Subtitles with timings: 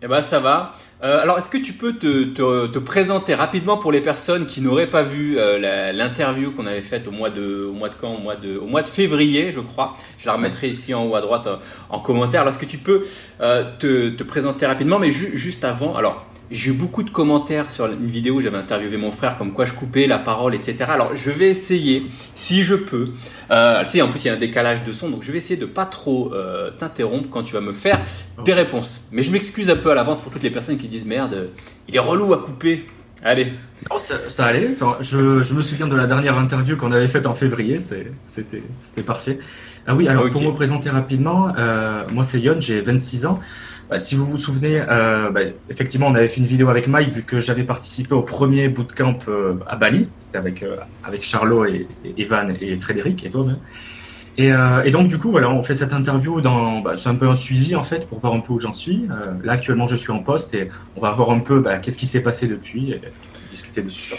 [0.00, 0.74] Eh ben ça va.
[1.02, 4.60] Euh, alors est-ce que tu peux te, te, te, présenter rapidement pour les personnes qui
[4.60, 8.14] n'auraient pas vu euh, l'interview qu'on avait faite au mois de au mois de quand?
[8.14, 9.96] Au mois de au mois de février je crois.
[10.18, 11.56] Je la remettrai ici en haut à droite en, euh,
[11.90, 12.42] en commentaire.
[12.42, 13.04] Alors est-ce que tu peux
[13.40, 15.96] euh, te, te, présenter rapidement mais ju juste avant?
[15.96, 19.52] Alors j'ai eu beaucoup de commentaires sur une vidéo où j'avais interviewé mon frère, comme
[19.52, 20.84] quoi je coupais la parole, etc.
[20.88, 23.10] Alors, je vais essayer, si je peux.
[23.50, 25.38] Euh, tu sais, en plus, il y a un décalage de son, donc je vais
[25.38, 28.00] essayer de pas trop euh, t'interrompre quand tu vas me faire
[28.44, 29.06] des réponses.
[29.12, 31.50] Mais je m'excuse un peu à l'avance pour toutes les personnes qui disent merde,
[31.88, 32.86] il est relou à couper.
[33.24, 33.52] Allez.
[33.90, 34.70] Non, ça, ça, allait.
[34.72, 37.78] Enfin, je, je, me souviens de la dernière interview qu'on avait faite en février.
[37.80, 39.40] C'était parfait.
[39.90, 40.32] Ah oui, alors okay.
[40.32, 43.40] pour me présenter rapidement, euh, moi c'est Yon, j'ai 26 ans.
[43.90, 47.10] Bah, si vous vous souvenez, euh, bah, effectivement, on avait fait une vidéo avec Mike
[47.10, 50.08] vu que j'avais participé au premier bootcamp euh, à Bali.
[50.18, 53.46] C'était avec euh, avec Charlot et, Evan et Frédéric et toi.
[54.36, 54.52] Et,
[54.92, 57.74] donc du coup, voilà, on fait cette interview dans, bah, c'est un peu un suivi
[57.74, 59.08] en fait pour voir un peu où j'en suis.
[59.42, 62.22] Là actuellement, je suis en poste et on va voir un peu qu'est-ce qui s'est
[62.22, 63.00] passé depuis, et
[63.50, 64.14] discuter de ça.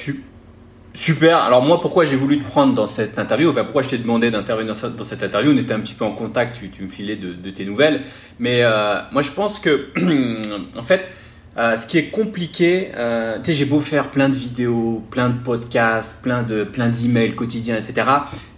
[0.93, 1.37] Super.
[1.37, 3.49] Alors moi, pourquoi j'ai voulu te prendre dans cette interview?
[3.49, 5.51] Enfin, pourquoi je t'ai demandé d'intervenir dans cette interview?
[5.51, 8.01] On était un petit peu en contact, tu, tu me filais de, tes nouvelles.
[8.39, 9.89] Mais euh, moi, je pense que,
[10.77, 11.07] en fait,
[11.59, 15.29] euh, ce qui est compliqué, euh, tu sais, j'ai beau faire plein de vidéos, plein
[15.29, 18.07] de podcasts, plein de plein d'emails quotidiens, etc.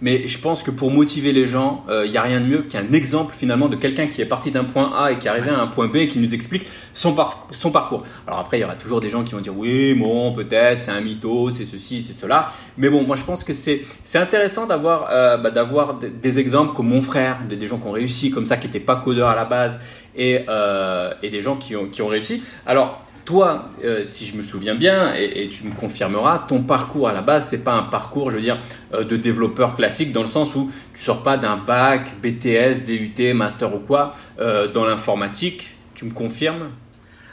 [0.00, 2.62] Mais je pense que pour motiver les gens, il euh, n'y a rien de mieux
[2.62, 5.50] qu'un exemple finalement de quelqu'un qui est parti d'un point A et qui est arrivé
[5.50, 8.04] à un point B et qui nous explique son, par son parcours.
[8.28, 10.92] Alors après, il y aura toujours des gens qui vont dire oui, bon, peut-être, c'est
[10.92, 12.46] un mytho, c'est ceci, c'est cela.
[12.78, 16.72] Mais bon, moi je pense que c'est c'est intéressant d'avoir euh, bah, d'avoir des, exemples
[16.76, 19.28] comme mon frère, des, des gens qui ont réussi comme ça, qui n'étaient pas codeurs
[19.28, 19.80] à la base
[20.16, 22.42] et, euh, et des gens qui ont, qui ont réussi.
[22.66, 27.12] Alors, toi, euh, si je me souviens bien, et, tu me confirmeras, ton parcours à
[27.12, 28.58] la base, c'est pas un parcours, je veux dire,
[28.94, 33.32] euh, de développeur classique, dans le sens où tu sors pas d'un bac, BTS, DUT,
[33.34, 35.76] master ou quoi, dans l'informatique.
[35.94, 36.70] Tu me confirmes?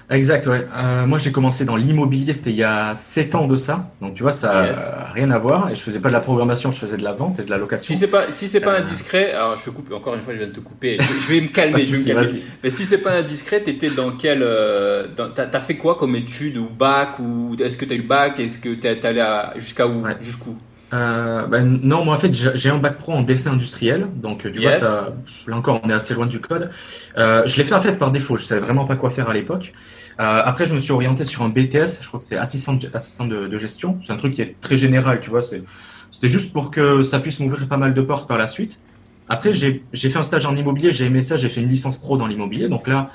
[0.10, 0.68] Exact, ouais.
[0.76, 3.92] Euh, moi, j'ai commencé dans l'immobilier, c'était il y a 7 ans de ça.
[4.02, 4.80] Donc, tu vois, ça n'a yes.
[5.14, 5.70] rien à voir.
[5.70, 7.60] Et je faisais pas de la programmation, je faisais de la vente et de la
[7.60, 7.94] location.
[7.94, 8.82] Si c'est pas, si c'est pas euh...
[8.82, 10.98] indiscret, alors je coupe, encore une fois, je viens de te couper.
[11.00, 12.42] Je, vais me calmer, je vais me calmer.
[12.64, 16.58] Mais si c'est pas indiscret, t'étais dans quel, euh, t'as as fait quoi comme études
[16.58, 18.40] ou bac ou est-ce que t'as eu le bac?
[18.40, 19.24] Est-ce que t'es allé
[19.58, 20.02] jusqu'à où?
[20.04, 20.18] Ouais.
[20.20, 20.58] Jusqu'où?
[20.92, 24.60] Euh, ben non, moi en fait j'ai un bac pro en dessin industriel, donc tu
[24.60, 24.62] yes.
[24.62, 26.72] vois ça, là encore on est assez loin du code.
[27.18, 29.34] Euh, je l'ai fait en fait par défaut, je savais vraiment pas quoi faire à
[29.34, 29.74] l'époque.
[30.20, 32.90] Euh, après je me suis orienté sur un BTS, je crois que c'est assistant, de,
[32.94, 36.52] assistant de, de gestion, c'est un truc qui est très général, tu vois, c'était juste
[36.54, 38.80] pour que ça puisse m'ouvrir pas mal de portes par la suite.
[39.28, 42.18] Après j'ai fait un stage en immobilier, j'ai aimé ça, j'ai fait une licence pro
[42.18, 43.12] dans l'immobilier, donc là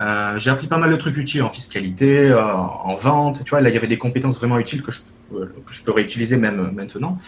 [0.00, 3.44] euh, j'ai appris pas mal de trucs utiles en fiscalité, euh, en vente.
[3.44, 5.82] Tu vois, là, il y avait des compétences vraiment utiles que je, euh, que je
[5.82, 7.18] peux réutiliser même maintenant.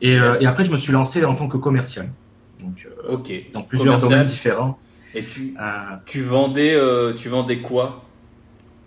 [0.00, 0.42] Et, yes.
[0.42, 2.10] et, après, je me suis lancé en tant que commercial.
[2.60, 3.32] Donc, ok.
[3.52, 4.10] Dans plusieurs commercial.
[4.10, 4.78] domaines différents.
[5.14, 5.54] Et tu,
[6.06, 6.76] tu vendais,
[7.16, 8.04] tu vendais quoi?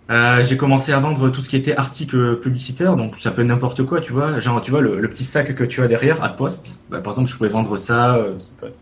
[0.08, 3.84] J'ai commencé à vendre tout ce qui était articles publicitaires, donc ça peut être n'importe
[3.84, 4.38] quoi, tu vois.
[4.40, 6.80] Genre, tu vois, le, le, petit sac que tu as derrière, à poste.
[6.90, 8.24] Bah, par exemple, je pouvais vendre ça,
[8.62, 8.80] être.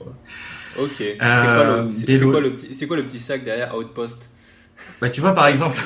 [0.79, 0.97] Ok.
[0.97, 4.31] C'est quoi, le, quoi, le, quoi le petit sac derrière Outpost
[5.01, 5.79] bah, tu vois, par exemple,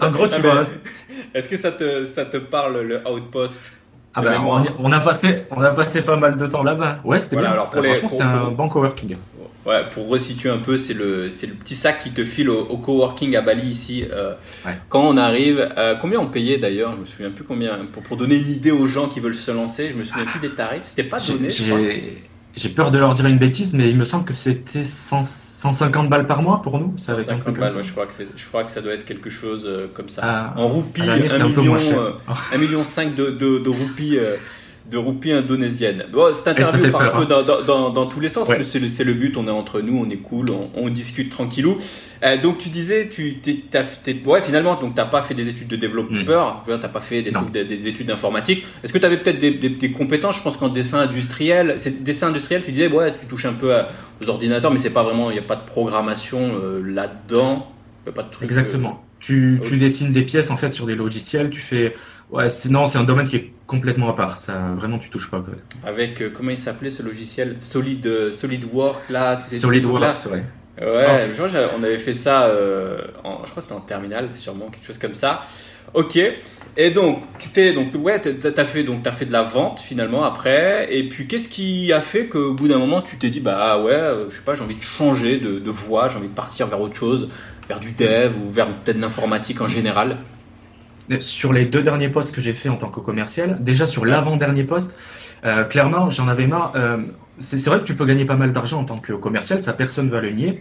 [0.00, 0.62] en gros, tu vois.
[1.34, 3.60] Est-ce que ça te, ça te parle le outpost?
[4.14, 7.00] Ah bah, on, on, a passé, on a passé pas mal de temps là-bas.
[7.04, 7.54] Ouais, c'était voilà, bien.
[7.54, 9.16] Alors pour les, franchement, c'était un bon coworking.
[9.66, 12.60] Ouais, pour resituer un peu, c'est le, c'est le petit sac qui te file au,
[12.60, 14.06] au coworking à Bali ici.
[14.10, 14.32] Euh,
[14.64, 14.72] ouais.
[14.88, 16.94] Quand on arrive, euh, combien on payait d'ailleurs?
[16.94, 17.80] Je me souviens plus combien.
[17.92, 20.30] Pour, pour donner une idée aux gens qui veulent se lancer, je me souviens ah.
[20.30, 20.82] plus des tarifs.
[20.86, 21.48] C'était pas donné.
[22.58, 26.26] J'ai peur de leur dire une bêtise, mais il me semble que c'était 150 balles
[26.26, 26.92] par mois pour nous.
[26.96, 29.64] Ça 150 balles, ouais, je, crois que je crois que ça doit être quelque chose
[29.64, 30.22] euh, comme ça.
[30.24, 32.12] Ah, en roupies, 1 million, euh,
[32.52, 34.18] 1 million 5 de, de, de roupies.
[34.90, 36.04] De roupies indonésiennes.
[36.12, 38.62] Bon, cette interview part un peu dans, dans, dans, tous les sens, ouais.
[38.62, 41.78] c'est le, le, but, on est entre nous, on est cool, on, on discute tranquillou.
[42.24, 43.62] Euh, donc tu disais, tu t'es,
[44.24, 46.78] ouais, finalement, donc t'as pas fait des études de développeur, mm.
[46.80, 48.64] t'as pas fait des, trucs, des, des, études d'informatique.
[48.82, 50.38] Est-ce que tu avais peut-être des, des, compétences?
[50.38, 53.74] Je pense qu'en dessin industriel, c'est dessin industriel, tu disais, ouais, tu touches un peu
[53.74, 53.88] à,
[54.22, 57.68] aux ordinateurs, mais c'est pas vraiment, il n'y a pas de programmation euh, là-dedans,
[58.14, 58.44] pas de truc.
[58.44, 59.02] Exactement.
[59.02, 59.07] Euh...
[59.20, 61.94] Tu, tu, dessines des pièces en fait sur des logiciels, tu fais
[62.30, 64.36] Ouais, c'est, non, c'est un domaine qui est complètement à part.
[64.36, 65.42] Ça, vraiment, tu touches pas.
[65.86, 67.56] Avec, euh, comment il s'appelait ce logiciel?
[67.60, 70.44] Solid, euh, SolidWorks, là SolidWorks, c'est vrai.
[70.80, 74.68] Ouais, genre, on avait fait ça, euh, en, je crois que c'était en terminale, sûrement,
[74.68, 75.42] quelque chose comme ça.
[75.94, 76.18] Ok.
[76.76, 80.22] Et donc, tu t'es donc ouais, t'as fait donc as fait de la vente finalement
[80.22, 80.86] après.
[80.94, 83.92] Et puis, qu'est-ce qui a fait qu'au bout d'un moment, tu t'es dit bah ouais,
[83.92, 86.68] euh, je sais pas, j'ai envie de changer de, de voie, j'ai envie de partir
[86.68, 87.30] vers autre chose,
[87.68, 90.16] vers du dev ou vers peut-être l'informatique en général.
[91.20, 94.64] Sur les deux derniers postes que j'ai fait en tant que commercial, déjà sur l'avant-dernier
[94.64, 94.98] poste,
[95.44, 96.72] euh, clairement, j'en avais marre.
[96.76, 96.98] Euh,
[97.38, 100.10] c'est vrai que tu peux gagner pas mal d'argent en tant que commercial, ça personne
[100.10, 100.60] va le nier.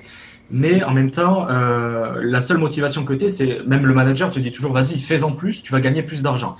[0.49, 4.39] Mais en même temps, euh, la seule motivation que tu c'est même le manager te
[4.39, 6.55] dit toujours vas-y, fais-en plus, tu vas gagner plus d'argent.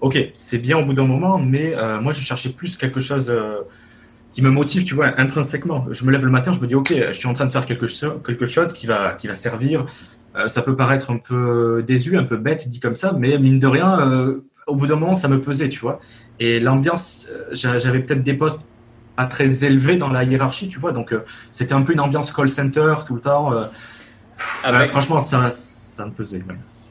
[0.00, 3.30] Ok, c'est bien au bout d'un moment, mais euh, moi je cherchais plus quelque chose
[3.30, 3.60] euh,
[4.38, 5.86] qui me motive, tu vois, intrinsèquement.
[5.90, 7.66] Je me lève le matin, je me dis ok, je suis en train de faire
[7.66, 9.84] quelque, chose, quelque chose qui va, qui va servir.
[10.46, 13.66] ça peut paraître un peu désu, un peu bête dit comme ça, mais mine de
[13.66, 14.38] rien,
[14.68, 15.98] au bout d'un moment, ça me pesait, tu vois.
[16.38, 18.68] Et l'ambiance, j'avais peut-être des postes
[19.18, 20.92] pas très élevé dans la hiérarchie, tu vois.
[20.92, 23.52] Donc, euh, c'était un peu une ambiance call center tout le temps.
[23.52, 23.66] Euh,
[24.86, 26.40] franchement, ça, ça me pesait.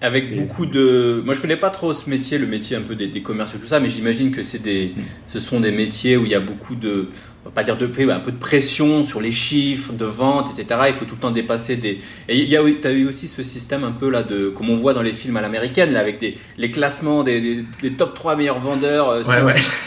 [0.01, 1.21] Avec beaucoup de.
[1.23, 3.57] Moi, je connais pas trop ce métier, le métier un peu des, des commerces et
[3.57, 4.93] tout ça, mais j'imagine que c'est des,
[5.25, 7.07] ce sont des métiers où il y a beaucoup de,
[7.43, 10.81] on va pas dire de, un peu de pression sur les chiffres de vente, etc.
[10.87, 12.01] Il faut tout le temps dépasser des.
[12.27, 14.77] Et il y a, as eu aussi ce système un peu là de, comme on
[14.77, 18.35] voit dans les films à l'américaine, là, avec des, les classements des, des, top 3
[18.35, 19.09] meilleurs vendeurs.
[19.09, 19.23] Euh,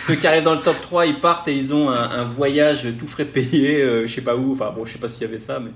[0.06, 3.06] ceux, Qui, arrivent dans le top 3, ils partent et ils ont un, voyage tout
[3.06, 4.52] frais payé, euh, je sais pas où.
[4.52, 5.70] Enfin bon, je sais pas s'il y avait ça, mais.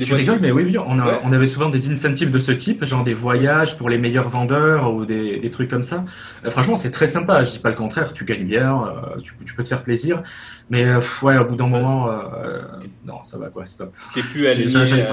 [0.00, 3.04] Tu rigoles, mais oui, oui on, on, avait souvent des incentives de ce type, genre
[3.04, 6.04] des voyages pour les meilleurs vendeurs ou des, des trucs comme ça.
[6.44, 7.44] Euh, franchement, c'est très sympa.
[7.44, 8.12] Je dis pas le contraire.
[8.12, 10.22] Tu gagnes bien, euh, tu, tu, peux te faire plaisir.
[10.70, 12.10] Mais euh, ouais, au bout d'un moment,
[13.04, 13.94] non, ça va quoi, stop.
[14.14, 15.06] T'es plus aligné.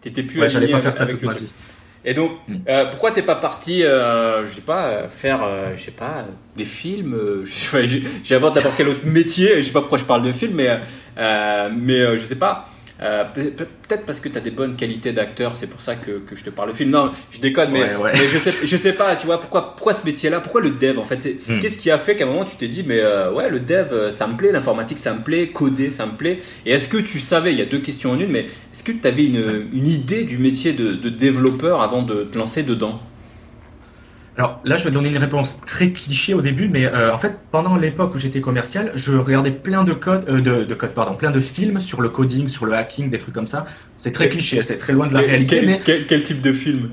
[0.00, 1.48] T'étais plus ouais, J'allais pas faire ça toute ma vie.
[2.02, 2.56] Et donc, hmm.
[2.66, 5.46] euh, pourquoi t'es pas parti, euh, je sais pas, faire,
[5.76, 6.24] je sais pas,
[6.56, 7.44] des films
[8.24, 9.58] J'ai avant n'importe quel autre métier.
[9.58, 10.80] Je sais pas pourquoi je parle de films, mais
[11.16, 12.69] mais je sais pas.
[13.02, 16.36] Euh, peut-être parce que tu as des bonnes qualités d'acteur, c'est pour ça que, que,
[16.36, 16.90] je te parle de film.
[16.90, 20.04] Non, je déconne, mais, mais, je, sais, je sais pas, tu vois, pourquoi, pourquoi ce
[20.04, 21.16] métier-là Pourquoi le dev en fait
[21.48, 21.60] hmm.
[21.60, 23.88] Qu'est-ce qui a fait qu'à un moment tu t'es dit, mais euh, ouais, le dev,
[23.92, 26.98] euh, ça me plaît, l'informatique, ça me plaît, coder, ça me plaît Et est-ce que
[26.98, 29.68] tu savais, il y a deux questions en une, mais est-ce que tu avais une,
[29.72, 33.00] une, idée du métier de, de développeur avant de te lancer dedans?
[34.36, 37.34] Alors là, je vais donner une réponse très cliché au début, mais euh, en fait,
[37.50, 41.14] pendant l'époque où j'étais commercial, je regardais plein de codes, euh, de, de codes, pardon,
[41.14, 43.66] plein de films sur le coding, sur le hacking, des trucs comme ça.
[43.96, 45.62] C'est très cliché, c'est très loin de la réalité.
[45.66, 45.80] mais...
[45.84, 46.90] quel, type de film?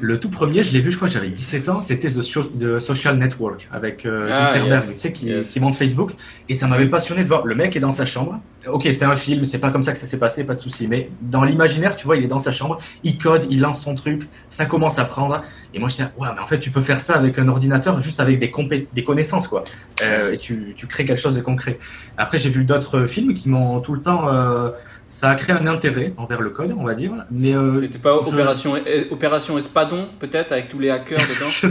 [0.00, 3.18] Le tout premier, je l'ai vu, je crois que j'avais 17 ans, c'était The, Social
[3.18, 6.12] Network avec euh, ah, tu sais, qui, qui, monte Facebook.
[6.48, 8.40] Et ça m'avait passionné de voir le mec est dans sa chambre.
[8.66, 10.88] Ok, c'est un film, c'est pas comme ça que ça s'est passé, pas de souci.
[10.88, 13.94] Mais dans l'imaginaire, tu vois, il est dans sa chambre, il code, il lance son
[13.94, 15.42] truc, ça commence à prendre.
[15.74, 18.00] Et moi, je dis, ouais, mais en fait, tu peux faire ça avec un ordinateur,
[18.00, 18.52] juste avec des,
[18.92, 19.64] des connaissances, quoi.
[20.02, 21.78] Euh, et tu, tu, crées quelque chose de concret.
[22.16, 24.28] Après, j'ai vu d'autres films qui m'ont tout le temps.
[24.28, 24.70] Euh,
[25.08, 27.12] ça a créé un intérêt envers le code, on va dire.
[27.30, 28.74] Mais euh, c'était pas opération
[29.10, 31.50] opération Espadon peut-être avec tous les hackers dedans.
[31.50, 31.66] je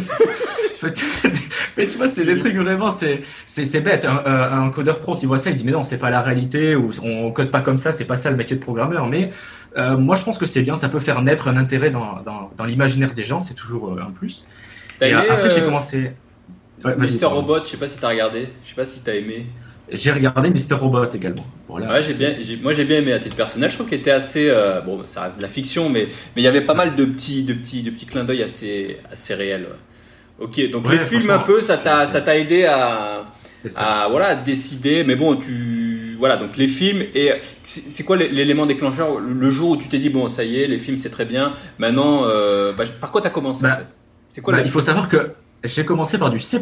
[1.77, 4.05] mais tu vois, c'est des trucs vraiment, c'est c'est bête.
[4.05, 6.75] Un, un, codeur pro qui voit ça, il dit mais non, c'est pas la réalité
[6.75, 9.07] ou on code pas comme ça, c'est pas ça le métier de programmeur.
[9.07, 9.31] Mais
[9.77, 12.49] euh, moi, je pense que c'est bien, ça peut faire naître un intérêt dans, dans,
[12.55, 14.45] dans l'imaginaire des gens, c'est toujours euh, un plus.
[15.01, 16.11] Et après, j'ai commencé.
[16.83, 19.47] Ouais, Mister Robot, je sais pas si t'as regardé, je sais pas si t'as aimé.
[19.91, 21.45] J'ai regardé Mister Robot également.
[21.69, 23.69] Voilà, ouais, j'ai bien, moi j'ai bien aimé à titre personnel.
[23.69, 26.01] Je trouve qu'il était assez, euh, bon, ça reste de la fiction, mais
[26.35, 28.97] mais il y avait pas mal de petits, de petits, de petits clins d'œil assez,
[29.11, 29.67] assez réels.
[30.39, 33.25] Ok, donc les films un peu, ça t'a, ça t'a aidé à,
[33.75, 35.03] à voilà, décider.
[35.03, 37.31] Mais bon, tu, voilà, donc les films et
[37.63, 39.19] c'est quoi l'élément déclencheur?
[39.19, 41.53] Le jour où tu t'es dit bon, ça y est, les films c'est très bien.
[41.79, 43.87] Maintenant, euh, bah, par quoi t'as commencé en bah, fait?
[44.31, 45.31] C'est quoi bah, Il faut savoir que
[45.63, 46.59] j'ai commencé par du C++.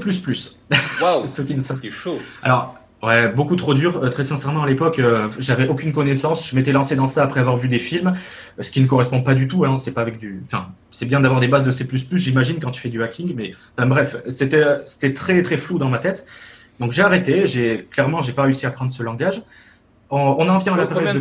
[1.01, 1.79] Waouh, ceux qui ne savent.
[1.81, 2.19] C'est chaud.
[2.43, 2.75] Alors
[3.05, 4.03] Ouais, beaucoup trop dur.
[4.03, 6.49] Euh, très sincèrement, à l'époque, euh, j'avais aucune connaissance.
[6.49, 8.15] Je m'étais lancé dans ça après avoir vu des films,
[8.57, 9.63] euh, ce qui ne correspond pas du tout.
[9.63, 9.77] Hein.
[9.77, 10.41] C'est pas avec du.
[10.45, 13.53] Enfin, c'est bien d'avoir des bases de C++, j'imagine, quand tu fais du hacking, mais
[13.77, 16.25] bref, c'était c'était très très flou dans ma tête.
[16.79, 17.45] Donc j'ai arrêté.
[17.45, 19.43] J'ai clairement, j'ai pas réussi à prendre ce langage.
[20.09, 21.19] On, on en vient à la période de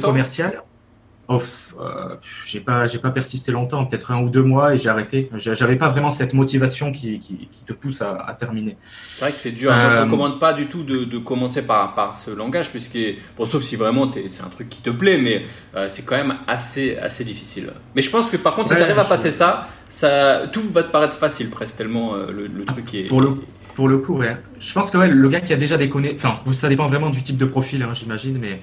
[1.31, 5.31] euh, j'ai pas, j'ai pas persisté longtemps, peut-être un ou deux mois et j'ai arrêté.
[5.37, 8.76] J'avais pas vraiment cette motivation qui, qui, qui te pousse à, à terminer.
[9.07, 9.73] C'est vrai que c'est dur.
[9.73, 12.99] Moi, je euh, recommande pas du tout de, de, commencer par, par ce langage, puisque
[13.37, 16.37] bon, sauf si vraiment c'est un truc qui te plaît, mais euh, c'est quand même
[16.47, 17.73] assez, assez difficile.
[17.95, 20.83] Mais je pense que par contre, si tu arrives à passer ça, ça, tout va
[20.83, 23.04] te paraître facile presque tellement euh, le, le, truc est.
[23.04, 23.37] Pour le,
[23.75, 24.37] pour le coup, ouais.
[24.61, 27.23] Je pense que ouais, le gars qui a déjà connaissances, enfin, ça dépend vraiment du
[27.23, 28.61] type de profil, hein, j'imagine, mais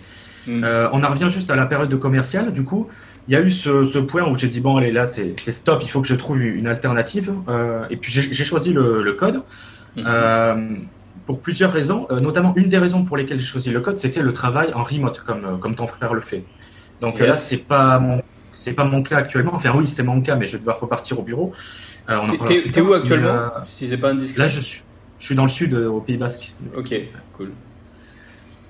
[0.48, 0.64] Mm.
[0.64, 2.52] Euh, on en revient juste à la période de commercial.
[2.52, 2.88] Du coup,
[3.28, 5.90] il y a eu ce, point où j'ai dit bon, allez, là, c'est stop, il
[5.90, 7.34] faut que je trouve une alternative.
[7.48, 9.44] Euh, et puis, j'ai choisi le, code.
[9.98, 10.04] Mm-hmm.
[10.06, 10.76] Euh,
[11.26, 14.32] pour plusieurs raisons, notamment une des raisons pour lesquelles j'ai choisi le code, c'était le
[14.32, 16.44] travail en remote, comme, comme ton frère le fait.
[17.00, 18.22] Donc là, c'est pas mon
[18.54, 19.56] c'est pas mon cas actuellement.
[19.56, 21.54] Enfin, oui, c'est mon cas, mais je vais devoir repartir au bureau.
[22.10, 24.44] Euh, T'es où actuellement Si c'est pas indiscret.
[24.44, 24.84] Là, je suis,
[25.20, 26.54] je suis dans le sud, au Pays Basque.
[26.76, 26.94] Ok,
[27.34, 27.52] cool.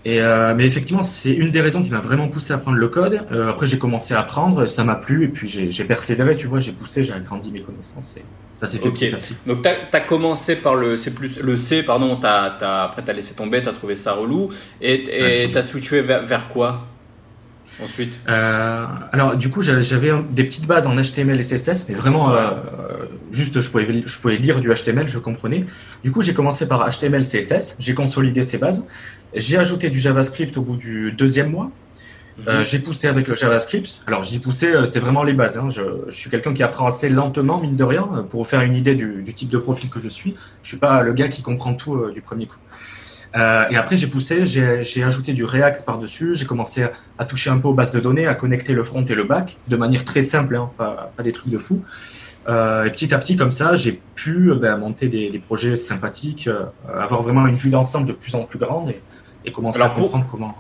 [0.04, 2.88] Et euh, mais effectivement, c'est une des raisons qui m'a vraiment poussé à prendre le
[2.88, 3.26] code.
[3.32, 6.60] Euh, après, j'ai commencé à apprendre, ça m'a plu, et puis j'ai persévéré, tu vois,
[6.60, 8.24] j'ai poussé, j'ai agrandi mes connaissances, et
[8.56, 9.36] ça s'est fait petit à petit.
[9.46, 13.14] Donc, tu as, commencé par le C, le C pardon, as, as, après, tu as
[13.14, 14.50] laissé tomber, tu as trouvé ça relou,
[14.82, 15.04] et
[15.52, 16.88] tu as switché vers, vers quoi?
[17.84, 22.32] Ensuite euh, Alors, du coup, j'avais des petites bases en HTML et CSS, mais vraiment,
[22.32, 22.52] euh,
[23.32, 25.66] juste, je pouvais, je pouvais lire du HTML, je comprenais.
[26.04, 28.88] Du coup, j'ai commencé par HTML, CSS, j'ai consolidé ces bases.
[29.34, 31.72] J'ai ajouté du JavaScript au bout du deuxième mois.
[32.38, 32.48] Mhm.
[32.48, 34.04] Euh, j'ai poussé avec le JavaScript.
[34.08, 35.58] Alors, j'y poussé, c'est vraiment les bases.
[35.58, 35.70] Hein.
[35.70, 38.96] Je, suis quelqu'un qui apprend assez lentement, mine de rien, pour vous faire une idée
[38.96, 40.36] du, type de profil que je suis.
[40.64, 42.58] Je suis pas le gars qui comprend tout du premier coup.
[43.36, 46.86] Euh, et après, j'ai poussé, j'ai ajouté du React par-dessus, j'ai commencé
[47.18, 49.58] à, toucher un peu aux bases de données, à connecter le front et le back
[49.68, 51.82] de manière très simple, hein, pas, pas, des trucs de fou.
[52.50, 56.48] Euh, et petit à petit, comme ça, j'ai pu ben, monter des, des, projets sympathiques,
[56.48, 59.00] euh, avoir vraiment une vue d'ensemble de plus en plus grande et,
[59.46, 60.56] et commencer à comprendre comment.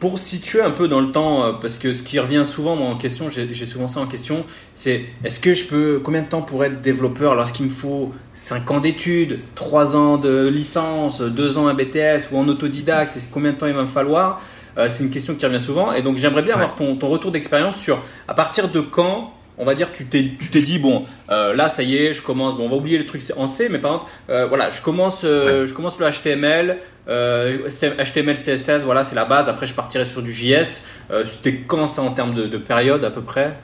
[0.00, 2.88] Pour situer un peu dans le temps, euh, parce que ce qui revient souvent moi,
[2.88, 6.42] en question, j'ai souvent ça en question, c'est est-ce que je peux, combien de temps
[6.42, 11.68] pour être développeur lorsqu'il me faut 5 ans d'études, 3 ans de licence, 2 ans
[11.68, 14.40] à BTS ou en autodidacte, combien de temps il va me falloir
[14.78, 17.30] euh, C'est une question qui revient souvent et donc j'aimerais bien avoir ton, ton retour
[17.30, 21.04] d'expérience sur à partir de quand on va dire tu t'es tu t'es dit bon
[21.30, 22.56] euh, là ça y est je commence.
[22.56, 25.22] Bon on va oublier le truc en C mais par exemple euh, voilà je commence
[25.24, 29.48] euh, je commence le HTML HTML CSS voilà c'est la base.
[29.48, 30.86] Après je partirai sur du JS
[31.26, 33.56] c'était quand ça en termes de, période à peu près?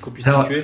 [0.00, 0.62] Qu'on puisse situer?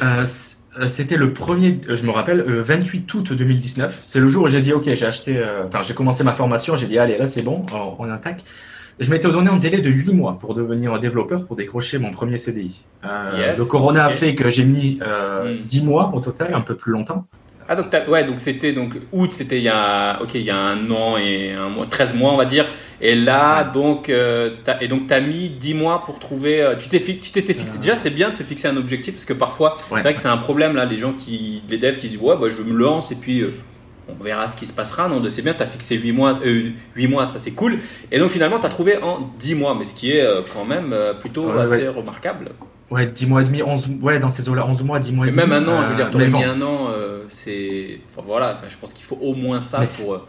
[0.89, 4.01] c'était le premier, je me rappelle, 28 août 2019.
[4.03, 6.89] C'est le jour où j'ai dit, OK, j'ai acheté, enfin, j'ai commencé ma formation, j'ai
[6.89, 8.43] dit, allez, là, c'est bon, on, on attaque.
[9.01, 12.39] Je m'étais donné un délai de 8 mois pour devenir développeur, pour décrocher mon premier
[12.39, 12.81] CDI.
[13.05, 15.87] Euh, le corona a fait que j'ai mis euh, 10 hmm.
[15.87, 17.27] mois au total, un peu plus longtemps.
[17.67, 20.57] Ah donc ouais donc c'était donc août c'était il y a ok il y a
[20.57, 22.67] un an et un mois 13 mois on va dire
[23.01, 26.77] et là donc euh, as, et donc tu as mis 10 mois pour trouver euh,
[26.77, 29.33] tu t'es tu t'étais fixé déjà c'est bien de se fixer un objectif parce que
[29.33, 32.19] parfois c'est vrai que c'est un problème là les gens qui les devs qui disent
[32.19, 33.43] ouais bah, je me lance et puis
[34.09, 35.09] on verra ce qui se passera.
[35.09, 37.79] Non, c'est bien, tu as fixé 8 mois, 8 euh, mois, ça c'est cool.
[38.11, 40.65] Et donc finalement, tu as trouvé en 10 mois, mais ce qui est euh, quand
[40.65, 42.51] même euh, plutôt assez remarquable.
[42.91, 45.31] Ouais, 10 mois et demi, 11, ouais, dans ces eaux-là, 11 mois, 10 mois et,
[45.31, 45.41] demi.
[45.43, 46.89] Même un an, je veux dire, tu aurais mis un an,
[47.29, 48.01] c'est.
[48.11, 50.27] Enfin voilà, je pense qu'il faut au moins ça pour.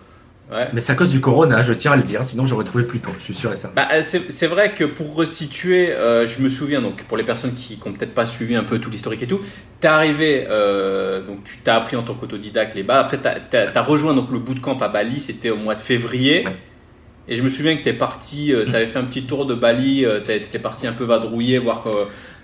[0.73, 2.99] Mais c'est à cause du corona, je tiens à le dire, sinon j'aurais trouvé plus
[2.99, 3.81] tôt, je suis sûr et certain.
[3.81, 7.79] Bah, c'est vrai que pour resituer, euh, je me souviens, donc pour les personnes qui
[7.83, 11.43] n'ont peut-être pas suivi un peu tout l'historique et tout, tu es arrivé, euh, donc
[11.43, 14.77] tu t'as appris en tant qu'autodidacte les bas, après tu as, rejoint donc, le bootcamp
[14.77, 16.45] à Bali, c'était au mois de février.
[17.27, 19.47] Et je me souviens que tu es parti, euh, tu avais fait un petit tour
[19.47, 21.83] de Bali, tu étais parti un peu vadrouiller, voir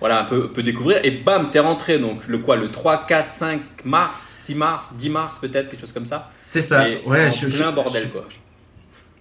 [0.01, 0.99] voilà, un peu, peu découvrir.
[1.03, 4.95] Et bam, tu es rentré donc le quoi, le 3, 4, 5 mars, 6 mars,
[4.97, 6.29] 10 mars peut-être, quelque chose comme ça.
[6.43, 7.29] C'est ça, ouais.
[7.29, 8.25] je, plein bordel quoi.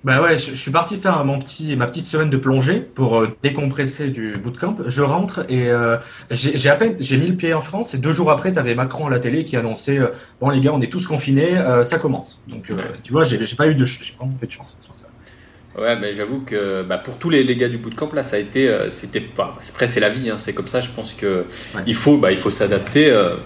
[0.03, 3.37] Bah ouais, je, suis parti faire mon petit, ma petite semaine de plongée pour euh,
[3.43, 4.77] décompresser du bootcamp.
[4.87, 5.99] Je rentre et euh,
[6.31, 8.75] j'ai à peine j'ai mis le pied en France et deux jours après, tu avais
[8.75, 10.09] Macron à la télé qui annonçait euh,
[10.41, 12.43] bon les gars, on est tous confinés, ça commence.
[12.49, 12.71] Donc
[13.03, 15.09] tu vois, j'ai pas eu de, pas de chance sur ça.
[15.79, 18.39] Ouais, mais j'avoue que bah, pour tous les, les, gars du bootcamp, là, ça a
[18.41, 20.81] été, euh, c'était pas, après c'est la vie, hein, c'est comme ça.
[20.81, 21.45] Je pense que
[21.87, 23.11] il faut, bah, il faut s'adapter.
[23.11, 23.37] Euh.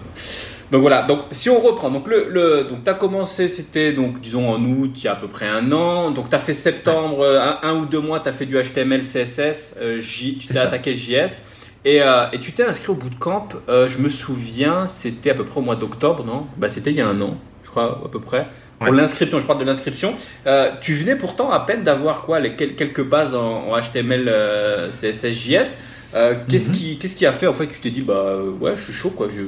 [0.71, 1.03] Donc voilà.
[1.03, 4.93] Donc si on reprend, donc le, le donc t'as commencé, c'était donc disons en août,
[4.97, 6.11] il y a à peu près un an.
[6.13, 10.39] Donc t'as fait septembre, euh, un, ou deux mois, t'as fait du HTML, CSS, J,
[10.39, 11.43] tu t'es attaqué JS.
[11.85, 15.63] Et, et, tu t'es inscrit au bootcamp, je me souviens, c'était à peu près au
[15.63, 16.47] mois d'octobre, non?
[16.57, 18.49] Bah c'était il y a un an, je crois à peu près.
[18.79, 20.15] Pour l'inscription, je parle de l'inscription.
[20.47, 25.33] Euh, tu venais pourtant à peine d'avoir quoi les quelques bases en, HTML, euh, CSS,
[25.33, 25.85] JS.
[26.15, 26.77] Euh, qu'est-ce mhm.
[26.77, 28.93] qui, qu'est-ce qui a fait en fait que tu t'es dit bah ouais, je suis
[28.93, 29.43] chaud quoi, je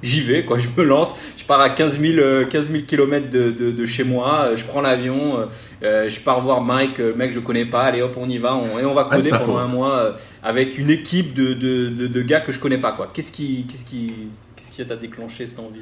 [0.00, 3.86] j'y vais quoi, je me lance, je pars à 15 000, 15 km de, de,
[3.86, 5.48] chez moi, je prends l'avion,
[5.82, 8.78] je pars voir Mike, le mec je connais pas, allez hop on y va, on,
[8.78, 12.60] et on va coder pendant un mois avec une équipe de, de, gars que je
[12.60, 13.10] connais pas quoi.
[13.12, 14.12] Qu'est-ce qui, qu'est-ce qui,
[14.54, 15.80] qu'est-ce qui t'a déclenché cette envie?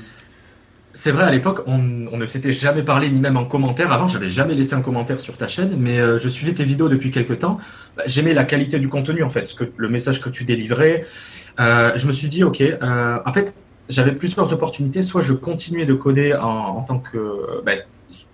[0.95, 3.93] C'est vrai, à l'époque, on, ne s'était jamais parlé, ni même en commentaire.
[3.93, 6.89] Avant, j'avais jamais laissé un commentaire sur ta chaîne, mais euh, je suivais tes vidéos
[6.89, 7.59] depuis quelques temps.
[7.97, 11.07] Bah, j'aimais la qualité du contenu, en fait, ce que, le message que tu délivrais.
[11.61, 13.55] Euh, je me suis dit, OK, euh, en fait,
[13.89, 15.01] j'avais plusieurs opportunités.
[15.01, 17.73] Soit je continuais de coder en, tant que bah,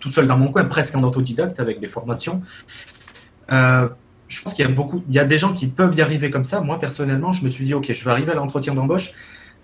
[0.01, 2.43] tout seul dans mon coin, presque en autodidacte, avec des formations.
[3.49, 6.29] je pense qu'il y a beaucoup, il y a des gens qui peuvent y arriver
[6.31, 6.61] comme ça.
[6.61, 9.13] Moi, personnellement, je me suis dit, OK, je vais arriver à l'entretien d'embauche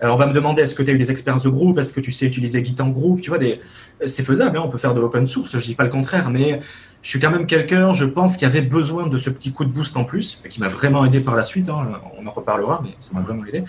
[0.01, 2.01] on va me demander est-ce que tu as eu des expériences de groupe, est-ce que
[2.01, 3.61] tu sais utiliser Git en groupe, tu vois, des...
[4.05, 6.59] c'est faisable, hein, on peut faire de l'open source, je dis pas le contraire, mais
[7.05, 9.69] je suis quand même quelqu'un, je pense, qui avait besoin de ce petit coup de
[9.69, 11.87] boost en plus, qui m'a vraiment aidé par la suite, hein,
[12.19, 13.63] on en reparlera, mais ça m'a vraiment aidé.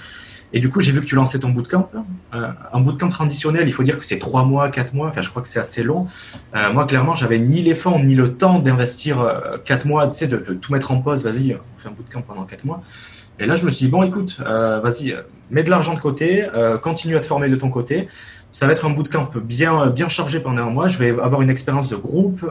[0.54, 1.90] Et du coup, j'ai vu que tu lançais ton bootcamp.
[2.34, 5.08] Euh, un bootcamp traditionnel, il faut dire que c'est trois mois, quatre mois.
[5.08, 6.06] Enfin, je crois que c'est assez long.
[6.54, 10.14] Euh, moi, clairement, j'avais ni les fonds ni le temps d'investir euh, quatre mois, tu
[10.14, 11.24] sais, de, tout mettre en pause.
[11.24, 12.80] Vas-y, on fait un bootcamp pendant quatre mois.
[13.38, 15.14] Et là, je me suis dit, bon, écoute, euh, vas-y,
[15.50, 16.46] mets de l'argent de côté,
[16.82, 18.08] continue à te former de ton côté.
[18.52, 20.88] Ça va être un bootcamp bien, bien chargé pendant un mois.
[20.88, 22.44] Je vais avoir une expérience de groupe.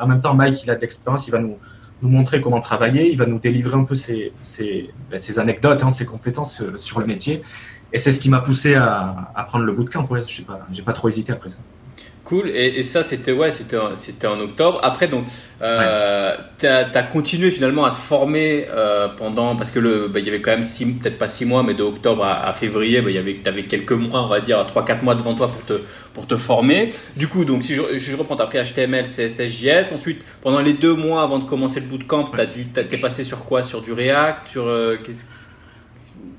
[0.00, 1.28] en même temps, Mike, il a de l'expérience.
[1.28, 1.56] Il va nous,
[2.02, 5.82] nous montrer comment travailler, il va nous délivrer un peu ses, ses, ben, ses anecdotes,
[5.82, 7.42] hein, ses compétences euh, sur le métier.
[7.92, 10.06] Et c'est ce qui m'a poussé à, à, prendre le bootcamp.
[10.10, 11.58] Ouais, je n'ai pas, pas trop hésité après ça.
[12.28, 12.50] Cool.
[12.50, 14.80] Et, et, ça, c'était ouais, c'était c'était en octobre.
[14.82, 15.24] Après, donc,
[15.62, 20.26] euh, tu as, continué finalement à te former euh, pendant parce que le, bah, il
[20.26, 23.08] y avait quand même six, peut-être pas six mois, mais de octobre à, février, bah,
[23.08, 25.64] il y avait, avais quelques mois, on va dire, trois quatre mois devant toi pour
[25.64, 25.80] te
[26.12, 26.92] pour te former.
[27.16, 29.94] Du coup, donc si je, je reprends, t'as pris HTML, CSS, JS.
[29.94, 33.46] Ensuite, pendant les deux mois avant de commencer le bootcamp, t'as dû, t'es passé sur
[33.46, 33.62] quoi?
[33.62, 34.48] Sur du React?
[34.48, 35.24] Sur euh, qu'est-ce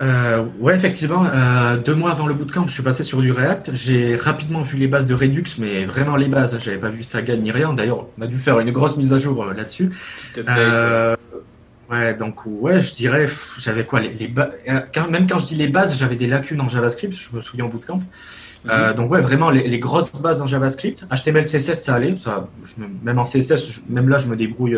[0.02, 1.26] euh, ouais, effectivement.
[1.26, 3.72] Euh, deux mois avant le bootcamp, je suis passé sur du React.
[3.74, 6.58] J'ai rapidement vu les bases de Redux, mais vraiment les bases.
[6.62, 7.74] J'avais pas vu Saga ni rien.
[7.74, 9.92] D'ailleurs, on a dû faire une grosse mise à jour euh, là-dessus.
[10.38, 11.16] Euh,
[11.92, 14.34] ouais, donc ouais, je dirais, j'avais quoi les, les
[14.94, 17.14] quand, Même quand je dis les bases, j'avais des lacunes en JavaScript.
[17.14, 18.02] Je me souviens en bootcamp.
[18.70, 18.96] Euh, mhm.
[18.96, 21.06] donc ouais, vraiment les, les, grosses bases en JavaScript.
[21.12, 22.16] HTML, CSS, ça allait.
[22.18, 24.78] Ça, je, même en CSS, même là, je me débrouille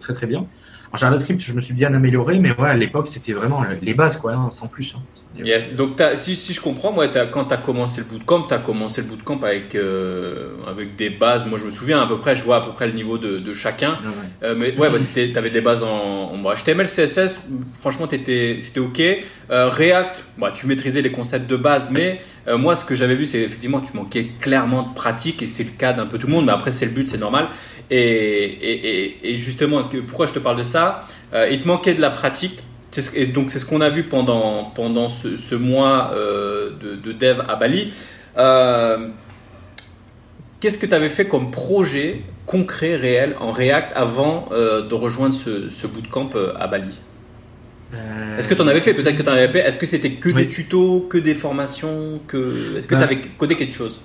[0.00, 0.46] très très bien.
[0.92, 4.16] En JavaScript, je me suis bien amélioré, mais ouais, à l'époque, c'était vraiment les bases,
[4.16, 4.96] quoi, hein, sans plus.
[4.96, 5.02] Hein.
[5.38, 5.76] Yes.
[5.76, 9.02] Donc, si, si, je comprends, moi, quand tu as commencé le bootcamp, tu as commencé
[9.02, 11.46] le bootcamp avec, euh, avec des bases.
[11.46, 13.38] Moi, je me souviens à peu près, je vois à peu près le niveau de,
[13.38, 13.98] de chacun.
[14.02, 17.40] Ah euh, mais ouais, bah, tu avais des bases en, en HTML, CSS,
[17.80, 19.00] franchement, c'était OK.
[19.00, 22.18] Euh, React, bah, tu maîtrisais les concepts de base, mais
[22.58, 25.70] moi, ce que j'avais vu, c'est effectivement, tu manquais clairement de pratique, et c'est le
[25.70, 27.46] cas d'un peu tout le monde, mais après, c'est le but, c'est normal.
[27.90, 30.79] Et, justement, pourquoi je te parle de ça?
[31.34, 32.60] Euh, Il te manquait de la pratique.
[33.14, 37.54] Et donc, c'est ce qu'on a vu pendant, pendant ce, mois euh, de, dev à
[37.54, 37.92] Bali.
[38.36, 39.08] Euh,
[40.58, 45.86] qu'est-ce que tu avais fait comme projet concret, réel, en React avant de rejoindre ce,
[45.86, 46.98] bootcamp à Bali?
[48.38, 48.94] Est-ce que tu en avais fait?
[48.94, 49.60] Peut-être que tu en avais fait.
[49.60, 52.76] Est-ce que c'était que des tutos, que des formations que...
[52.76, 54.00] Est-ce que tu avais codé quelque chose?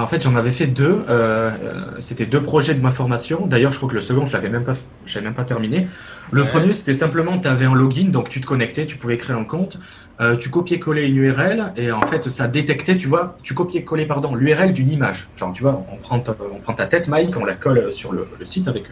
[0.00, 1.02] En fait, j'en avais fait deux.
[1.08, 1.50] Euh,
[1.98, 3.46] c'était deux projets de ma formation.
[3.46, 4.74] D'ailleurs, je crois que le second, je l'avais même pas,
[5.04, 5.86] j'avais même pas terminé.
[6.30, 9.36] Le premier, c'était simplement, tu avais un login, donc tu te connectais, tu pouvais créer
[9.36, 9.78] un compte,
[10.20, 14.34] euh, tu copiais-collais une URL et en fait, ça détectait, tu vois, tu copiais-collais pardon
[14.34, 15.28] l'URL d'une image.
[15.36, 18.12] Genre, tu vois, on prend ta, on prend ta tête, Mike, on la colle sur
[18.12, 18.84] le, le site avec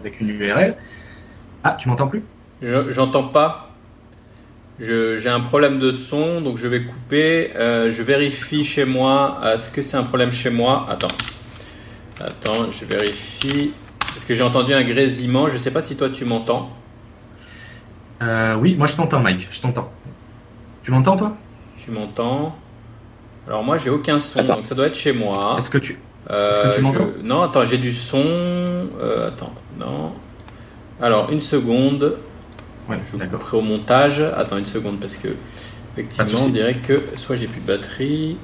[0.00, 0.76] avec une URL.
[1.64, 2.22] Ah, tu m'entends plus?
[2.62, 3.65] J'entends pas.
[4.78, 7.52] J'ai un problème de son, donc je vais couper.
[7.56, 9.38] Euh, je vérifie chez moi.
[9.42, 10.86] Est-ce que c'est un problème chez moi?
[10.90, 11.08] Attends.
[12.20, 13.72] Attends, je vérifie.
[14.16, 15.48] Est-ce que j'ai entendu un grésillement?
[15.48, 16.70] Je ne sais pas si toi tu m'entends.
[18.22, 19.48] Euh, oui, moi je t'entends, Mike.
[19.50, 19.90] Je t'entends.
[20.82, 21.36] Tu m'entends, toi?
[21.78, 22.56] Tu m'entends.
[23.46, 25.56] Alors moi, j'ai aucun son, donc ça doit être chez moi.
[25.58, 25.98] Est-ce que tu,
[26.30, 27.08] euh, tu m'entends?
[27.22, 28.88] Non, attends, j'ai du son.
[29.26, 30.12] attends, non.
[31.00, 32.16] Alors, une seconde.
[32.88, 34.20] Ouais, je couperai au montage.
[34.20, 35.28] Attends une seconde parce que
[35.96, 38.38] effectivement on dirait que soit j'ai plus de batterie.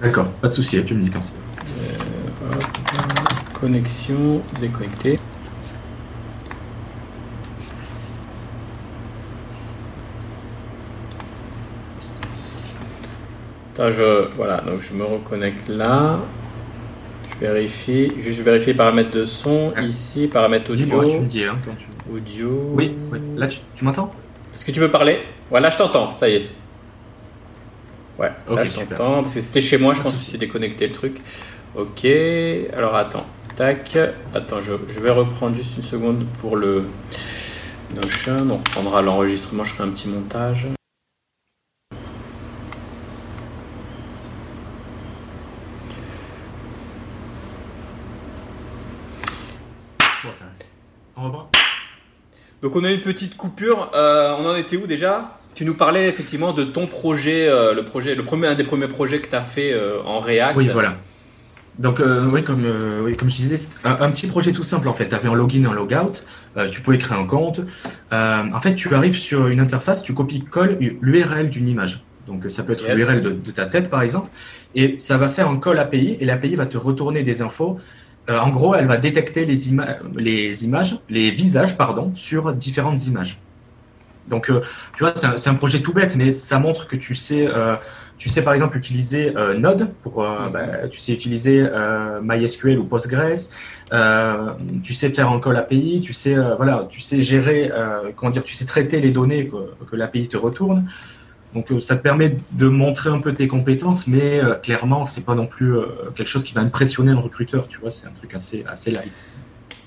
[0.00, 1.34] D'accord, pas de souci, tu me dis quand c'est.
[1.34, 2.60] Euh,
[3.58, 5.18] connexion déconnectée.
[13.72, 16.18] Attends, je, voilà, donc je me reconnecte là.
[17.34, 19.82] Je vérifie, juste vérifier paramètres de son, ah.
[19.82, 21.04] ici, paramètres audio.
[21.08, 21.86] tu me dis hein, quand tu...
[22.12, 22.70] Audio.
[22.74, 23.18] Oui, oui.
[23.36, 24.12] là tu, m'entends?
[24.54, 25.20] Est-ce que tu veux parler?
[25.50, 26.48] Voilà, je t'entends, ça y est.
[28.18, 30.92] Ouais, là je t'entends, parce que c'était chez moi, je pense que c'est déconnecté le
[30.92, 31.20] truc.
[31.74, 32.06] Ok,
[32.76, 33.98] alors attends, tac,
[34.32, 36.84] attends, je, je, vais reprendre juste une seconde pour le
[37.96, 40.68] Notion, on reprendra l'enregistrement, je ferai un petit montage.
[52.64, 53.90] Donc on a une petite coupure.
[53.94, 55.36] Euh, on en était où déjà?
[55.54, 58.88] Tu nous parlais effectivement de ton projet, euh, le projet, le premier, un des premiers
[58.88, 60.56] projets que tu as fait euh, en React.
[60.56, 60.96] Oui, voilà.
[61.78, 62.64] Donc oui, comme,
[63.02, 65.08] oui, comme je disais, un, petit projet tout simple en fait.
[65.08, 66.22] Tu avais un login, un logout,
[66.70, 67.60] tu pouvais créer un compte.
[68.12, 72.04] en fait, tu arrives sur une interface, tu copies-colles l'URL d'une image.
[72.28, 74.30] Donc ça peut être l'URL de, de, ta tête par exemple,
[74.76, 77.78] et ça va faire un call API, et l'API va te retourner des infos
[78.28, 79.58] euh, en gros, elle va détecter les,
[80.16, 83.40] les images, les visages, pardon, sur différentes images.
[84.28, 84.50] Donc,
[84.96, 87.46] tu vois, c'est un, projet tout bête, mais ça montre que tu sais,
[88.16, 90.50] tu sais par exemple utiliser Node pour, mm-hmm.
[90.50, 91.68] bah, tu sais utiliser
[92.22, 93.50] MySQL ou Postgres,
[94.82, 97.70] tu sais faire un call API, tu sais, voilà, tu sais gérer,
[98.16, 100.88] comment dire, tu sais traiter les données que, que l'API te retourne.
[101.54, 105.24] Donc euh, ça te permet de montrer un peu tes compétences, mais euh, clairement, c'est
[105.24, 108.12] pas non plus euh, quelque chose qui va impressionner le recruteur, tu vois, c'est un
[108.12, 109.24] truc assez, assez light.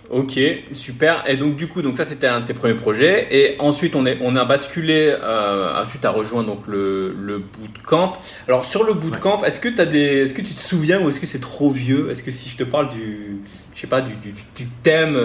[0.10, 0.40] Ok,
[0.72, 1.26] super.
[1.28, 3.28] Et donc du coup, donc ça c'était un de tes premiers projets.
[3.30, 5.14] Et ensuite, on, est, on a basculé.
[5.22, 8.14] Euh, ensuite, à rejoindre donc le, le bootcamp.
[8.48, 11.20] Alors sur le bootcamp, est-ce que as des, est-ce que tu te souviens ou est-ce
[11.20, 12.10] que c'est trop vieux?
[12.10, 13.42] Est-ce que si je te parle du,
[13.76, 15.20] je sais pas, du, du, thème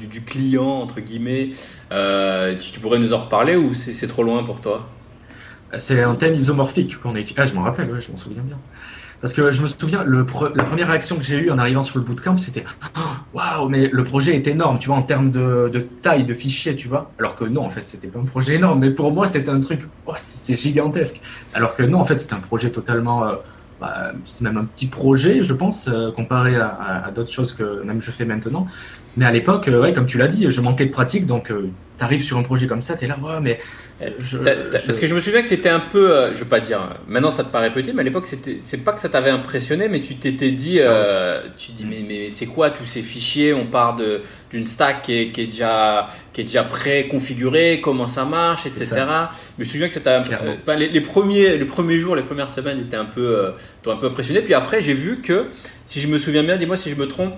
[0.00, 1.50] du, du, client entre guillemets,
[1.92, 4.88] euh, tu, tu, pourrais nous en reparler ou c'est trop loin pour toi?
[5.78, 8.58] C'est un thème isomorphique qu'on a Ah, je m'en rappelle, je m'en souviens bien.
[9.24, 12.04] Parce que je me souviens, la première réaction que j'ai eue en arrivant sur le
[12.04, 12.62] bootcamp, c'était
[13.32, 16.88] Waouh, mais le projet est énorme, tu vois, en termes de, taille, de fichiers, tu
[16.88, 17.10] vois.
[17.18, 19.58] Alors que non, en fait, c'était pas un projet énorme, mais pour moi, c'était un
[19.60, 21.22] truc, oh, c'est gigantesque.
[21.54, 23.24] Alors que non, en fait, c'était un projet totalement.
[23.24, 23.36] Euh,
[23.80, 28.02] bah, c'est même un petit projet, je pense, euh, comparé à, d'autres choses que même
[28.02, 28.66] je fais maintenant.
[29.16, 32.04] Mais à l'époque, euh, ouais, comme tu l'as dit, je manquais de pratique, donc tu
[32.04, 33.58] arrives sur un projet comme ça, tu es là, ouais, mais
[34.70, 36.80] parce que je me souviens que tu étais un peu, euh, je veux pas dire,
[37.06, 40.00] maintenant ça te paraît petit, mais à l'époque c'est pas que ça t'avait impressionné, mais
[40.00, 43.52] tu t'étais dit, euh, tu dis mais, mais c'est quoi tous ces fichiers?
[43.52, 43.96] On part
[44.50, 48.66] d'une stack qui est, qui est, déjà qui est déjà pré configurée, comment ça marche,
[48.66, 48.86] etc.
[48.94, 52.96] Je me souviens que un, les, les, premiers les premiers jours, les premières semaines étaient
[52.96, 53.50] un peu euh,
[53.86, 54.40] un peu impressionné.
[54.42, 55.46] Puis après j'ai vu que
[55.86, 57.34] si je me souviens bien, dis-moi si je me trompe.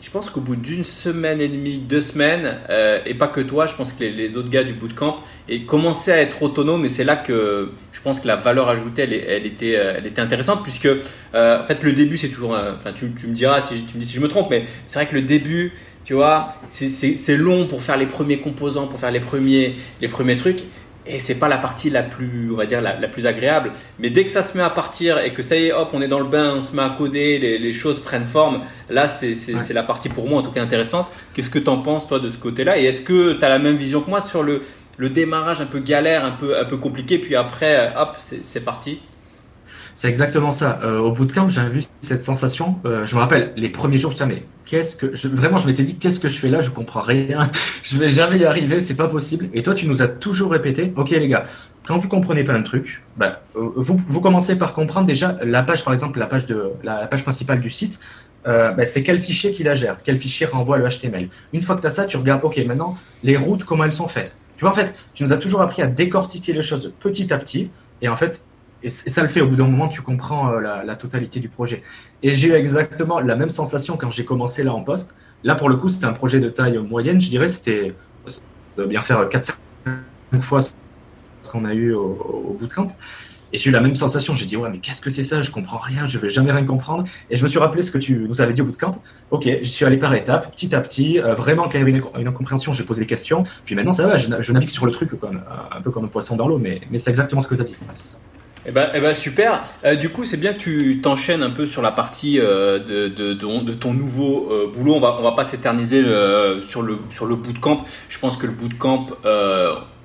[0.00, 3.66] Je pense qu'au bout d'une semaine et demie, deux semaines, euh, et pas que toi,
[3.66, 5.16] je pense que les, autres gars du bootcamp
[5.48, 6.84] et commençaient à être autonomes.
[6.84, 10.20] Et c'est là que je pense que la valeur ajoutée, elle, était, euh, elle était
[10.20, 12.50] intéressante, puisque euh, en fait le début, c'est toujours.
[12.52, 15.06] Enfin, tu, me diras si tu me dis si je me trompe, mais c'est vrai
[15.06, 15.72] que le début,
[16.04, 20.36] tu vois, c'est long pour faire les premiers composants, pour faire les premiers, les premiers
[20.36, 20.64] trucs
[21.06, 23.72] et c'est pas la partie la plus, on va dire, la, plus agréable.
[23.98, 26.00] Mais dès que ça se met à partir et que ça y est, hop, on
[26.00, 29.72] est dans le bain, on se met à coder, les, choses prennent forme, là, c'est
[29.72, 31.08] la partie pour moi en tout cas intéressante.
[31.34, 32.78] Qu'est-ce que tu en penses, toi, de ce côté-là?
[32.78, 34.62] Et est-ce que tu as la même vision que moi sur le,
[34.96, 39.00] le démarrage un peu galère, un peu, un peu compliqué, puis après, hop, c'est parti?
[39.94, 40.80] C'est exactement ça.
[40.82, 42.78] Euh, au bout de camp, j'avais vu cette sensation.
[42.84, 45.06] Euh, je me rappelle, les premiers jours, je disais, mais qu'est-ce que.
[45.28, 46.60] vraiment, je m'étais dit, qu'est-ce que je fais là?
[46.60, 47.50] Je comprends rien.
[47.82, 49.48] je vais jamais y arriver, c'est pas possible.
[49.54, 51.44] Et toi, tu nous as toujours répété, ok, les gars,
[51.86, 55.84] quand vous comprenez pas un truc, bah, euh, vous, commencez par comprendre déjà la page,
[55.84, 58.00] par exemple, la page, de, la, page principale du site.
[58.44, 61.30] Bah, c'est quel fichier qui la gère, quel fichier renvoie le HTML.
[61.54, 64.08] Une fois que tu as ça, tu regardes, ok, maintenant, les routes, comment elles sont
[64.08, 64.36] faites.
[64.56, 67.38] Tu vois, en fait, tu nous as toujours appris à décortiquer les choses petit à
[67.38, 67.70] petit.
[68.02, 68.42] Et en fait,
[68.84, 71.82] et, ça le fait, au bout d'un moment, tu comprends euh, la, totalité du projet.
[72.22, 75.16] Et j'ai eu exactement la même sensation quand j'ai commencé là en poste.
[75.42, 77.48] Là, pour le coup, c'était un projet de taille moyenne, je dirais.
[77.48, 77.94] C'était
[78.76, 79.54] de bien faire 4-5
[80.40, 80.72] fois ce
[81.50, 82.88] qu'on a eu au, au bootcamp.
[83.54, 84.34] Et j'ai eu la même sensation.
[84.34, 85.40] J'ai dit, ouais, mais qu'est-ce que c'est ça?
[85.40, 87.04] Je comprends rien, je vais jamais rien comprendre.
[87.30, 89.00] Et je me suis rappelé ce que tu nous avais dit au bootcamp.
[89.30, 91.20] Ok, je suis allé par étapes, petit à petit.
[91.20, 93.44] Euh, vraiment, quand il y avait une, incompréhension, j'ai posé des questions.
[93.64, 95.10] Puis maintenant, ça va, je, navigue sur le truc,
[95.72, 96.58] un peu comme un poisson dans l'eau.
[96.58, 97.76] Mais, mais c'est exactement ce que tu as dit.
[97.92, 98.18] c'est ça.
[98.66, 99.62] Eh ben, eh ben super.
[99.84, 103.08] Euh, du coup, c'est bien que tu t'enchaînes un peu sur la partie euh, de,
[103.08, 104.94] de, de, ton nouveau euh, boulot.
[104.94, 106.02] On va, on va pas s'éterniser
[106.62, 107.84] sur le sur le bootcamp.
[108.08, 109.06] Je pense que le bootcamp,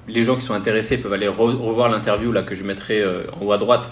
[0.08, 3.52] les gens qui sont intéressés peuvent aller revoir l'interview là que je mettrai en haut
[3.52, 3.90] à droite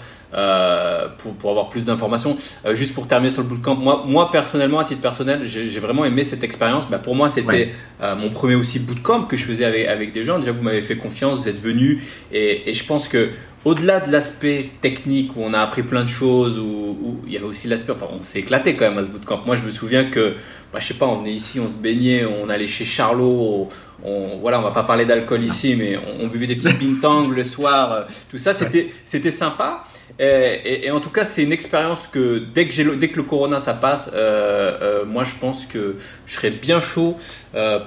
[1.18, 2.36] pour, pour avoir plus d'informations.
[2.74, 6.24] juste pour terminer sur le bootcamp, moi, moi personnellement, à titre personnel, j'ai vraiment aimé
[6.24, 6.88] cette expérience.
[6.90, 10.38] Bah, pour moi, c'était mon premier aussi bootcamp que je faisais avec, avec des gens.
[10.38, 12.02] Déjà, vous m'avez fait confiance, vous êtes venus
[12.32, 13.30] et, et je pense que
[13.68, 17.46] au-delà de l'aspect technique où on a appris plein de choses, où, il y avait
[17.46, 19.42] aussi l'aspect, enfin on s'est éclaté quand même à ce bootcamp.
[19.44, 20.34] Moi je me souviens que,
[20.72, 23.68] bah, je sais pas, on venait ici, on se baignait, on allait chez Charlot,
[24.04, 27.44] on, voilà, on va pas parler d'alcool ici, mais on, buvait des petits bintang le
[27.44, 29.84] soir, euh, tout ça, c'était, c'était sympa.
[30.20, 33.60] Et, en tout cas, c'est une expérience que dès que, j'ai, dès que le corona
[33.60, 37.16] ça passe, euh, euh, moi je pense que je serais bien chaud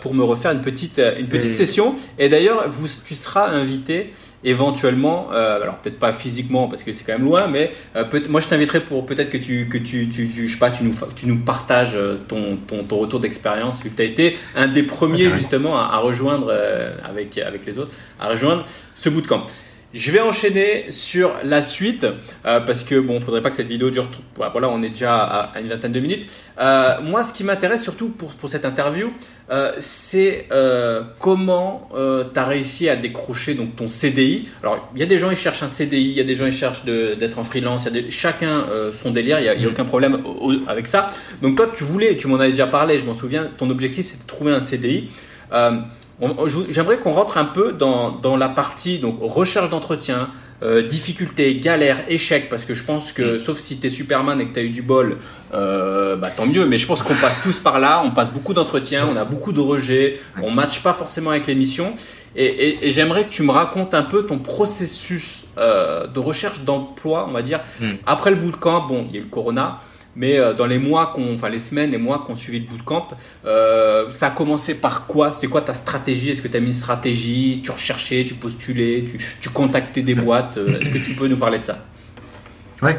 [0.01, 1.95] pour me refaire une petite, une petite session.
[2.19, 4.11] Et d'ailleurs, vous, tu seras invité
[4.43, 8.41] éventuellement, euh, alors peut-être pas physiquement parce que c'est quand même loin, mais euh, moi
[8.41, 11.27] je t'inviterai pour peut-être que tu que tu, tu, je sais pas, tu nous tu
[11.27, 14.83] nous partages euh, ton, ton, ton retour d'expérience vu que tu as été un des
[14.83, 16.53] premiers justement à, à rejoindre
[17.03, 19.45] avec avec les autres à rejoindre ce bootcamp.
[19.93, 22.05] Je vais enchaîner sur la suite
[22.45, 24.07] euh, parce que bon, faudrait pas que cette vidéo dure.
[24.37, 26.27] Voilà, on est déjà à, une vingtaine de minutes.
[26.61, 29.11] Euh, moi, ce qui m'intéresse surtout pour, pour cette interview,
[29.49, 30.47] euh, c'est
[31.19, 34.47] comment tu as réussi à décrocher donc ton CDI.
[34.63, 36.45] Alors, il y a des gens qui cherchent un CDI, il y a des gens
[36.45, 37.85] qui cherchent d'être en freelance.
[37.85, 39.39] Y a chacun son délire.
[39.41, 40.23] Il n'y a, aucun problème
[40.67, 41.11] avec ça.
[41.41, 42.97] Donc toi, tu voulais, tu m'en avais déjà parlé.
[42.97, 43.49] Je m'en souviens.
[43.57, 45.09] Ton objectif, c'était de trouver un CDI
[46.69, 50.29] j'aimerais qu'on rentre un peu dans, dans la partie donc recherche d'entretien,
[50.63, 53.39] euh, difficulté, galère, échec, parce que je pense que, mm.
[53.39, 55.17] sauf si tu es Superman et que tu as eu du bol,
[55.55, 58.53] euh, bah, tant mieux, mais je pense qu'on passe tous par là, on passe beaucoup
[58.53, 61.95] d'entretiens, on a beaucoup de rejets, on matche pas forcément avec l'émission.
[62.35, 67.25] Et, et, j'aimerais que tu me racontes un peu ton processus euh, de recherche d'emploi,
[67.27, 67.93] on va dire, mm.
[68.05, 68.87] après le bootcamp.
[68.87, 69.79] Bon, il y a eu le corona,
[70.15, 73.07] mais euh, dans les mois, enfin les semaines, les mois qu'on suivi le bootcamp,
[73.45, 75.31] euh, ça a commencé par quoi?
[75.31, 76.31] C'était quoi ta stratégie?
[76.31, 77.61] Est-ce que tu as mis une stratégie?
[77.63, 80.57] Tu recherchais, tu postulais, tu, tu contactais des boîtes?
[80.57, 81.79] Euh, Est-ce que tu peux nous parler de ça?
[82.81, 82.97] Ouais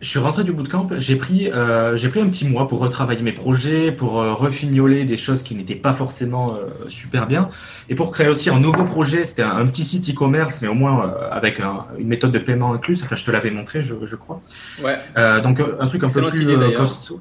[0.00, 3.20] je suis rentré du bootcamp, j'ai pris, euh, j'ai pris un petit mois pour retravailler
[3.22, 7.50] mes projets, pour euh, refignoler des choses qui n'étaient pas forcément euh, super bien,
[7.90, 9.26] et pour créer aussi un nouveau projet.
[9.26, 11.60] C'était un, petit site e-commerce, mais au moins euh, avec
[11.98, 13.02] une méthode de paiement incluse.
[13.04, 14.40] Enfin, je te l'avais montré, je, je crois.
[14.82, 14.96] Ouais.
[15.42, 17.20] donc un truc un peu plus costaud.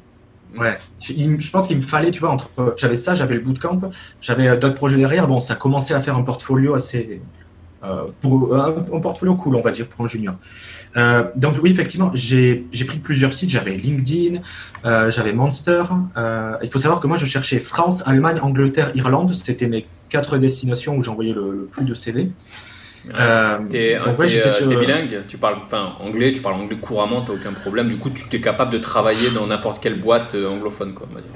[0.58, 3.82] Ouais, je pense qu'il me fallait, tu vois, entre j'avais ça, j'avais le bootcamp,
[4.20, 5.28] j'avais d'autres projets derrière.
[5.28, 7.22] Bon, ça commençait à faire un portfolio assez
[8.22, 10.36] pour un, un, portfolio cool, on va dire, pour un junior.
[10.98, 13.50] Euh, donc oui, effectivement, j'ai pris plusieurs sites.
[13.50, 14.42] J'avais LinkedIn,
[14.86, 15.84] euh, j'avais Monster.
[16.18, 19.34] Euh, il faut savoir que moi, je cherchais France, Allemagne, Angleterre, Irlande.
[19.34, 22.32] C'était mes quatre destinations où j'envoyais le, plus de CV.
[24.68, 27.88] t'es bilingue, tu parles enfin, anglais, tu parles anglais couramment, t'as aucun problème.
[27.88, 31.22] Du coup, tu es capable de travailler dans n'importe quelle boîte anglophone, quoi, on va
[31.22, 31.32] dire.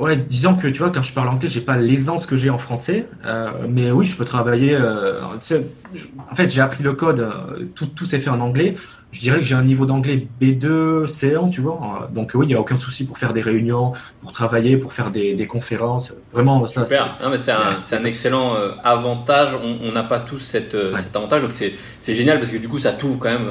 [0.00, 2.58] Ouais, disons que tu vois, quand je parle anglais, j'ai pas l'aisance que j'ai en
[2.58, 4.74] français, euh, mais oui, je peux travailler.
[4.74, 8.74] Euh, en fait, j'ai appris le code, euh, tout, tout s'est fait en anglais.
[9.12, 12.08] Je dirais que j'ai un niveau d'anglais B2, C1, tu vois.
[12.12, 15.12] Donc oui, il n'y a aucun souci pour faire des réunions, pour travailler, pour faire
[15.12, 16.12] des, des conférences.
[16.32, 16.84] Vraiment, ça.
[16.84, 17.16] Super.
[17.22, 19.56] Non, mais c'est un, un, excellent avantage.
[19.62, 22.90] On n'a pas tous cette, cet avantage, donc c'est génial parce que du coup, ça
[22.90, 23.48] t'ouvre quand même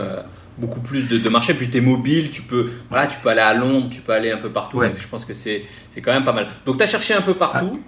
[0.58, 1.54] beaucoup plus de, de marché.
[1.54, 4.32] Puis tu es mobile, tu peux, voilà, tu peux aller à Londres, tu peux aller
[4.32, 4.82] un peu partout.
[4.82, 5.66] je pense que c'est
[6.02, 6.48] quand même pas mal.
[6.66, 7.84] Donc tu as cherché un peu partout.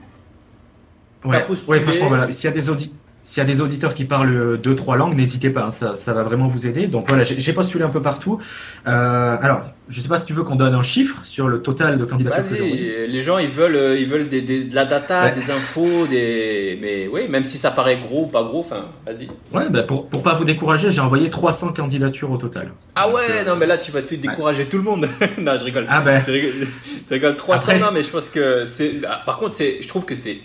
[1.23, 1.27] Ah.
[1.67, 2.31] Ouais, franchement, voilà.
[2.31, 2.91] S'il y a des audits.
[3.25, 5.95] S'il y a des auditeurs qui parlent euh, deux, trois langues, n'hésitez pas, hein, ça,
[5.95, 6.85] ça, va vraiment vous aider.
[6.85, 8.37] Donc voilà, j'ai postulé un peu partout.
[8.85, 11.63] Euh, alors, je ne sais pas si tu veux qu'on donne un chiffre sur le
[11.63, 15.31] total de candidatures que Les gens, ils veulent, euh, ils veulent des, de la data,
[15.31, 16.77] des infos, des...
[16.79, 19.27] mais oui, même si ça paraît gros ou pas gros, enfin, vas-y.
[19.57, 22.73] Ouais, bah pour, pour pas vous décourager, j'ai envoyé 300 candidatures au total.
[22.95, 25.09] Ah ouais, non, mais là, tu vas tout décourager tout le monde.
[25.39, 25.87] non, je rigole.
[25.89, 26.21] Ah ben.
[26.23, 29.01] Je rigole, 300, non, mais je pense que c'est.
[29.09, 30.37] Ah, par contre, je trouve que c'est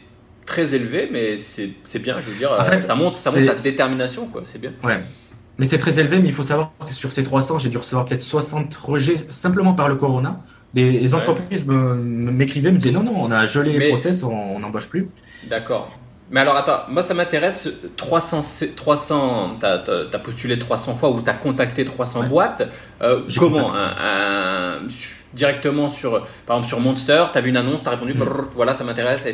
[0.47, 2.51] très élevé, mais c'est bien, je veux dire,
[2.81, 4.73] ça monte, ça monte ta détermination, quoi, c'est bien.
[4.83, 5.01] Ouais.
[5.59, 8.07] Mais c'est très élevé, mais il faut savoir que sur ces 300, j'ai dû recevoir
[8.07, 10.41] peut-être 60 rejets simplement par le corona.
[10.73, 15.09] Des entreprises m'écrivaient, me disaient non, non, on a gelé les process, on n'embauche plus.
[15.49, 15.91] D'accord.
[16.31, 18.41] Mais alors attends, moi ça m'intéresse, 300,
[18.77, 22.69] 300 tu as, postulé 300 fois ou tu as contacté 300 boîtes.
[23.03, 24.79] Euh, comment un,
[25.35, 28.25] directement sur, par exemple sur Monster, tu as vu une annonce, tu as répondu, mm.
[28.55, 29.27] voilà, ça m'intéresse.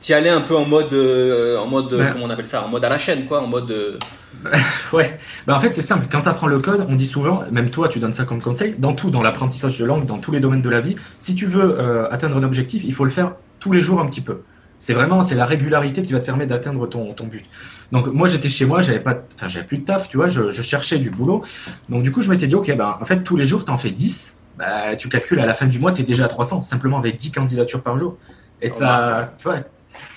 [0.00, 2.68] Tu y allais un peu en mode, euh, en mode comment on appelle ça, en
[2.68, 3.70] mode à la chaîne, quoi, en mode.
[3.70, 3.98] Euh,
[4.92, 7.70] ouais, bah en fait c'est simple, quand tu apprends le code, on dit souvent, même
[7.70, 10.40] toi tu donnes ça comme conseil, dans tout, dans l'apprentissage de langue, dans tous les
[10.40, 13.32] domaines de la vie, si tu veux euh, atteindre un objectif, il faut le faire
[13.60, 14.40] tous les jours un petit peu.
[14.76, 17.46] C'est vraiment c'est la régularité qui va te permettre d'atteindre ton, ton but.
[17.92, 20.50] Donc moi j'étais chez moi, j'avais pas, enfin j'avais plus de taf, tu vois, je,
[20.50, 21.42] je, cherchais du boulot.
[21.88, 23.78] Donc du coup je m'étais dit ok ben en fait tous les jours tu en
[23.78, 26.62] fais 10 bah, tu calcules à la fin du mois, tu es déjà à 300,
[26.62, 28.16] simplement avec 10 candidatures par jour.
[28.62, 29.58] Et ça, tu vois,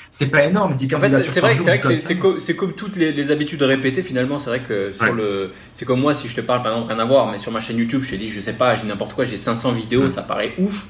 [0.10, 1.80] c'est pas énorme, 10 candidatures en fait, c'est vrai,
[2.20, 4.40] que c'est comme, toutes les, habitudes répétées, finalement.
[4.40, 5.52] C'est vrai que sur le.
[5.74, 7.60] C'est comme moi, si je te parle, par exemple, rien à voir, mais sur ma
[7.60, 10.22] chaîne YouTube, je te dis, je sais pas, j'ai n'importe quoi, j'ai 500 vidéos, ça
[10.22, 10.86] paraît ouf.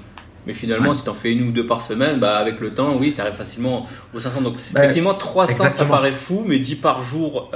[0.46, 2.96] Mais finalement, si tu en fais une ou deux par semaine, bah, avec le temps,
[2.96, 4.42] oui, tu arrives facilement aux 500.
[4.42, 7.52] Donc, bah, effectivement, 300, ça paraît fou, mais 10 par jour,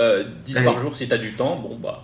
[0.46, 2.04] 10 euh, par jour, si tu as du temps, bon, bah.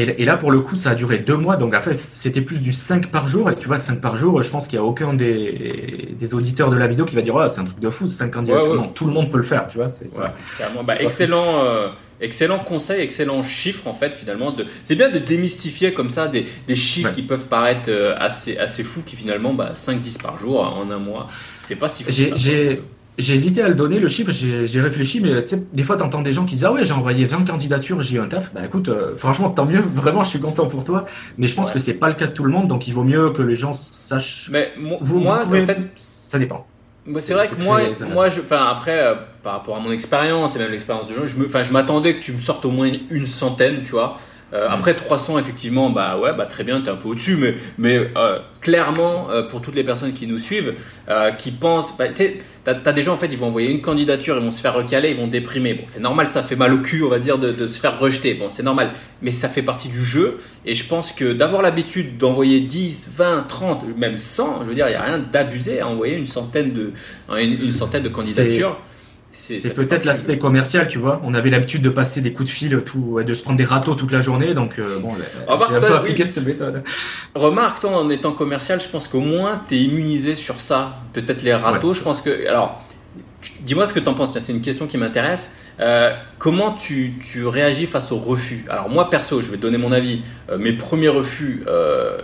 [0.00, 1.56] Et, là, pour le coup, ça a duré deux mois.
[1.56, 3.50] Donc, en fait, c'était plus du 5 par jour.
[3.50, 6.70] Et tu vois, 5 par jour, je pense qu'il n'y a aucun des, des, auditeurs
[6.70, 8.76] de la vidéo qui va dire oh, c'est un truc de fou, 5 candidatures.
[8.76, 9.66] Non, tout le monde peut le faire.
[9.66, 10.30] Tu vois, c'est, bah,
[11.00, 11.88] excellent, euh,
[12.20, 14.52] excellent conseil, excellent chiffre, en fait, finalement.
[14.52, 14.66] De...
[14.84, 18.84] C'est bien de démystifier comme ça des, des chiffres qui peuvent paraître euh, assez, assez
[18.84, 21.28] fous, qui finalement, bah, 5-10 par jour en un mois,
[21.60, 22.12] c'est pas si fou.
[22.12, 22.82] J'ai
[23.18, 26.04] j'ai hésité à le donner, le chiffre, j'ai réfléchi, mais tu sais, des fois, tu
[26.04, 28.52] entends des gens qui disent Ah ouais, j'ai envoyé 20 candidatures, j'ai eu un taf.
[28.54, 31.04] Bah écoute, euh, franchement, tant mieux, vraiment, je suis content pour toi.
[31.36, 33.04] Mais je pense que c'est pas le cas de tout le monde, donc il vaut
[33.04, 34.50] mieux que les gens sachent.
[34.52, 36.66] Mais vous, moi, en fait, ça dépend.
[37.08, 37.80] C'est vrai que moi,
[38.12, 41.22] moi je, enfin, après, euh, par rapport à mon expérience et même l'expérience de gens,
[41.26, 44.18] je m'attendais que tu me sortes au moins une centaine, tu vois.
[44.54, 48.10] Euh, après 300 effectivement bah ouais bah très bien t'es un peu au-dessus mais mais
[48.16, 50.72] euh, clairement euh, pour toutes les personnes qui nous suivent
[51.36, 53.82] qui pensent bah, tu sais t'as, as des gens en fait ils vont envoyer une
[53.82, 55.74] candidature ils vont se faire recaler ils vont déprimer.
[55.74, 57.98] Bon c'est normal ça fait mal au cul on va dire de, de, se faire
[57.98, 58.32] rejeter.
[58.34, 58.92] Bon c'est normal.
[59.20, 63.44] Mais ça fait partie du jeu et je pense que d'avoir l'habitude d'envoyer 10 20
[63.48, 66.72] 30 même 100 je veux dire il y a rien d'abusé à envoyer une centaine
[66.72, 66.92] de
[67.38, 68.78] une, centaine de candidatures
[69.74, 71.20] peut-être l'aspect commercial, tu vois.
[71.24, 73.94] On avait l'habitude de passer des coups de fil, tout, de se prendre des râteaux
[73.94, 76.82] toute la journée, donc euh, bon, j'ai un peu appliqué cette méthode.
[77.34, 81.00] Remarque, toi, en étant commercial, je pense qu'au moins tu es immunisé sur ça.
[81.12, 82.48] Peut-être les râteaux, je pense que.
[82.48, 82.82] Alors,
[83.60, 85.56] dis-moi ce que tu en penses, c'est une question qui m'intéresse.
[85.80, 88.64] Euh, comment tu, tu, réagis face aux refus?
[88.68, 90.22] Alors, moi, perso, je vais te donner mon avis.
[90.50, 91.64] Euh, mes premiers refus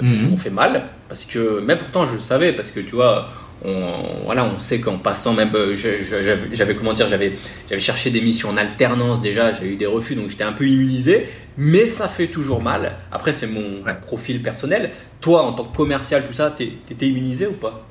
[0.00, 0.30] mhm.
[0.30, 3.28] m'ont fait mal, parce que, même pourtant, je le savais, parce que tu vois
[3.64, 7.32] on, voilà, on sait qu'en passant, même, euh, j'avais comment dire, j'avais,
[7.68, 10.66] j'avais cherché des missions en alternance déjà, j'ai eu des refus, donc j'étais un peu
[10.66, 12.96] immunisé, mais ça fait toujours mal.
[13.10, 14.90] Après, c'est mon profil personnel.
[15.20, 17.86] Toi, en tant que commercial, tout ça, t'étais immunisé ou pas?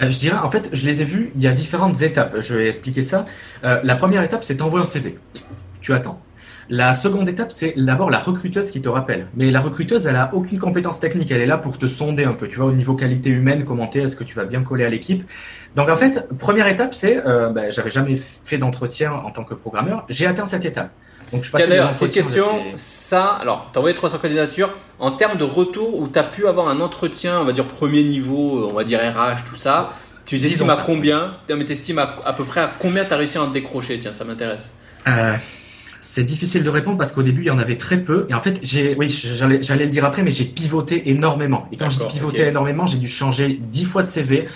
[0.00, 2.36] Euh, je dirais, en fait, je les ai vus, il y a différentes étapes.
[2.40, 3.26] Je vais expliquer ça.
[3.64, 5.18] Euh, la première étape, c'est t'envoies un CV.
[5.80, 6.20] Tu attends.
[6.70, 9.26] La seconde étape, c'est d'abord la recruteuse qui te rappelle.
[9.36, 11.30] Mais la recruteuse, elle a aucune compétence technique.
[11.30, 12.48] Elle est là pour te sonder un peu.
[12.48, 15.28] Tu vois, au niveau qualité humaine, commenter, est-ce que tu vas bien coller à l'équipe.
[15.74, 19.54] Donc en fait, première étape, c'est, euh, ben, j'avais jamais fait d'entretien en tant que
[19.54, 20.04] programmeur.
[20.08, 20.90] J'ai atteint cette étape.
[21.32, 22.46] Donc je passe d'ailleurs, petite question,
[22.76, 24.70] ça, alors, tu as envoyé 300 candidatures.
[24.98, 28.04] En termes de retour, où tu as pu avoir un entretien, on va dire premier
[28.04, 29.94] niveau, on va dire RH, tout ça,
[30.26, 31.36] tu t'estimes à combien?
[31.48, 33.98] Tu estimes à, à, peu près à combien tu as réussi à en décrocher?
[33.98, 34.76] Tiens, ça m'intéresse.
[35.08, 35.34] Euh,
[36.02, 38.26] c'est difficile de répondre parce qu'au début, il y en avait très peu.
[38.28, 41.66] Et en fait, j'ai, oui, j'allais, le dire après, mais j'ai pivoté énormément.
[41.70, 44.46] Et quand je dis pivoté énormément, j'ai dû changer dix fois de CV.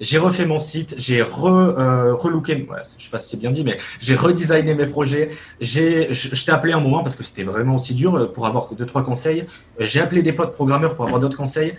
[0.00, 2.66] J'ai refait mon site, j'ai re, euh, relooké,
[2.98, 5.30] je sais pas si c'est bien dit, mais j'ai redesigné mes projets.
[5.60, 8.74] J'ai, je, t'ai appelé un moment parce que c'était vraiment aussi dur euh, pour avoir
[8.74, 9.44] deux trois conseils.
[9.80, 11.74] Euh, j'ai appelé des potes programmeurs pour avoir d'autres conseils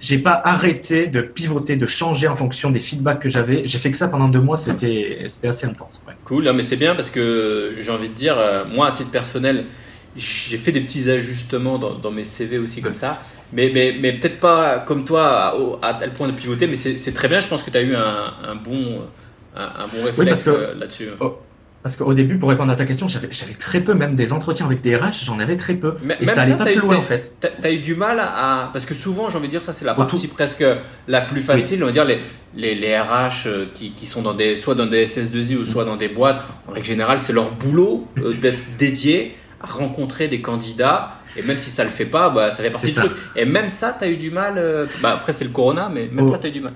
[0.00, 3.66] j'ai pas arrêté de pivoter, de changer en fonction des feedbacks que j'avais.
[3.66, 6.02] J'ai fait que ça pendant deux mois, c'était assez intense.
[6.24, 9.64] Cool, mais c'est bien parce que j'ai envie de dire, euh, moi à titre personnel,
[10.16, 13.20] j'ai fait des petits ajustements dans, mes CV aussi comme ça,
[13.52, 17.28] mais, mais, mais peut-être pas comme toi à, tel point de pivoter, mais c'est très
[17.28, 19.02] bien, je pense que tu as eu un, bon,
[19.54, 21.10] un, bon réflexe euh, là-dessus.
[21.86, 24.66] Oh, parce qu'au début, pour répondre à ta question, j'avais très peu, même des entretiens
[24.66, 25.94] avec des RH, j'en avais très peu.
[26.02, 27.32] Mais, et ça allait pas plus loin en fait.
[27.40, 28.70] Tu as eu du mal à.
[28.72, 30.64] Parce que souvent, j'ai envie de dire, ça c'est la partie presque
[31.06, 31.82] la plus facile.
[31.84, 32.18] On va dire les,
[32.56, 35.84] les, les RH euh, qui, qui, sont dans des, soit dans des SS2I ou soit
[35.84, 40.40] dans des boîtes, en règle générale, c'est leur boulot euh, d'être dédié à rencontrer des
[40.40, 41.12] candidats.
[41.36, 43.12] Et même si ça le fait pas, bah, ça fait partie du truc.
[43.36, 44.54] Et même ça, tu as eu du mal.
[44.56, 46.72] Euh, bah, après, c'est le corona, mais même ça, tu as eu du mal.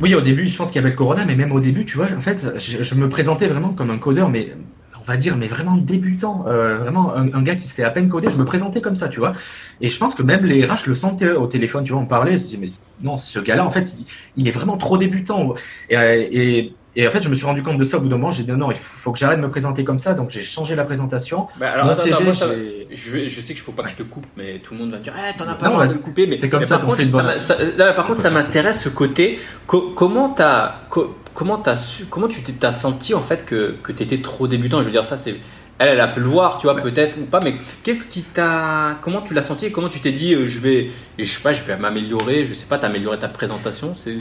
[0.00, 1.96] Oui, au début, je pense qu'il y avait le corona, mais même au début, tu
[1.96, 4.52] vois, en fait, je, me présentais vraiment comme un codeur, mais
[5.00, 8.28] on va dire, mais vraiment débutant, euh, vraiment un, gars qui sait à peine coder,
[8.28, 9.32] je me présentais comme ça, tu vois.
[9.80, 12.32] Et je pense que même les RH le sentaient au téléphone, tu vois, on parlait,
[12.32, 12.66] je disais, mais
[13.02, 13.96] non, ce gars-là, en fait,
[14.36, 15.54] il, est vraiment trop débutant.
[15.88, 18.30] Et et en fait, je me suis rendu compte de ça au bout d'un moment.
[18.30, 20.14] J'ai dit non, il faut, que j'arrête de me présenter comme ça.
[20.14, 21.46] Donc j'ai changé la présentation.
[21.60, 22.32] Bah, alors, attends, moi,
[22.90, 24.98] je, je, sais qu'il faut pas que je te coupe, mais tout le monde va
[24.98, 26.26] me dire eh, t'en as pas le de couper.
[26.26, 29.38] Mais c'est comme ça qu'on fait ça, Par contre, ça m'intéresse ce côté.
[29.66, 30.80] comment t'as
[31.34, 34.80] comment as su, comment tu t'es senti en fait que que t'étais trop débutant?
[34.80, 35.36] Je veux dire ça, c'est
[35.78, 38.96] elle, elle a pu le voir, tu vois, peut-être ou pas, mais qu'est-ce qui t'a,
[39.02, 41.52] comment tu l'as senti et comment tu t'es dit, euh, je vais, je sais pas,
[41.52, 44.16] je vais m'améliorer, je sais pas, t'améliorer ta présentation, c'est,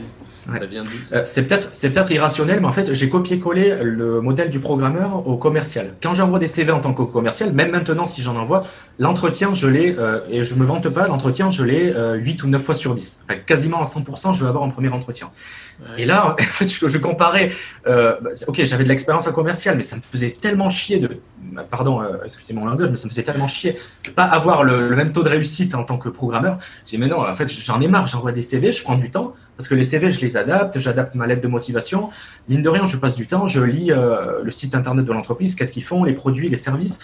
[0.53, 4.49] ça vient euh, C'est peut-être, c'est peut-être irrationnel, mais en fait, j'ai copié-collé le modèle
[4.49, 5.93] du programmeur au commercial.
[6.01, 8.63] Quand j'envoie des CV en tant que commercial, même maintenant, si j'en envoie,
[8.99, 12.62] l'entretien, je l'ai, euh, et je me vante pas, l'entretien, je l'ai 8 ou 9
[12.62, 13.23] fois sur 10.
[13.23, 15.29] Enfin, quasiment à 100%, je vais avoir un premier entretien.
[15.97, 17.51] Et là, en fait, je, je comparais,
[17.86, 21.19] bah, ok, j'avais de l'expérience en commercial, mais ça me faisait tellement chier de
[21.63, 24.95] pardon, euh, excusez mon langage, mais ça me faisait tellement chier de pas avoir le,
[24.95, 26.58] même taux de réussite en tant que programmeur.
[26.86, 29.12] J'ai dit, mais non, en fait, j'en ai marre, j'envoie des CV, je prends du
[29.12, 32.10] temps, parce que les CV, je les adapte, j'adapte ma lettre de motivation.
[32.50, 35.56] Mine de rien, je passe du temps, je lis euh, le site internet de l'entreprise,
[35.56, 37.00] qu'est-ce qu'ils font, les produits, les services.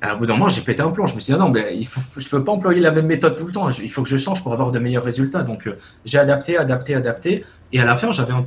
[0.00, 1.06] À bout d'un moment, j'ai pété un plomb.
[1.06, 3.36] Je me suis dit, non, mais il faut, je peux pas employer la même méthode
[3.36, 3.70] tout le temps.
[3.70, 5.42] Il faut que je change pour avoir de meilleurs résultats.
[5.42, 7.44] Donc, euh, j'ai adapté, adapté, adapté.
[7.72, 8.44] Et à la fin, j'avais un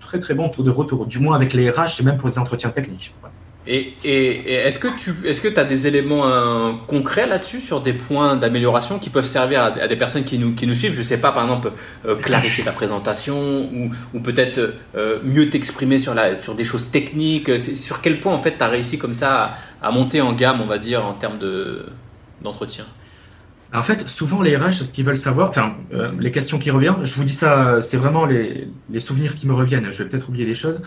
[0.00, 2.38] très, très bon taux de retour, du moins avec les RH et même pour les
[2.38, 3.14] entretiens techniques.
[3.66, 8.34] Et, est-ce que tu est-ce que as des éléments euh, concrets là-dessus sur des points
[8.36, 10.94] d'amélioration qui peuvent servir à, des personnes qui nous, qui nous suivent?
[10.94, 11.72] Je sais pas, par exemple,
[12.06, 17.58] euh, clarifier ta présentation ou, ou peut-être euh, mieux t'exprimer sur, sur des choses techniques.
[17.60, 20.60] Sur quel point en fait tu as réussi comme ça à, à, monter en gamme,
[20.60, 21.86] on va dire, en termes de,
[22.42, 22.84] d'entretien?
[23.74, 27.04] En fait, souvent les RH, ce qu'ils veulent savoir, enfin, euh, les questions qui reviennent,
[27.04, 29.90] je vous dis ça, c'est vraiment les, souvenirs qui me reviennent.
[29.90, 30.80] Je vais peut-être oublier des choses.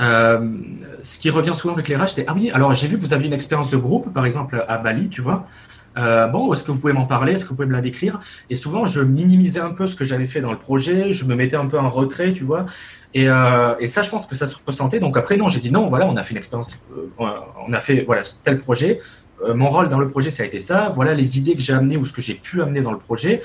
[0.00, 0.56] Euh,
[1.02, 3.12] ce qui revient souvent avec les RH, c'est ah oui, alors j'ai vu que vous
[3.12, 5.46] aviez une expérience de groupe, par exemple à Bali, tu vois.
[5.98, 7.32] Euh, bon, est-ce que vous pouvez m'en parler?
[7.32, 8.20] Est-ce que vous pouvez me la décrire?
[8.48, 11.34] Et souvent, je minimisais un peu ce que j'avais fait dans le projet, je me
[11.34, 12.64] mettais un peu en retrait, tu vois.
[13.12, 15.00] Et, ça, je pense que ça se ressentait.
[15.00, 16.78] Donc après, non, j'ai dit non, voilà, on a fait une expérience,
[17.18, 19.00] on a fait voilà tel projet
[19.54, 20.90] mon rôle dans le projet, ça a été ça.
[20.94, 23.42] Voilà les idées que j'ai amenées ou ce que j'ai pu amener dans le projet.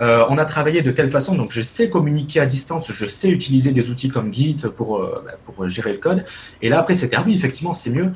[0.00, 3.28] Euh, on a travaillé de telle façon, donc je sais communiquer à distance, je sais
[3.28, 5.24] utiliser des outils comme Git pour, euh,
[5.58, 6.24] bah, gérer le code.
[6.62, 8.10] Et là, après, c'était, ah oui, effectivement, c'est mieux.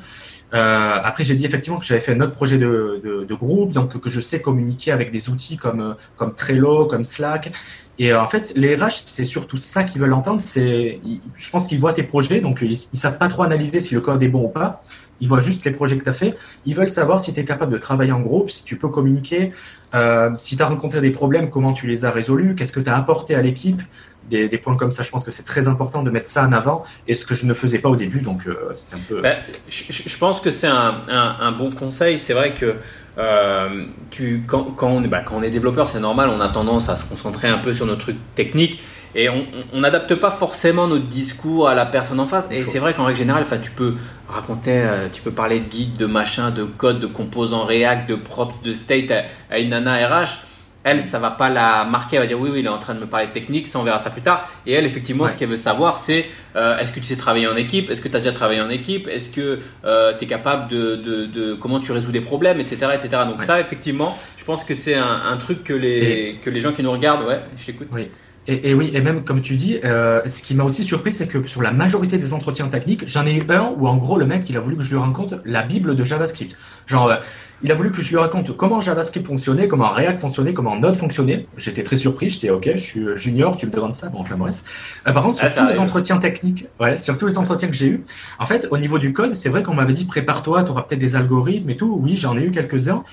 [0.53, 3.71] Euh, après, j'ai dit effectivement que j'avais fait un autre projet de, de, de, groupe,
[3.71, 7.51] donc que je sais communiquer avec des outils comme, comme Trello, comme Slack.
[7.99, 10.41] Et en fait, les RH, c'est surtout ça qu'ils veulent entendre.
[10.41, 10.99] C'est,
[11.35, 14.01] je pense qu'ils voient tes projets, donc ils, ils savent pas trop analyser si le
[14.01, 14.83] code est bon ou pas.
[15.21, 16.35] Ils voient juste les projets que tu as fait.
[16.65, 19.53] Ils veulent savoir si tu es capable de travailler en groupe, si tu peux communiquer,
[19.95, 22.89] euh, si tu as rencontré des problèmes, comment tu les as résolus, qu'est-ce que tu
[22.89, 23.81] as apporté à l'équipe.
[24.29, 26.83] Des, points comme ça, je pense que c'est très important de mettre ça en avant
[27.07, 29.21] et ce que je ne faisais pas au début, donc euh, c'était un peu.
[29.21, 29.37] Ben,
[29.69, 32.17] je, pense que c'est un, bon conseil.
[32.17, 32.75] C'est vrai que
[33.17, 36.89] euh, tu, quand, quand, on, bah, quand on est développeur, c'est normal, on a tendance
[36.89, 38.81] à se concentrer un peu sur nos trucs techniques
[39.15, 42.47] et on n'adapte pas forcément notre discours à la personne en face.
[42.49, 43.95] Et c'est vrai qu'en règle générale, tu peux
[44.27, 48.15] raconter, euh, tu peux parler de guide, de machin, de code, de composants React, de
[48.15, 49.11] props, de state
[49.51, 50.41] à, une nana RH.
[50.83, 52.93] Elle, ça va pas la marquer, elle va dire oui, oui, il est en train
[52.93, 54.49] de me parler de technique, ça on verra ça plus tard.
[54.65, 56.25] Et elle, effectivement, ce qu'elle veut savoir, c'est
[56.55, 58.69] euh, est-ce que tu sais travailler en équipe, est-ce que tu as déjà travaillé en
[58.69, 62.91] équipe, est-ce que euh, tu es capable de, de, comment tu résous des problèmes, etc.
[62.93, 63.23] etc.
[63.27, 66.83] Donc ça, effectivement, je pense que c'est un, truc que les, que les gens qui
[66.83, 67.87] nous regardent, ouais, je t'écoute.
[67.91, 68.09] Oui.
[68.45, 71.47] Et, oui, et même comme tu dis, euh, ce qui m'a aussi surpris, c'est que
[71.47, 74.49] sur la majorité des entretiens techniques, j'en ai eu un où en gros le mec,
[74.49, 76.57] il a voulu que je lui raconte la Bible de JavaScript.
[76.85, 77.15] Genre, euh,
[77.61, 80.97] il a voulu que je lui raconte comment JavaScript fonctionnait, comment React fonctionnait, comment Node
[80.97, 81.47] fonctionnait.
[81.55, 84.09] J'étais très surpris, j'étais ok, je suis junior, tu me demandes ça.
[84.09, 85.01] Bon, enfin bref.
[85.07, 87.75] Euh, par contre, sur ah, tous les entretiens techniques, ouais, sur tous les entretiens que
[87.75, 88.03] j'ai eu,
[88.39, 90.99] en fait, au niveau du code, c'est vrai qu'on m'avait dit prépare-toi, tu auras peut-être
[90.99, 91.97] des algorithmes et tout.
[92.03, 93.05] Oui, j'en ai eu quelques-uns.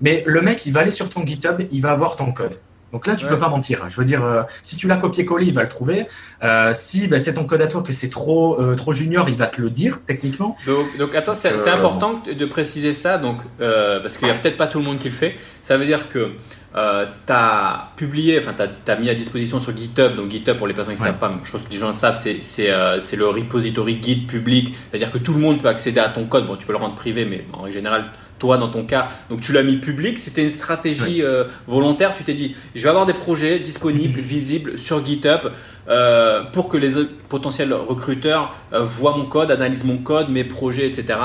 [0.00, 2.54] Mais le mec, il va aller sur ton GitHub, il va avoir ton code.
[2.92, 3.86] Donc là, tu peux pas mentir.
[3.88, 6.06] Je veux dire, euh, si tu l'as copié-collé, il va le trouver.
[6.42, 9.36] Euh, si bah, c'est ton code à toi que c'est trop euh, trop junior, il
[9.36, 10.56] va te le dire techniquement.
[10.66, 14.66] Donc, donc attends, c'est important de préciser ça, donc parce qu'il y a peut-être pas
[14.66, 15.36] tout le monde qui le fait.
[15.62, 16.32] Ça veut dire que
[16.74, 20.74] tu as publié, enfin tu as, mis à disposition sur GitHub, donc GitHub pour les
[20.74, 23.98] personnes qui ne savent pas, je pense que les gens le savent, c'est le repository
[24.02, 26.46] Git public, c'est-à-dire que tout le monde peut accéder à ton code.
[26.46, 29.08] Bon, tu peux le rendre privé, mais en règle générale, toi dans ton cas.
[29.30, 32.14] Donc tu l'as mis public, c'était une stratégie euh, volontaire.
[32.14, 35.50] Tu t'es dit, je vais avoir des projets disponibles, visibles sur GitHub
[35.88, 36.90] euh, pour que les
[37.28, 41.18] potentiels recruteurs euh, voient mon code, analysent mon code, mes projets, etc.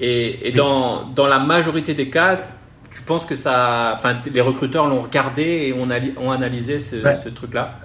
[0.00, 2.38] Et, dans, dans la majorité des cas,
[2.98, 5.88] tu penses que ça, enfin, les recruteurs l'ont regardé et ont,
[6.20, 7.78] ont analysé ce, ce truc-là?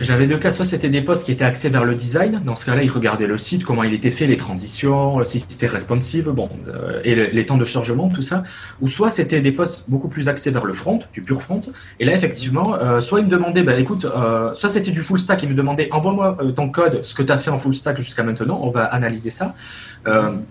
[0.00, 2.64] J'avais deux cas, soit c'était des postes qui étaient axés vers le design, dans ce
[2.64, 6.48] cas-là, ils regardaient le site, comment il était fait, les transitions, si c'était responsive, bon,
[6.68, 8.42] euh, et les temps de chargement, tout ça,
[8.80, 11.60] ou soit c'était des postes beaucoup plus axés vers le front, du pur front,
[11.98, 15.20] et là, effectivement, euh, soit ils me demandaient, bah, écoute, euh, soit c'était du full
[15.20, 17.98] stack, ils me demandaient, envoie-moi ton code, ce que tu as fait en full stack
[17.98, 19.54] jusqu'à maintenant, on va analyser ça.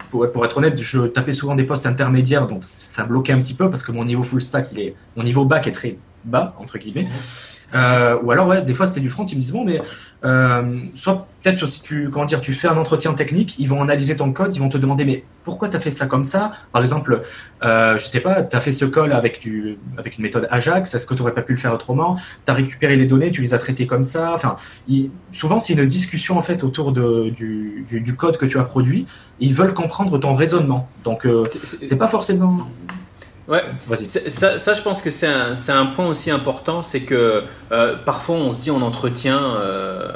[0.10, 3.54] Pour, pour, être honnête, je tapais souvent des postes intermédiaires, donc ça bloquait un petit
[3.54, 6.56] peu, parce que mon niveau full stack, il est, mon niveau back est très bas,
[6.60, 7.08] entre guillemets.
[7.74, 9.82] Euh, ou alors, ouais, des fois c'était du front, ils me disent bon, mais
[10.26, 14.16] euh, soit peut-être si tu, comment dire, tu fais un entretien technique, ils vont analyser
[14.16, 16.52] ton code, ils vont te demander mais pourquoi tu as fait ça comme ça?
[16.72, 17.22] Par exemple,
[17.64, 20.94] euh, je sais pas, tu as fait ce call avec, du, avec une méthode Ajax,
[20.94, 22.18] est-ce que tu n'aurais pas pu le faire autrement?
[22.46, 24.34] Tu as récupéré les données, tu les as traitées comme ça?
[24.34, 24.58] Enfin,
[25.32, 29.08] souvent c'est une discussion en fait autour de, du, du, code que tu as produit.
[29.40, 30.90] Ils veulent comprendre ton raisonnement.
[31.04, 32.68] Donc, euh, c'est pas forcément.
[33.50, 33.64] Ouais,
[34.28, 38.36] ça, ça, je pense que c'est un, un, point aussi important, c'est que euh, parfois
[38.36, 40.12] on se dit en entretien, euh,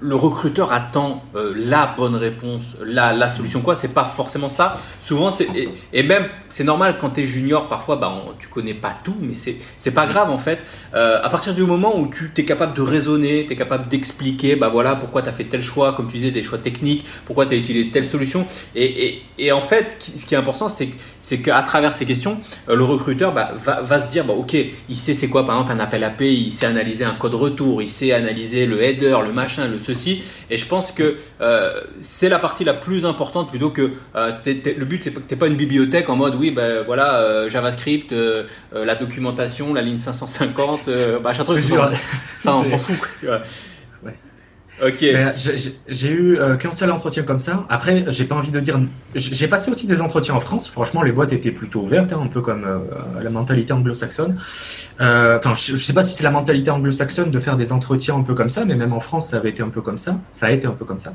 [0.00, 4.76] le recruteur attend euh, la bonne réponse, la, la solution quoi, c'est pas forcément ça.
[5.00, 5.46] Souvent c'est
[5.92, 9.34] et, même c'est normal quand tu es junior, parfois bah, tu connais pas tout, mais
[9.34, 10.66] c'est pas grave en fait.
[10.94, 14.68] à partir du moment où tu es capable de raisonner, tu es capable d'expliquer, bah
[14.68, 17.54] voilà pourquoi tu as fait tel choix, comme tu disais, des choix techniques, pourquoi tu
[17.54, 20.68] as utilisé telle solution, et, et, et en fait ce qui, ce qui est important
[20.68, 24.56] c'est qu'à travers ces questions euh, le recruteur bah, va, se dire bah, ok,
[24.88, 27.82] il sait c'est quoi par exemple un appel API, il sait analyser un code retour,
[27.82, 30.22] il sait analyser le header, le machin, le ceci.
[30.50, 34.84] Et je pense que euh, c'est la partie la plus importante plutôt que euh, le
[34.84, 38.14] but c'est que tu pas une bibliothèque en mode oui, ben voilà, JavaScript,
[38.72, 40.88] la documentation, la ligne 550,
[41.22, 41.92] bah, un truc, ça,
[42.40, 42.98] ça on s'en fout.
[44.82, 45.04] Ok.
[45.88, 47.64] J'ai eu euh, qu'un seul entretien comme ça.
[47.68, 48.78] Après, j'ai pas envie de dire.
[49.14, 50.68] J'ai passé aussi des entretiens en France.
[50.68, 52.78] Franchement, les boîtes étaient plutôt ouvertes, hein, un peu comme euh,
[53.22, 54.36] la mentalité anglo-saxonne.
[55.00, 58.22] Euh, enfin, je, sais pas si c'est la mentalité anglo-saxonne de faire des entretiens un
[58.22, 60.20] peu comme ça, mais même en France, ça avait été un peu comme ça.
[60.32, 61.14] Ça a été un peu comme ça.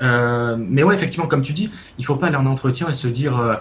[0.00, 3.60] mais ouais, effectivement, comme tu dis, il faut pas aller en entretien et se dire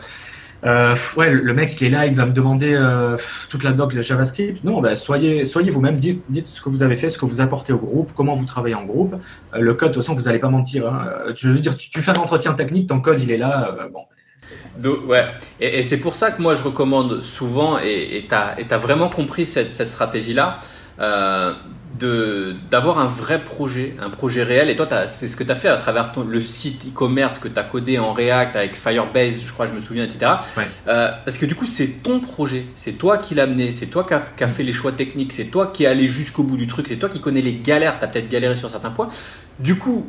[0.66, 3.18] euh, ouais, le mec il est là, il va me demander euh,
[3.49, 4.63] toute la doc de JavaScript.
[4.63, 7.72] Non, bah, soyez, soyez vous-même, dites, ce que vous avez fait, ce que vous apportez
[7.72, 9.16] au groupe, comment vous travaillez en groupe.
[9.53, 10.88] Euh, le code, de toute façon, vous n'allez pas mentir.
[10.88, 11.07] Hein.
[11.36, 13.76] Je veux dire, tu, fais un entretien technique, ton code il est là.
[13.91, 14.05] bon,
[15.07, 15.26] ouais.
[15.59, 19.72] Et, c'est pour ça que moi je recommande souvent, et tu as, vraiment compris cette,
[19.72, 20.59] stratégie-là,
[22.00, 24.70] d'avoir un vrai projet, un projet réel.
[24.70, 27.48] Et toi, c'est ce que tu as fait à travers ton, le site e-commerce que
[27.48, 30.32] tu as codé en React avec Firebase, je crois, je me souviens, etc.
[30.88, 34.04] Euh, parce que du coup, c'est ton projet, c'est toi qui l'as mené, c'est toi
[34.04, 36.88] qui as, fait les choix techniques, c'est toi qui es allé jusqu'au bout du truc,
[36.88, 39.10] c'est toi qui connais les galères, tu as peut-être galéré sur certains points.
[39.60, 40.06] Du coup,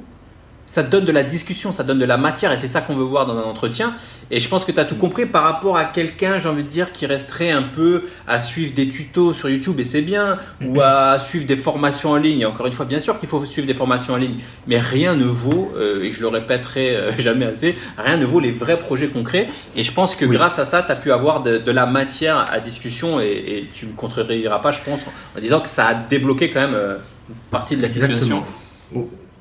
[0.66, 3.04] ça donne de la discussion, ça donne de la matière et c'est ça qu'on veut
[3.04, 3.94] voir dans un entretien.
[4.30, 6.68] Et je pense que tu as tout compris par rapport à quelqu'un, j'ai envie de
[6.68, 10.80] dire, qui resterait un peu à suivre des tutos sur YouTube et c'est bien, ou
[10.80, 12.44] à suivre des formations en ligne.
[12.46, 15.26] encore une fois, bien sûr qu'il faut suivre des formations en ligne, mais rien ne
[15.26, 19.08] vaut, euh, et je le répéterai euh, jamais assez, rien ne vaut les vrais projets
[19.08, 19.48] concrets.
[19.76, 22.58] Et je pense que grâce à ça, tu as pu avoir de, la matière à
[22.58, 25.00] discussion et, tu ne me contrediras pas, je pense,
[25.36, 26.96] en disant que ça a débloqué quand même euh,
[27.28, 28.42] une partie de la situation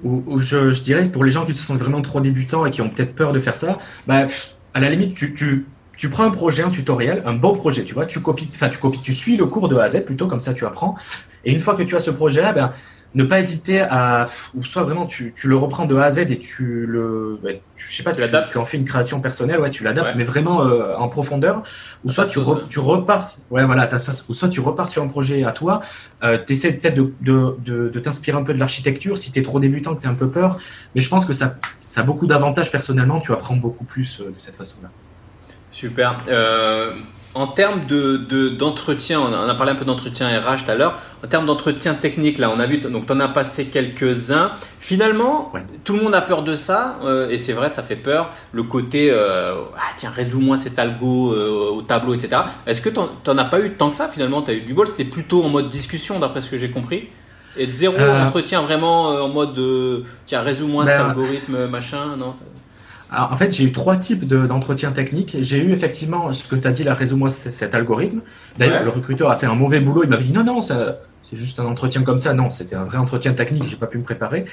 [0.05, 2.81] ou, je, je, dirais pour les gens qui se sentent vraiment trop débutants et qui
[2.81, 4.25] ont peut-être peur de faire ça, bah,
[4.73, 8.19] à la limite, tu, prends un projet, un tutoriel, un bon projet, tu vois, tu
[8.19, 10.53] copies, enfin tu copies, tu suis le cours de A à Z plutôt, comme ça
[10.53, 10.95] tu apprends.
[11.43, 12.71] Et une fois que tu as ce projet-là, ben,
[13.15, 16.19] ne pas hésiter à, ou soit vraiment tu, tu, le reprends de A à Z
[16.19, 17.39] et tu le,
[17.75, 20.65] je sais pas, tu, tu, en fais une création personnelle, ouais, tu l'adaptes, mais vraiment
[20.65, 21.63] euh, en profondeur,
[22.03, 22.39] ou soit tu,
[22.69, 23.89] tu repars, ouais, voilà,
[24.27, 25.81] ou soit tu repars sur un projet à toi,
[26.23, 29.39] euh, tu essaies peut-être de, de, de, de t'inspirer un peu de l'architecture, si tu
[29.39, 30.59] es trop débutant, que tu as un peu peur,
[30.93, 34.25] mais je pense que ça, ça a beaucoup d'avantages personnellement, tu apprends beaucoup plus euh,
[34.25, 34.89] de cette façon-là.
[35.71, 36.19] Super.
[37.35, 37.81] En termes
[38.57, 40.97] d'entretien, de, on a parlé un peu d'entretien RH tout à l'heure.
[41.21, 44.51] En termes d'entretien technique, là, on a vu, donc tu en as passé quelques-uns.
[44.79, 45.51] Finalement,
[45.83, 48.31] tout le monde a peur de ça, euh, et c'est vrai, ça fait peur.
[48.53, 52.43] Le côté, euh, ah, tiens, résous-moi cet algo euh, au tableau, etc.
[52.65, 54.41] Est-ce que tu n'en as pas eu tant que ça finalement?
[54.41, 57.09] Tu as eu du bol, c'était plutôt en mode discussion, d'après ce que j'ai compris
[57.57, 59.59] Et de zéro entretien vraiment en mode,
[60.25, 62.33] tiens, résous-moi cet ben, algorithme, machin, non?
[63.11, 65.37] Alors, en fait, j'ai eu trois types d'entretien technique.
[65.39, 68.21] J'ai eu effectivement ce que tu as dit, là, résous-moi cet algorithme.
[68.57, 70.03] D'ailleurs, le recruteur a fait un mauvais boulot.
[70.03, 72.33] Il m'avait dit non, non, c'est juste un entretien comme ça.
[72.33, 73.63] Non, c'était un vrai entretien technique.
[73.63, 74.45] J'ai pas pu me préparer.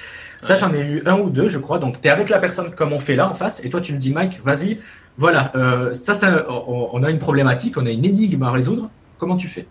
[0.42, 1.78] Ça, j'en ai eu un ou deux, je crois.
[1.78, 3.94] Donc, tu es avec la personne comme on fait là en face, et toi, tu
[3.94, 4.78] me dis, Mike, vas-y,
[5.16, 8.90] voilà, euh, ça, ça on, a une problématique, on a une énigme à résoudre.
[9.18, 9.66] Comment tu fais?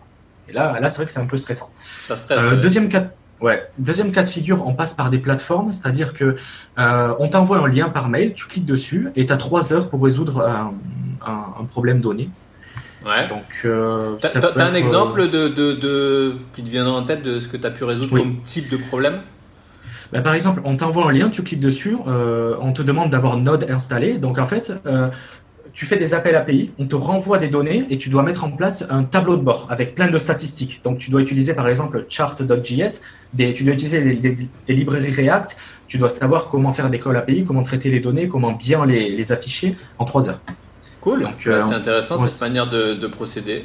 [0.48, 1.70] Et là, là, c'est vrai que c'est un peu stressant.
[2.04, 2.42] Ça stresse.
[2.42, 3.10] Euh, deuxième cas.
[3.42, 3.68] Ouais.
[3.78, 6.36] Deuxième cas de figure, on passe par des plateformes, c'est-à-dire que
[6.78, 9.88] euh, on t'envoie un lien par mail, tu cliques dessus et tu as trois heures
[9.88, 12.30] pour résoudre un, problème donné.
[13.04, 13.26] Ouais.
[13.26, 17.40] Donc, euh, tu as, un exemple de, de, de, qui te vient en tête de
[17.40, 19.20] ce que tu as pu résoudre comme type de problème?
[20.12, 23.38] Bah, par exemple, on t'envoie un lien, tu cliques dessus, euh, on te demande d'avoir
[23.38, 24.18] Node installé.
[24.18, 25.08] Donc en fait, euh,
[25.72, 28.50] tu fais des appels API, on te renvoie des données et tu dois mettre en
[28.50, 30.80] place un tableau de bord avec plein de statistiques.
[30.84, 33.00] Donc tu dois utiliser par exemple chart.js,
[33.54, 34.36] tu dois utiliser des,
[34.68, 35.56] librairies React,
[35.88, 39.32] tu dois savoir comment faire des calls API, comment traiter les données, comment bien les,
[39.32, 40.40] afficher en trois heures.
[41.00, 43.64] Cool, euh, c'est intéressant cette manière de, procéder.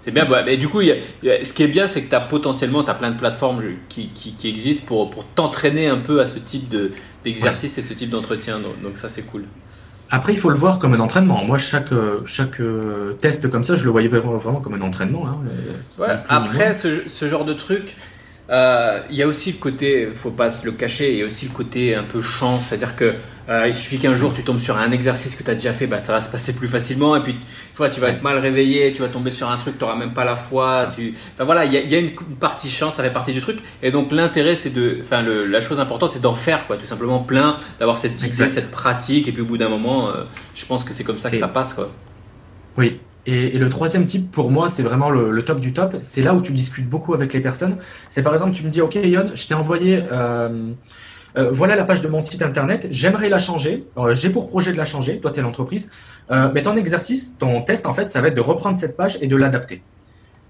[0.00, 2.94] C'est bien, mais du coup, ce qui est bien, c'est que tu as potentiellement as
[2.94, 6.74] plein de plateformes qui, qui, existent pour, pour t'entraîner un peu à ce type
[7.22, 8.58] d'exercice et ce type d'entretien.
[8.58, 9.44] donc ça, c'est cool.
[10.10, 11.44] Après, il faut le voir comme un entraînement.
[11.44, 11.90] Moi, chaque,
[12.26, 12.60] chaque
[13.18, 15.28] test comme ça, je le voyais vraiment comme un entraînement.
[15.28, 15.32] Hein.
[15.98, 17.96] Ouais, après, ce, ce, genre de truc,
[18.50, 21.26] euh, il y a aussi le côté, faut pas se le cacher, il y a
[21.26, 23.14] aussi le côté un peu chance, c'est-à-dire que
[23.48, 25.86] euh, il suffit qu'un jour tu tombes sur un exercice que tu as déjà fait,
[25.86, 27.36] bah, ça va se passer plus facilement, et puis
[27.74, 30.14] fois tu vas être mal réveillé, tu vas tomber sur un truc, tu n'auras même
[30.14, 31.14] pas la foi, tu...
[31.38, 34.56] voilà, il y a, une, partie chance, ça fait partie du truc, et donc l'intérêt
[34.56, 38.20] c'est de, enfin la chose importante c'est d'en faire, quoi, tout simplement plein, d'avoir cette
[38.20, 40.24] idée, cette pratique, et puis au bout d'un moment, euh,
[40.56, 41.90] je pense que c'est comme ça que ça passe, quoi.
[42.76, 45.96] Oui, et, le troisième type, pour moi, c'est vraiment le, top du top.
[46.02, 47.76] C'est là où tu discutes beaucoup avec les personnes.
[48.08, 50.72] C'est par exemple, tu me dis, OK, Yon, je t'ai envoyé, euh,
[51.36, 54.72] euh, voilà la page de mon site internet, j'aimerais la changer, euh, j'ai pour projet
[54.72, 55.90] de la changer, toi, tu es l'entreprise.
[56.30, 59.26] mais ton exercice, ton test, en fait, ça va être de reprendre cette page et
[59.26, 59.82] de l'adapter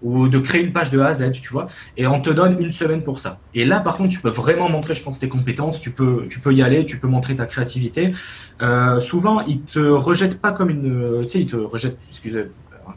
[0.03, 2.57] ou de créer une page de A à Z, tu vois, et on te donne
[2.61, 3.39] une semaine pour ça.
[3.55, 6.41] Et là, par contre, tu peux vraiment montrer, je pense, tes compétences, tu peux, tu
[6.41, 8.13] peux y aller, tu peux montrer ta créativité.
[8.63, 12.47] Euh, souvent, ils te rejettent pas comme une, tu sais, ils te rejettent, excusez,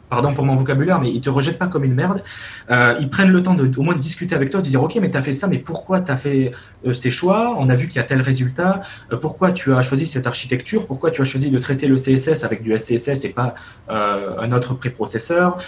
[0.08, 2.22] pardon pour mon vocabulaire, mais ils te rejettent pas comme une merde.
[2.70, 4.96] Euh, ils prennent le temps de, au moins de discuter avec toi, de dire, ok,
[5.00, 6.52] mais tu as fait ça, mais pourquoi tu as fait
[6.86, 7.56] euh, ces choix?
[7.58, 8.80] On a vu qu'il y a tel résultat.
[9.12, 10.86] Euh, pourquoi tu as choisi cette architecture?
[10.86, 13.54] Pourquoi tu as choisi de traiter le CSS avec du SCSS et pas
[13.88, 15.58] un autre préprocesseur?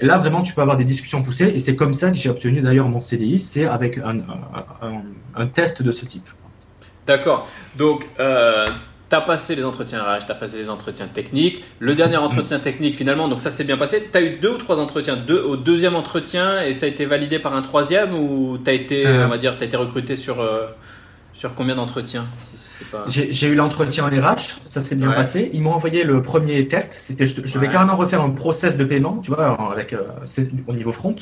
[0.00, 2.60] Là, vraiment, tu peux avoir des discussions poussées et c'est comme ça que j'ai obtenu
[2.60, 6.28] d'ailleurs mon CDI, c'est avec un, test de ce type.
[7.06, 7.48] D'accord.
[7.76, 8.66] Donc, euh,
[9.08, 11.64] tu as passé les entretiens RH, tu as passé les entretiens techniques.
[11.80, 14.08] Le dernier entretien technique, finalement, donc ça s'est bien passé.
[14.10, 15.16] Tu as eu deux ou trois entretiens?
[15.16, 18.74] Deux, au deuxième entretien et ça a été validé par un troisième ou tu as
[18.74, 19.26] été, euh.
[19.26, 20.40] on va dire, as été recruté sur.
[20.40, 20.66] Euh,
[21.40, 22.26] Sur combien d'entretiens
[23.06, 25.48] J'ai eu l'entretien en RH, ça s'est bien passé.
[25.54, 26.92] Ils m'ont envoyé le premier test.
[26.92, 30.02] C'était, je, devais carrément refaire un process de paiement, tu vois, avec euh,
[30.66, 31.16] au niveau front.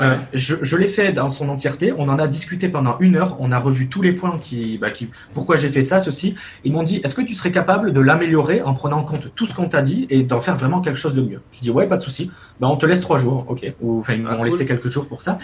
[0.00, 1.92] Euh, je, je l'ai fait dans son entièreté.
[1.92, 3.36] On en a discuté pendant une heure.
[3.40, 6.34] On a revu tous les points qui, bah, qui pourquoi j'ai fait ça, ceci.
[6.64, 9.44] Ils m'ont dit, est-ce que tu serais capable de l'améliorer en prenant en compte tout
[9.44, 11.42] ce qu'on t'a dit et d'en faire vraiment quelque chose de mieux?
[11.50, 12.30] Je dis ouais, pas de souci.
[12.58, 13.70] Bah, on te laisse trois jours, ok.
[13.82, 15.38] Ou enfin, ils ah, m'ont laissé quelques jours pour ça.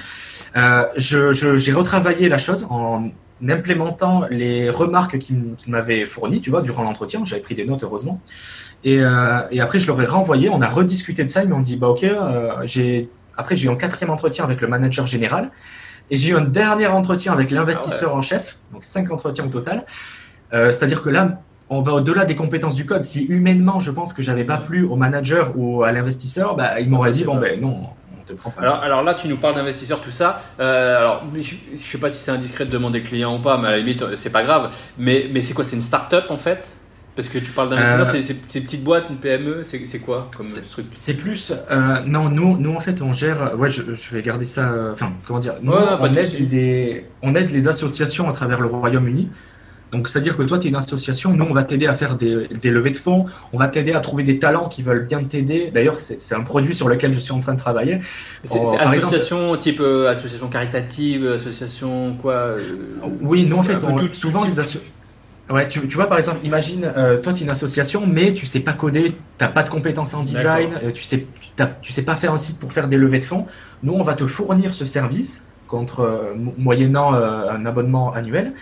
[0.56, 3.10] Euh, je, j'ai retravaillé la chose en
[3.46, 7.20] implémentant les remarques qu'il m'avait fournies, tu vois, durant l'entretien.
[7.24, 8.20] J'avais pris des notes, heureusement.
[8.84, 10.48] Et, euh, et, après, je leur ai renvoyé.
[10.50, 11.42] On a rediscuté de ça.
[11.42, 13.08] Ils m'ont dit, bah ok, euh, j'ai.
[13.36, 15.50] Après, j'ai eu un quatrième entretien avec le manager général.
[16.10, 18.58] Et j'ai eu un dernier entretien avec l'investisseur en chef.
[18.72, 19.84] Donc, cinq entretiens au total.
[20.52, 23.04] Euh, C'est-à-dire que là, on va au-delà des compétences du code.
[23.04, 26.88] Si humainement, je pense que j'avais pas plu au manager ou à l'investisseur, bah, il
[26.88, 27.88] m'aurait dit, bon, ben non,
[28.58, 30.36] alors, alors, là, tu nous parles d'investisseurs, tout ça.
[30.60, 33.68] Euh, alors, je, ne sais pas si c'est indiscret de demander client ou pas, mais
[33.68, 34.74] à la limite, c'est pas grave.
[34.98, 36.74] Mais, mais c'est quoi C'est une start-up en fait?
[37.16, 40.46] Parce que tu parles d'investisseurs, euh, c'est une petite boîte, une PME, c'est quoi comme
[40.70, 41.52] truc C'est plus.
[41.68, 43.58] Euh, non, nous, nous, en fait, on gère.
[43.58, 44.72] Ouais, je, vais garder ça.
[44.92, 49.30] Enfin, comment dire Nous, on, aide des, on aide les associations à travers le Royaume-Uni
[49.92, 52.48] donc, c'est-à-dire que toi, tu es une association, nous, on va t'aider à faire des,
[52.64, 55.70] levées de fonds, on va t'aider à trouver des talents qui veulent bien t'aider.
[55.72, 58.00] D'ailleurs, c'est un produit sur lequel je suis en train de travailler.
[58.42, 62.58] C'est oh, association type euh, association caritative, association quoi euh,
[63.22, 63.78] Oui, nous, en fait,
[64.12, 64.80] souvent les associations.
[65.50, 68.60] Ouais, tu, vois, par exemple, imagine, euh, toi, tu es une association, mais tu sais
[68.60, 71.26] pas coder, tu n'as pas de compétences en design, tu sais,
[71.80, 73.46] tu, sais pas faire un site pour faire des levées de fonds.
[73.82, 78.52] Nous, on va te fournir ce service contre moyennant un abonnement annuel.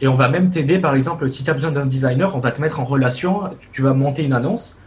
[0.00, 2.52] Et on va même t'aider, par exemple, si tu as besoin d'un designer, on va
[2.52, 3.42] te mettre en relation,
[3.72, 4.78] tu, vas monter une annonce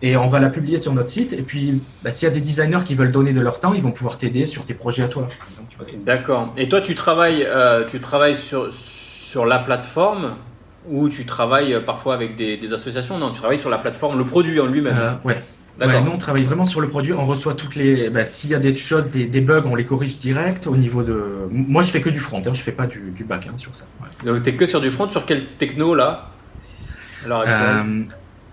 [0.00, 1.32] et on va la publier sur notre site.
[1.32, 3.82] Et puis, bah, s'il y a des designers qui veulent donner de leur temps, ils
[3.82, 5.28] vont pouvoir t'aider sur tes projets à toi.
[6.04, 6.54] D'accord.
[6.56, 10.36] Et toi, tu travailles, euh, tu travailles sur, sur la plateforme
[10.88, 13.18] ou tu travailles parfois avec des, associations?
[13.18, 14.96] Non, tu travailles sur la plateforme, le produit en lui-même.
[14.98, 15.42] Euh, ouais.
[15.80, 17.12] Ouais, nous, on travaille vraiment sur le produit.
[17.12, 18.08] On reçoit toutes les.
[18.08, 21.02] Bah, S'il y a des choses, des, des, bugs, on les corrige direct au niveau
[21.02, 21.48] de.
[21.50, 22.42] Moi, je fais que du front.
[22.46, 23.86] Hein, je fais pas du, du back hein, sur ça.
[24.24, 25.10] Donc, tu es que sur du front.
[25.10, 26.30] Sur quel techno là?
[27.26, 28.02] Euh,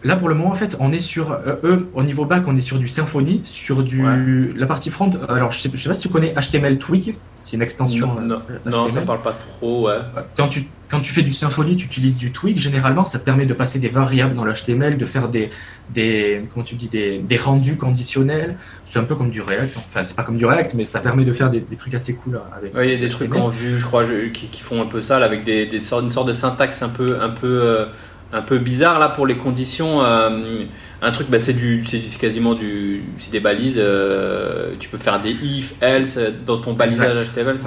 [0.03, 1.31] Là, pour le moment, en fait, on est sur.
[1.31, 3.41] Euh, eux, au niveau back, on est sur du Symfony.
[3.43, 4.53] Sur du.
[4.55, 5.11] La partie front.
[5.29, 7.17] Alors, je sais, je sais pas si tu connais HTML Twig.
[7.37, 8.15] C'est une extension.
[8.15, 9.87] Non, non, euh, non ça parle pas trop.
[9.87, 9.99] Ouais.
[10.35, 12.57] Quand tu quand tu fais du Symfony, tu utilises du Twig.
[12.57, 15.49] Généralement, ça te permet de passer des variables dans l'HTML, de faire des,
[15.89, 18.57] des, comment tu dis, des, des rendus conditionnels.
[18.85, 19.77] C'est un peu comme du React.
[19.77, 22.13] Enfin, c'est pas comme du React, mais ça permet de faire des, des trucs assez
[22.15, 22.75] cool avec.
[22.75, 25.01] Oui, il y a des trucs en vue, je crois, qui, qui, font un peu
[25.01, 27.85] ça, là, avec des, des sortes, une sorte de syntaxe un peu, un peu, euh,
[28.33, 30.03] un peu bizarre là pour les conditions.
[30.03, 30.65] Euh,
[31.01, 33.77] un truc, bah, c'est du, c'est quasiment du, c'est des balises.
[33.77, 37.59] Euh, tu peux faire des if, else dans ton balisage HTML.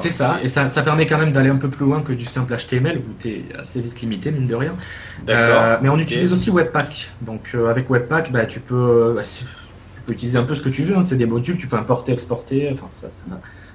[0.00, 2.26] C'est ça, et ça, ça, permet quand même d'aller un peu plus loin que du
[2.26, 4.74] simple HTML où tu es assez vite limité, mine de rien.
[5.28, 7.10] Euh, mais on utilise aussi Webpack.
[7.22, 9.44] Donc euh, avec Webpack, bah, tu, peux, bah, tu
[10.04, 10.96] peux utiliser un peu ce que tu veux.
[10.96, 11.04] Hein.
[11.04, 12.70] C'est des modules, tu peux importer, exporter.
[12.72, 13.24] Enfin, ça, ça,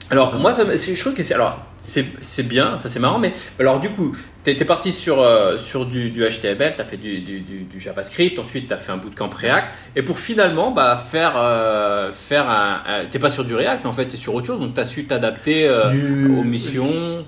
[0.09, 3.79] alors, moi, ça, je trouve que c'est, alors, c'est, bien, enfin, c'est marrant, mais alors,
[3.79, 4.15] du coup,
[4.45, 7.79] tu étais parti sur, euh, sur du, du HTML, tu as fait du, du, du,
[7.79, 12.47] JavaScript, ensuite tu as fait un bootcamp React, et pour finalement bah, faire, euh, faire
[12.47, 13.05] un.
[13.09, 14.79] tu pas sur du React, mais en fait, tu es sur autre chose, donc tu
[14.79, 15.89] as su t'adapter euh,
[16.27, 17.25] aux missions.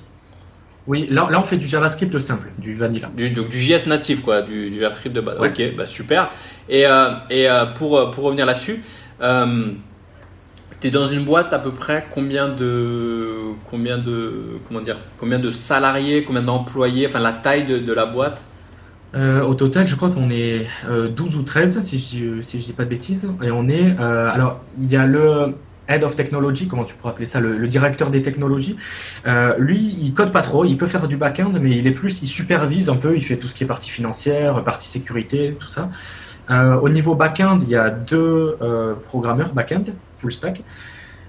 [0.85, 3.09] Oui, là, là, on fait du JavaScript simple, du vanilla.
[3.13, 5.37] Du, donc du JS natif, quoi, du, JavaScript de base.
[5.39, 6.29] Ok, bah, super.
[6.69, 6.85] Et,
[7.31, 8.81] et pour, pour revenir là-dessus,
[10.79, 13.37] tu es dans une boîte à peu près combien de
[13.69, 18.43] combien de comment dire combien de salariés, combien d'employés, enfin la taille de, la boîte?
[19.15, 22.65] Euh, Au total, je crois qu'on est 12 euh, ou 13 si je si je
[22.65, 25.55] dis pas de bêtises et on est euh, alors il y a le
[25.89, 28.75] Head of Technology, comment tu pourrais appeler ça, le, directeur des technologies.
[29.57, 32.27] lui, il code pas trop, il peut faire du back-end, mais il est plus, il
[32.27, 35.89] supervise un peu, il fait tout ce qui est partie financière, partie sécurité, tout ça.
[36.49, 39.83] Euh, au niveau back-end, il y a deux euh, programmeurs back-end,
[40.15, 40.63] full stack,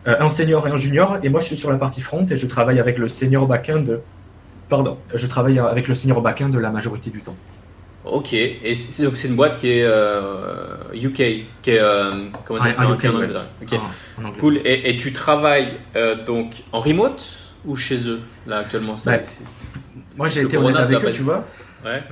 [0.07, 1.19] euh, un senior et un junior.
[1.23, 3.85] Et moi, je suis sur la partie front et je travaille avec le senior back-end.
[4.69, 7.37] Pardon, je travaille avec le senior back-end la majorité du temps.
[8.05, 9.87] Ok, et c'est, donc c'est une boîte qui est
[10.95, 11.81] UK, qui est
[12.45, 13.15] comment dire, UK, en
[14.25, 14.41] anglais.
[14.41, 14.61] Cool.
[14.65, 15.79] Et, tu travailles
[16.27, 17.23] donc en remote
[17.67, 18.95] ou chez eux là actuellement?
[19.05, 19.19] Bah,
[20.17, 21.45] Moi, j'ai été honnête avec eux, tu vois.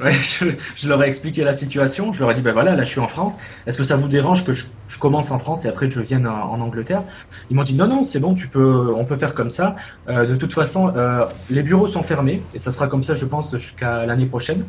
[0.02, 0.12] Ouais.
[0.76, 2.12] je, leur ai expliqué la situation.
[2.12, 3.38] Je leur ai dit, ben voilà, là je suis en France.
[3.66, 4.64] Est-ce que ça vous dérange que je,
[5.00, 7.02] commence en France et après que je vienne en, Angleterre?
[7.50, 9.76] Ils m'ont dit, non, non, c'est bon, tu peux, on peut faire comme ça.
[10.08, 13.26] Euh, de toute façon, euh, les bureaux sont fermés et ça sera comme ça, je
[13.26, 14.64] pense, jusqu'à l'année prochaine.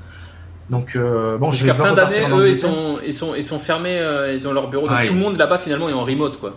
[0.70, 4.02] Donc euh, bon, jusqu'à fin d'année, eux, ils sont, ils sont, ils sont fermés,
[4.34, 4.88] ils ont leur bureau.
[4.88, 6.56] Donc tout le monde là-bas finalement est en remote, quoi.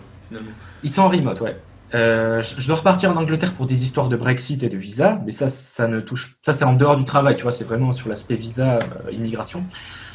[0.83, 1.55] Ils sont en remote, ouais.
[1.93, 5.49] Je dois repartir en Angleterre pour des histoires de Brexit et de visa, mais ça,
[5.49, 8.35] ça ne touche, ça c'est en dehors du travail, tu vois, c'est vraiment sur l'aspect
[8.35, 8.79] visa,
[9.11, 9.63] immigration.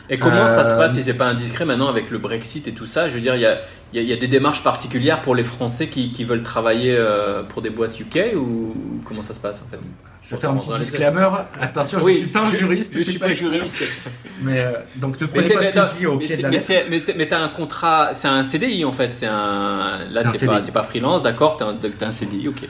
[0.09, 2.87] Et comment ça se passe si c'est pas indiscret maintenant avec le Brexit et tout
[2.87, 3.09] ça?
[3.09, 3.59] Je veux dire, il y a,
[3.93, 6.97] y a, des démarches particulières pour les Français qui, qui veulent travailler
[7.49, 8.75] pour des boîtes UK ou
[9.05, 9.81] comment ça se passe en fait?
[10.27, 11.29] Je vais faire un petit disclaimer.
[11.61, 12.95] Attention, je ne suis pas un juriste.
[12.95, 13.79] Je, ne suis pas juriste.
[14.43, 17.29] Mais euh, donc ne prenez pas ce que je dis au pied de la Mais,
[17.29, 19.15] tu as un contrat, c'est un CDI en fait.
[19.15, 19.95] C'est un.
[20.11, 22.69] Là, tu n'es pas, freelance, d'accord Tu as, un CDI, ok.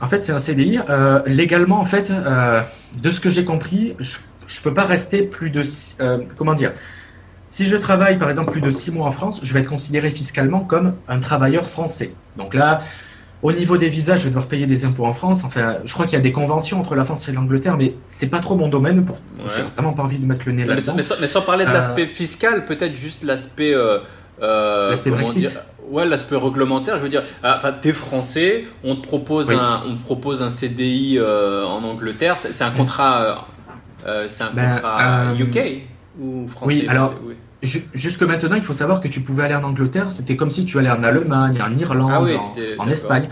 [0.00, 0.80] En fait, c'est un CDI.
[0.90, 2.60] Euh, légalement, en fait, euh,
[3.00, 5.62] de ce que j'ai compris, je ne peux pas rester plus de.
[6.36, 6.72] comment dire
[7.46, 10.10] si je travaille par exemple plus de 6 mois en France, je vais être considéré
[10.10, 12.14] fiscalement comme un travailleur français.
[12.36, 12.80] Donc là,
[13.44, 15.44] au niveau des visas, je vais devoir payer des impôts en France.
[15.44, 18.30] Enfin, je crois qu'il y a des conventions entre la France et l'Angleterre, mais c'est
[18.30, 19.04] pas trop mon domaine.
[19.04, 19.18] Pour,
[19.54, 20.94] j'ai vraiment pas envie de mettre le nez là-dedans.
[20.96, 23.74] Mais, mais, sans parler de euh, l'aspect fiscal, peut-être juste l'aspect.
[23.74, 23.98] Euh,
[24.40, 25.60] euh l'aspect Brexit.
[25.90, 26.96] ouais, l'aspect réglementaire.
[26.96, 30.48] Je veux dire, ah, enfin, t'es français, on te propose un, on te propose un
[30.48, 32.38] CDI euh, en Angleterre.
[32.50, 33.46] C'est un contrat,
[34.26, 35.82] c'est un ben, contrat UK
[36.18, 36.76] ou français.
[36.76, 37.12] Oui, alors.
[37.64, 40.78] Jusque maintenant, il faut savoir que tu pouvais aller en Angleterre, c'était comme si tu
[40.78, 42.20] allais en Allemagne, en Irlande, ah
[42.78, 43.28] en, Espagne.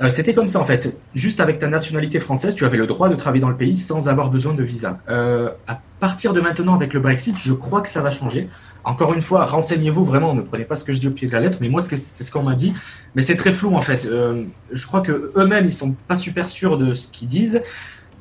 [0.00, 0.96] Euh, c'était comme ça en fait.
[1.14, 4.08] Juste avec ta nationalité française, tu avais le droit de travailler dans le pays sans
[4.08, 5.00] avoir besoin de visa.
[5.08, 8.48] Euh, à partir de maintenant, avec le Brexit, je crois que ça va changer.
[8.84, 11.32] Encore une fois, renseignez-vous vraiment, ne prenez pas ce que je dis au pied de
[11.32, 12.74] la lettre, mais moi c'est ce qu'on m'a dit.
[13.16, 14.06] Mais c'est très flou en fait.
[14.06, 17.62] Euh, je crois que eux-mêmes ils sont pas super sûrs de ce qu'ils disent.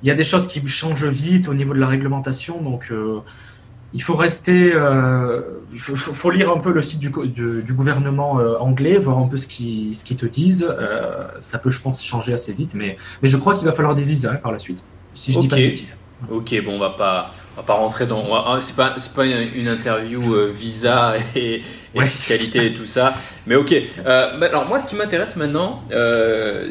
[0.03, 2.91] Il y a des choses qui changent vite au niveau de la réglementation, donc
[3.93, 8.57] il faut rester, euh, il faut, lire un peu le site du, du, gouvernement euh,
[8.57, 10.67] anglais, voir un peu ce qu'ils ce te disent.
[10.69, 13.95] Euh, ça peut, je pense, changer assez vite, mais, mais je crois qu'il va falloir
[13.95, 14.83] des visas hein, par la suite,
[15.13, 15.97] si je dis pas de bêtises.
[16.31, 18.59] Ok, bon, on va pas, on va pas rentrer dans.
[18.59, 21.61] C'est pas, c'est pas une, interview visa et,
[22.05, 23.15] fiscalité et tout ça.
[23.45, 23.73] Mais ok.
[24.05, 25.83] alors moi, ce qui m'intéresse maintenant,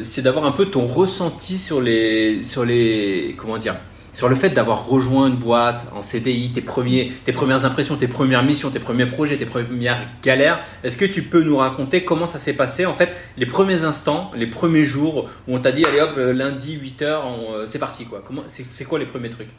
[0.03, 3.75] c'est d'avoir un peu ton ressenti sur les, sur les, comment dire,
[4.17, 8.07] sur le fait d'avoir rejoint une boîte en CDI, tes, premiers, tes premières impressions, tes
[8.07, 10.59] premières missions, tes premiers projets, tes premières galères.
[10.83, 14.31] Est-ce que tu peux nous raconter comment ça s'est passé en fait, les premiers instants,
[14.33, 18.05] les premiers jours où on t'a dit allez hop, euh, lundi 8h, euh, c'est parti
[18.05, 18.23] quoi.
[18.25, 19.49] Comment, c'est, quoi les premiers trucs?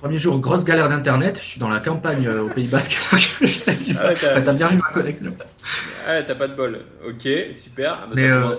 [0.00, 1.38] Premier jour, grosse galère d'internet.
[1.42, 2.98] Je suis dans la campagne euh, au Pays Basque.
[3.12, 4.52] ah t'as...
[4.54, 5.34] bien vu ma connexion.
[6.08, 6.80] Ah, t'as pas de bol.
[7.06, 7.98] Ok, super.
[8.04, 8.52] Ah, bah, Mais, non,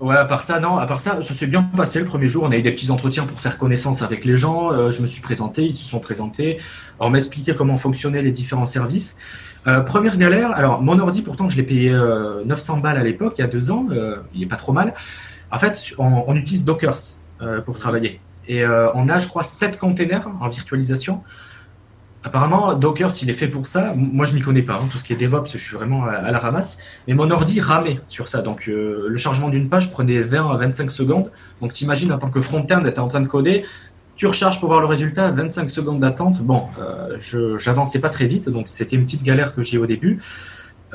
[0.00, 2.44] Ouais, à part ça, non, à part ça, ça s'est bien passé le premier jour.
[2.44, 4.72] On a eu des petits entretiens pour faire connaissance avec les gens.
[4.72, 6.58] Euh, je me suis présenté, ils se sont présentés.
[7.00, 9.16] On m'a expliqué comment fonctionnaient les différents services.
[9.66, 13.34] Euh, première galère, alors mon ordi, pourtant, je l'ai payé 900 euh, balles à l'époque,
[13.38, 13.88] il y a deux ans.
[14.34, 14.94] il est pas trop mal.
[15.50, 17.16] En fait, on, on utilise Dockers
[17.64, 18.20] pour travailler.
[18.46, 21.22] Et on a, je crois, 7 containers en virtualisation.
[22.24, 25.04] Apparemment, Docker, s'il est fait pour ça, moi je m'y connais pas, hein, tout ce
[25.04, 28.42] qui est DevOps, je suis vraiment à, la ramasse, mais mon ordi ramait sur ça.
[28.42, 31.30] Donc euh, le chargement d'une page prenait 20 à 25 secondes.
[31.60, 33.64] Donc t'imagines en tant que front-end, tu en train de coder,
[34.16, 36.42] tu recharges pour voir le résultat, 25 secondes d'attente.
[36.42, 39.86] Bon, euh, je j'avançais pas très vite, donc c'était une petite galère que j'ai au
[39.86, 40.20] début.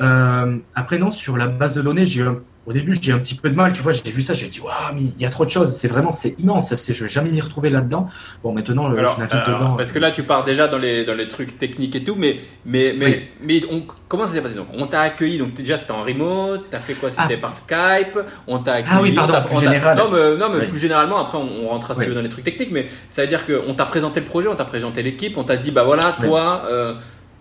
[0.00, 2.28] Euh, après non, sur la base de données, j'ai
[2.66, 4.60] au début, j'ai un petit peu de mal, tu vois, j'ai vu ça, j'ai dit,
[4.60, 7.10] waouh, mais il y a trop de choses, c'est vraiment, c'est immense, c'est, je vais
[7.10, 8.08] jamais m'y retrouver là-dedans.
[8.42, 9.74] Bon, maintenant, je navigue dedans.
[9.76, 12.38] Parce que là, tu pars déjà dans les, dans les trucs techniques et tout, mais,
[12.64, 14.54] mais, mais, mais on, comment ça s'est passé?
[14.54, 17.10] Donc, on t'a accueilli, donc déjà, c'était en remote, t'as fait quoi?
[17.10, 17.40] C'était ah.
[17.40, 18.96] par Skype, on t'a accueilli.
[18.96, 19.98] Ah oui, pardon, plus général.
[19.98, 22.86] Non, mais, non, mais plus généralement, après, on, on rentrera dans les trucs techniques, mais
[23.10, 25.70] ça veut dire qu'on t'a présenté le projet, on t'a présenté l'équipe, on t'a dit,
[25.70, 26.94] bah voilà, toi, euh,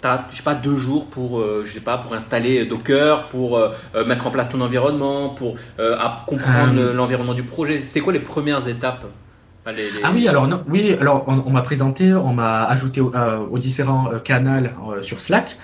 [0.03, 3.57] as, je sais pas, deux jours pour, euh, je sais pas, pour installer Docker, pour
[3.57, 5.55] euh, euh, mettre en place ton environnement, pour
[6.27, 7.79] comprendre l'environnement du projet.
[7.79, 9.05] C'est quoi les premières étapes?
[9.65, 14.67] Ah oui, alors non, oui, alors on, m'a présenté, on m'a ajouté aux différents canaux
[15.01, 15.57] sur Slack,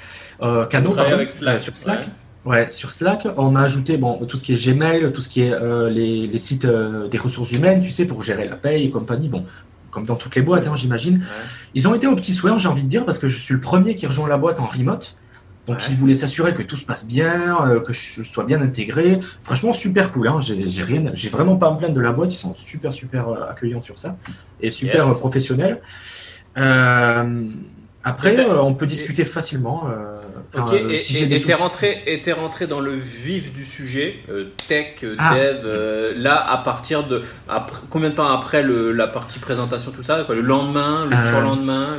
[0.70, 1.60] canaux avec Slack.
[1.60, 2.08] sur Slack.
[2.46, 2.70] Ouais.
[2.70, 5.54] sur Slack, on m'a ajouté bon, tout ce qui est Gmail, tout ce qui est
[5.90, 9.28] les, les, sites des ressources humaines, tu sais, pour gérer la paye et compagnie.
[9.28, 9.44] Bon,
[9.92, 11.24] comme dans toutes les boîtes, hein, j'imagine.
[11.74, 13.60] Ils ont été aux petits soins, j'ai envie de dire, parce que je suis le
[13.60, 15.16] premier qui rejoint la boîte en remote.
[15.70, 19.20] Donc ils voulaient s'assurer que tout se passe bien, euh, que je sois bien intégré.
[19.42, 20.28] Franchement, super cool.
[20.28, 20.40] Hein.
[20.42, 22.34] J'ai rien, j'ai vraiment pas à me plaindre de la boîte.
[22.34, 24.18] Ils sont super super euh, accueillants sur ça
[24.62, 25.82] et super euh, professionnels.
[28.04, 29.90] Après, on peut discuter facilement.
[30.58, 35.36] Ok, et, si rentré, rentré dans le vif du sujet, euh, tech, euh, ah.
[35.36, 37.22] dev, euh, là, à partir de.
[37.48, 41.16] Après, combien de temps après le, la partie présentation, tout ça quoi, Le lendemain, le
[41.18, 41.90] surlendemain,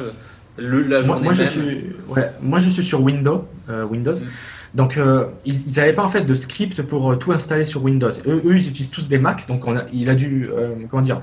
[0.56, 3.46] le, la journée moi, je suis, ouais, moi, je suis sur Windows.
[3.68, 4.14] Windows.
[4.14, 4.26] Mm.
[4.74, 4.98] Donc,
[5.44, 8.10] ils n'avaient pas en fait de script pour tout installer sur Windows.
[8.26, 10.48] Eux, ils utilisent tous des Mac, donc on a, il a dû,
[10.88, 11.20] comment dire,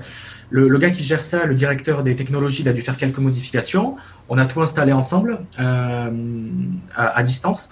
[0.50, 3.96] le, gars qui gère ça, le directeur des technologies, il a dû faire quelques modifications.
[4.28, 6.10] On a tout installé ensemble euh,
[6.94, 7.70] à, distance.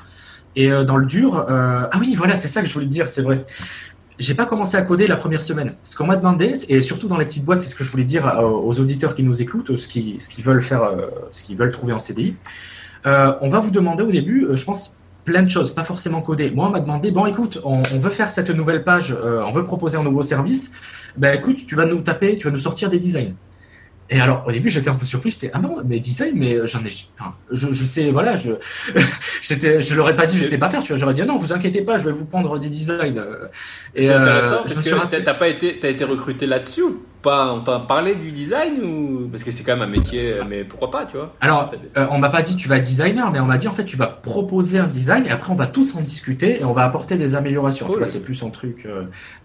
[0.54, 3.44] Et dans le dur, ah oui, voilà, c'est ça que je voulais dire, c'est vrai.
[4.18, 5.74] J'ai pas commencé à coder la première semaine.
[5.84, 8.04] Ce qu'on m'a demandé, et surtout dans les petites boîtes, c'est ce que je voulais
[8.04, 10.90] dire aux auditeurs qui nous écoutent, ce qu'ils veulent faire,
[11.32, 12.34] ce qu'ils veulent trouver en CDI.
[13.04, 14.96] on va vous demander au début, je pense,
[15.26, 16.50] plein de choses, pas forcément codées.
[16.50, 19.98] Moi, on m'a demandé, bon, écoute, on, veut faire cette nouvelle page, on veut proposer
[19.98, 20.72] un nouveau service.
[21.18, 23.34] Ben, écoute, tu vas nous taper, tu vas nous sortir des designs.
[24.08, 25.32] Et alors, au début, j'étais un peu surpris.
[25.32, 26.92] J'étais, ah non, mais design, mais euh, j'en ai.
[27.18, 28.52] Enfin, je, je sais, voilà, je.
[29.42, 30.82] j'étais, je l'aurais pas dit, je sais pas faire.
[30.82, 33.20] Tu vois, j'aurais dit, ah non, vous inquiétez pas, je vais vous prendre des designs.
[33.96, 37.52] Et c'est intéressant, euh, parce que t'as pas été, t'as été recruté là-dessus ou pas?
[37.52, 39.28] On t'a parlé du design ou?
[39.28, 41.34] Parce que c'est quand même un métier, mais pourquoi pas, tu vois?
[41.40, 43.72] Alors, euh, on m'a pas dit tu vas être designer, mais on m'a dit en
[43.72, 46.72] fait tu vas proposer un design et après on va tous en discuter et on
[46.72, 47.88] va apporter des améliorations.
[47.88, 48.86] Tu vois, c'est plus un truc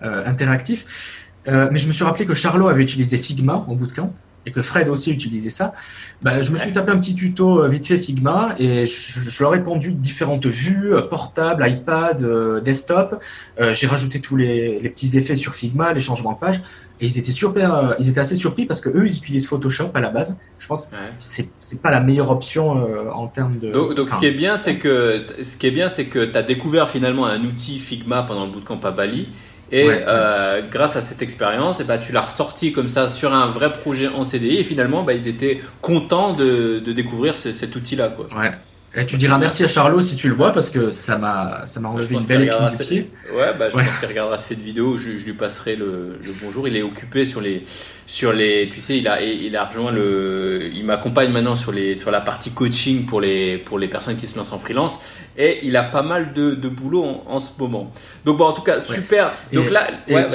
[0.02, 1.18] interactif.
[1.48, 4.14] mais je me suis rappelé que Charlot avait utilisé Figma en bootcamp
[4.46, 5.74] et que Fred aussi utilisait ça,
[6.22, 9.56] bah, je me suis tapé un petit tuto euh, vite fait Figma et je, leur
[9.56, 13.22] ai pondu différentes vues, euh, portable, iPad, euh, desktop.
[13.60, 16.62] j'ai rajouté tous les, petits effets sur Figma, les changements de page.
[17.00, 20.02] Et ils étaient super, ils étaient assez surpris parce que eux ils utilisent Photoshop à
[20.02, 20.40] la base.
[20.60, 23.72] Je pense que c'est c'est pas la meilleure option en termes de.
[23.72, 26.44] Donc, ce qui est bien c'est que ce qui est bien c'est que tu as
[26.44, 29.30] découvert finalement un outil Figma pendant le bootcamp à Bali
[29.72, 33.34] et euh, grâce à cette expérience, et eh ben, tu l'as ressorti comme ça sur
[33.34, 34.58] un vrai projet en CDI.
[34.58, 38.10] Et finalement, bah, ils étaient contents de, de découvrir cet outil-là.
[38.10, 38.28] Quoi.
[38.38, 38.52] Ouais.
[38.94, 41.80] Et tu diras merci à Charlot si tu le vois parce que ça m'a ça
[41.80, 43.06] m'a enlevé une belle épine.
[43.34, 44.98] Ouais, bah, je pense qu'il regardera cette vidéo.
[44.98, 46.68] Je, je lui passerai le, le, bonjour.
[46.68, 47.64] Il est occupé sur les
[48.12, 51.96] sur les, tu sais, il a, il a rejoint le, il m'accompagne maintenant sur les,
[51.96, 55.00] sur la partie coaching pour les, pour les personnes qui se lancent en freelance
[55.38, 57.90] et il a pas mal de, de boulot en, ce moment.
[58.26, 59.32] Donc bon, en tout cas, super.
[59.54, 60.28] Donc là, ouais,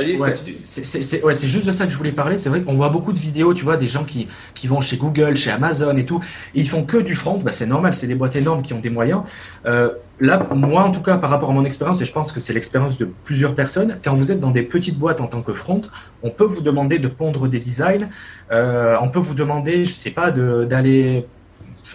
[1.34, 2.38] c'est juste de ça que je voulais parler.
[2.38, 4.96] C'est vrai qu'on voit beaucoup de vidéos, tu vois, des gens qui, qui vont chez
[4.96, 6.20] Google, chez Amazon et tout,
[6.54, 7.36] et ils font que du front.
[7.36, 9.20] Bah, c'est normal, c'est des boîtes énormes qui ont des moyens.
[9.66, 12.40] Euh, là, moi en tout cas, par rapport à mon expérience, et je pense que
[12.40, 15.52] c'est l'expérience de plusieurs personnes, quand vous êtes dans des petites boîtes en tant que
[15.52, 15.82] front,
[16.22, 18.08] on peut vous demander de pondre des designs,
[18.50, 21.26] euh, on peut vous demander, je sais pas, d'aller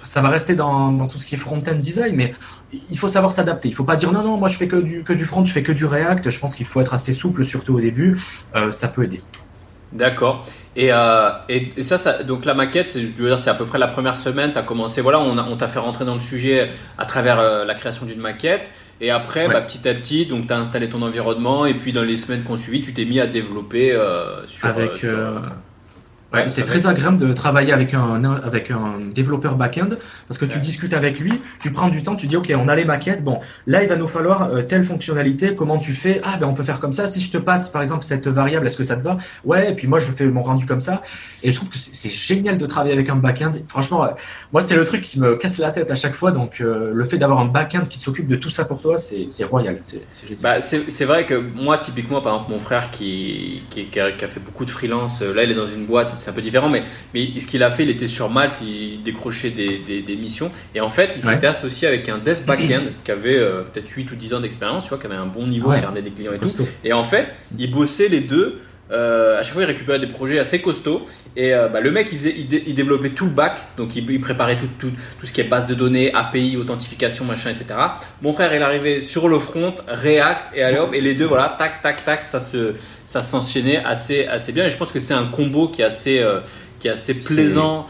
[0.03, 2.33] ça va rester dans, tout ce qui est front-end design, mais
[2.89, 3.67] il faut savoir s'adapter.
[3.67, 5.43] Il ne faut pas dire non, non, moi je fais que du, que du front,
[5.43, 6.29] je fais que du React.
[6.29, 8.19] Je pense qu'il faut être assez souple, surtout au début.
[8.55, 9.21] Euh, ça peut aider.
[9.91, 10.45] D'accord.
[10.77, 13.77] Euh, et, et, ça, ça, donc la maquette, je veux dire, c'est à peu près
[13.77, 14.53] la première semaine.
[14.53, 17.65] Tu as commencé, voilà, on, on t'a fait rentrer dans le sujet à travers euh,
[17.65, 18.71] la création d'une maquette.
[19.01, 21.65] Et après, bah, petit à petit, donc tu as installé ton environnement.
[21.65, 24.67] Et puis dans les semaines qu'on suivi, tu t'es mis à développer euh, sur.
[24.67, 25.03] Avec,
[26.33, 29.89] Ouais, c'est très agréable de travailler avec un, avec un développeur back-end
[30.29, 32.75] parce que tu discutes avec lui, tu prends du temps, tu dis ok, on a
[32.75, 36.21] les maquettes, bon, là il va nous falloir euh, telle fonctionnalité, comment tu fais?
[36.23, 37.07] Ah ben on peut faire comme ça.
[37.07, 39.17] Si je te passe par exemple cette variable, est-ce que ça te va?
[39.43, 41.01] Ouais, et puis moi je fais mon rendu comme ça.
[41.43, 43.51] Et je trouve que c'est génial de travailler avec un back-end.
[43.67, 44.09] Franchement, euh,
[44.53, 46.31] moi c'est le truc qui me casse la tête à chaque fois.
[46.31, 49.43] Donc euh, le fait d'avoir un back-end qui s'occupe de tout ça pour toi, c'est
[49.43, 49.79] royal.
[49.81, 50.01] C'est
[50.39, 54.23] bah, c'est vrai que moi typiquement par exemple mon frère qui, qui, qui, a, qui
[54.23, 56.69] a fait beaucoup de freelance, là il est dans une boîte c'est un peu différent,
[56.69, 60.51] mais, mais ce qu'il a fait, il était sur Malte, il décrochait des, des, missions.
[60.75, 64.11] Et en fait, il s'était associé avec un dev backend qui avait euh, peut-être 8
[64.11, 66.33] ou 10 ans d'expérience, tu vois, qui avait un bon niveau, qui avait des clients
[66.33, 66.51] et tout.
[66.83, 68.61] Et en fait, il bossait les deux.
[68.91, 71.05] Euh, à chaque fois, il récupérait des projets assez costauds.
[71.35, 73.59] Et euh, bah, le mec, il, faisait, il, développait tout le bac.
[73.77, 77.51] Donc, il, préparait tout, tout, tout, ce qui est base de données, API, authentification, machin,
[77.51, 77.79] etc.
[78.21, 80.93] Mon frère, il arrivait sur le front, React, et allez hop.
[80.93, 82.73] Et les deux, voilà, tac, tac, tac, ça se,
[83.05, 84.65] ça s'enchaînait assez, assez bien.
[84.65, 86.41] Et je pense que c'est un combo qui est assez, euh,
[86.79, 87.85] qui est assez plaisant.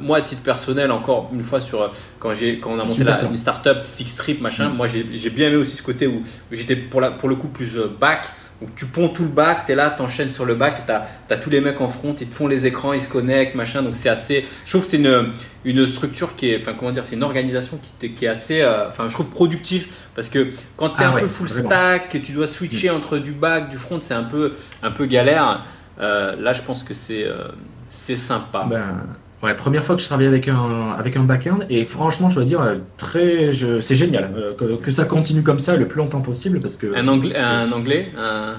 [0.00, 3.24] moi, à titre personnel, encore une fois, sur quand, j'ai, quand on a monté la,
[3.24, 4.76] une startup, Fixtrip, machin, mm.
[4.76, 7.72] moi, j'ai, bien aimé aussi ce côté où j'étais pour, la, pour le coup plus
[8.00, 8.32] back
[8.76, 11.50] tu ponds tout le bac, tu es là, t'enchaînes sur le bac, tu as, tous
[11.50, 13.82] les mecs en front, ils te font les écrans, ils se connectent, machin.
[13.82, 14.44] Donc c'est assez.
[14.64, 15.32] Je trouve que c'est une,
[15.64, 16.56] une structure qui est.
[16.56, 18.60] Enfin, comment dire, c'est une organisation qui, qui est assez.
[18.60, 22.14] Euh, enfin, je trouve productif parce que quand tu es ah un peu full stack,
[22.14, 22.96] et tu dois switcher mm.
[22.96, 25.64] entre du bac, du front, c'est un peu, un peu galère.
[26.00, 27.48] Euh, là, je pense que c'est euh,
[27.88, 28.66] c'est sympa.
[28.68, 29.02] Ben,
[29.42, 32.44] Ouais, première fois que je travaille avec un, avec un back-end et franchement, je dois
[32.44, 35.98] dire, euh, très, je, c'est génial euh, que, que, ça continue comme ça le plus
[35.98, 36.94] longtemps possible parce que.
[36.94, 38.54] Un anglais, un anglais, un...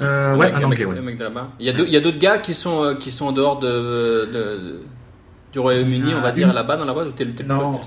[0.00, 0.84] Euh, ouais, un, anglais.
[0.84, 0.94] ouais.
[1.60, 3.68] Il y a d'autres gars qui sont, euh, qui sont en dehors de,
[4.32, 4.80] de,
[5.52, 7.80] du Royaume-Uni, on va dire là-bas dans la boîte ou le Non.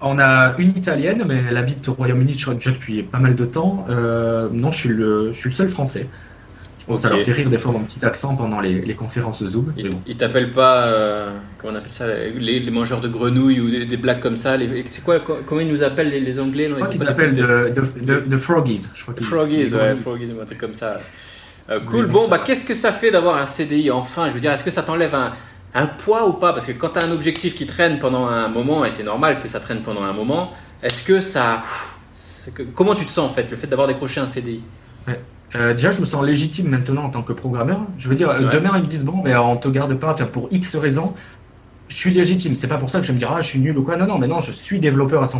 [0.00, 3.84] On a une italienne, mais elle habite au Royaume-Uni déjà depuis pas mal de temps.
[3.88, 6.08] Euh, non, je suis, le, je suis le seul français.
[6.88, 9.72] Bon, ça leur fait rire des fois mon petit accent pendant les, les conférences Zoom.
[9.76, 13.70] Ils bon, t'appellent pas, euh, comment on appelle ça, les, les, mangeurs de grenouilles ou
[13.84, 14.56] des, blagues comme ça.
[14.86, 18.86] C'est quoi, comment ils nous appellent les, Anglais Je crois qu'ils appellent de, Froggies.
[18.94, 20.98] Je crois froggies, ouais, Froggies, un truc comme ça.
[21.70, 22.06] Euh, cool.
[22.06, 24.28] bon, bah, qu'est-ce que ça fait d'avoir un CDI enfin?
[24.28, 25.34] Je veux dire, est-ce que ça t'enlève un,
[25.74, 26.54] un, poids ou pas?
[26.54, 29.40] Parce que quand tu as un objectif qui traîne pendant un moment, et c'est normal
[29.40, 31.62] que ça traîne pendant un moment, est-ce que ça
[32.74, 34.62] comment tu te sens en fait, le fait d'avoir décroché un CDI
[35.54, 37.80] euh, déjà, je me sens légitime maintenant en tant que programmeur.
[37.98, 40.48] Je veux dire, demain, ils me disent, bon, mais on te garde pas, enfin, pour
[40.50, 41.14] X raisons,
[41.88, 42.54] je suis légitime.
[42.54, 43.96] C'est pas pour ça que je me dire, ah, je suis nul ou quoi.
[43.96, 45.38] Non, non, mais non, je suis développeur à 100%.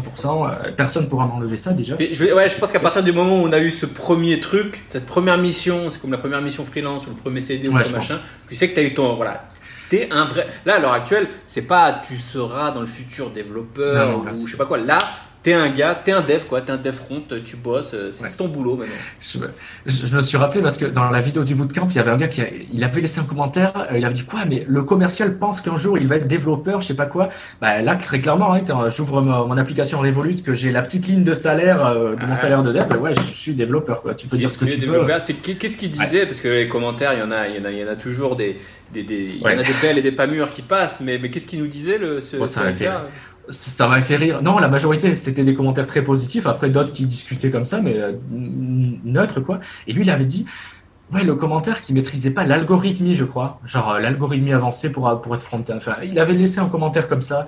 [0.66, 1.96] Euh, personne pourra m'enlever ça déjà.
[1.98, 4.82] je, ouais, je pense qu'à partir du moment où on a eu ce premier truc,
[4.88, 7.90] cette première mission, c'est comme la première mission freelance ou le premier CD ou le
[7.90, 9.14] machin, tu sais que tu as eu ton.
[9.16, 9.46] Voilà.
[9.90, 10.46] T'es un vrai.
[10.66, 14.59] Là, à l'heure actuelle, c'est pas tu seras dans le futur développeur ou je sais
[14.59, 14.78] pas quoi.
[14.78, 14.98] Là,
[15.43, 18.36] T'es un gars, t'es un dev quoi, t'es un dev front, tu bosses, euh, c'est
[18.36, 19.47] ton boulot maintenant.
[19.86, 22.16] Je, me suis rappelé parce que dans la vidéo du bootcamp, il y avait un
[22.16, 25.39] gars qui il avait laissé un commentaire, euh, il avait dit quoi, mais le commercial
[25.39, 27.28] pense qu'un jour il va être développeur, je sais pas quoi.
[27.61, 31.22] Bah, là, très clairement, hein, quand j'ouvre mon, application Revolut, que j'ai la petite ligne
[31.22, 34.14] de salaire euh, de mon salaire de dev, ouais, je suis développeur quoi.
[34.14, 35.07] Tu peux dire ce que tu veux.
[35.55, 36.26] Qu'est-ce qu'il disait?
[36.26, 37.89] Parce que les commentaires, il y en a, il y en a, il y en
[37.89, 38.59] a toujours des,
[38.93, 41.30] des, il y en a des belles et des pas mûres qui passent, mais, mais
[41.30, 42.36] qu'est-ce qu'il nous disait le, ce,
[42.82, 43.07] gars?
[43.49, 44.42] Ça m'a fait rire.
[44.42, 46.46] Non, la majorité, c'était des commentaires très positifs.
[46.46, 49.61] Après, d'autres qui discutaient comme ça, mais euh, neutre, quoi.
[49.86, 50.46] Et lui, il avait dit,
[51.12, 53.61] ouais, le commentaire qui maîtrisait pas l'algorithmie, je crois.
[53.64, 55.76] Genre, euh, l'algorithmie avancée pour, pour être front-end.
[55.76, 57.46] Enfin, il avait laissé un commentaire comme ça.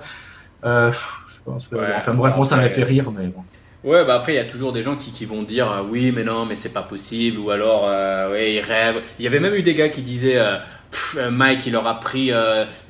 [0.63, 3.43] Euh, je pense que, enfin, bref, moi, ça m'a fait rire, mais bon.
[3.83, 6.23] Ouais, bah après, il y a toujours des gens qui, qui vont dire oui, mais
[6.23, 7.85] non, mais c'est pas possible, ou alors,
[8.29, 9.01] ouais, ils rêvent.
[9.17, 10.57] Il y avait même eu des gars qui disaient euh,
[11.31, 12.31] Mike, il aura pris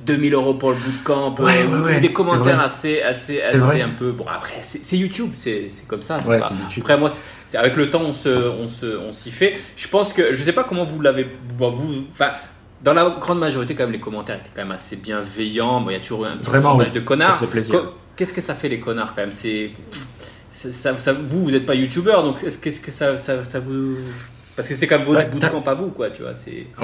[0.00, 1.34] 2000 euh, euros pour le bootcamp.
[1.40, 4.12] Euh, des commentaires assez, assez, assez un peu.
[4.12, 6.16] Bon, après, c'est YouTube, c'est comme ça.
[6.16, 7.10] Après, moi,
[7.54, 9.56] avec le temps, on se, on se, on s'y fait.
[9.76, 11.26] Je pense que, je sais pas comment vous l'avez,
[11.58, 12.30] vous, enfin,
[12.82, 15.80] dans la grande majorité, quand même, les commentaires étaient quand même assez bienveillants.
[15.80, 17.42] Bon, il y a toujours un petit pourcentage de connards.
[18.14, 19.32] Qu'est-ce que ça fait les connards quand même?
[19.32, 19.72] C'est
[20.52, 23.96] ça, vous, vous n'êtes pas youtubeur, donc est-ce que ça, ça, ça vous
[24.54, 26.32] parce que c'était comme votre bout de camp à vous, quoi, tu vois.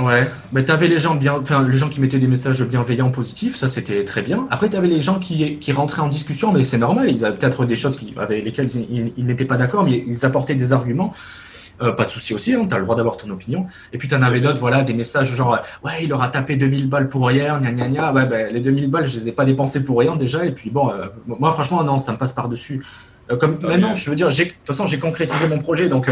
[0.02, 3.56] Ouais, mais t'avais les gens bien, enfin, les gens qui mettaient des messages bienveillants, positifs,
[3.56, 4.46] ça c'était très bien.
[4.50, 7.66] Après, t'avais les gens qui, qui rentraient en discussion, mais c'est normal, ils avaient peut-être
[7.66, 8.70] des choses qui, avec lesquelles
[9.16, 11.12] ils, n'étaient pas d'accord, mais ils apportaient des arguments.
[11.80, 13.66] Euh, pas de souci aussi, hein, tu as le droit d'avoir ton opinion.
[13.92, 16.88] Et puis tu en avais d'autres, voilà, des messages genre ouais, il aura tapé 2000
[16.88, 18.12] balles pour rien, gna gna gna.
[18.12, 20.44] Ouais, ben, les 2000 balles, je les ai pas dépensées pour rien déjà.
[20.44, 22.84] Et puis bon, euh, moi franchement, non, ça me passe par-dessus.
[23.30, 26.08] Euh, comme maintenant, je veux dire, de toute façon, j'ai concrétisé mon projet, donc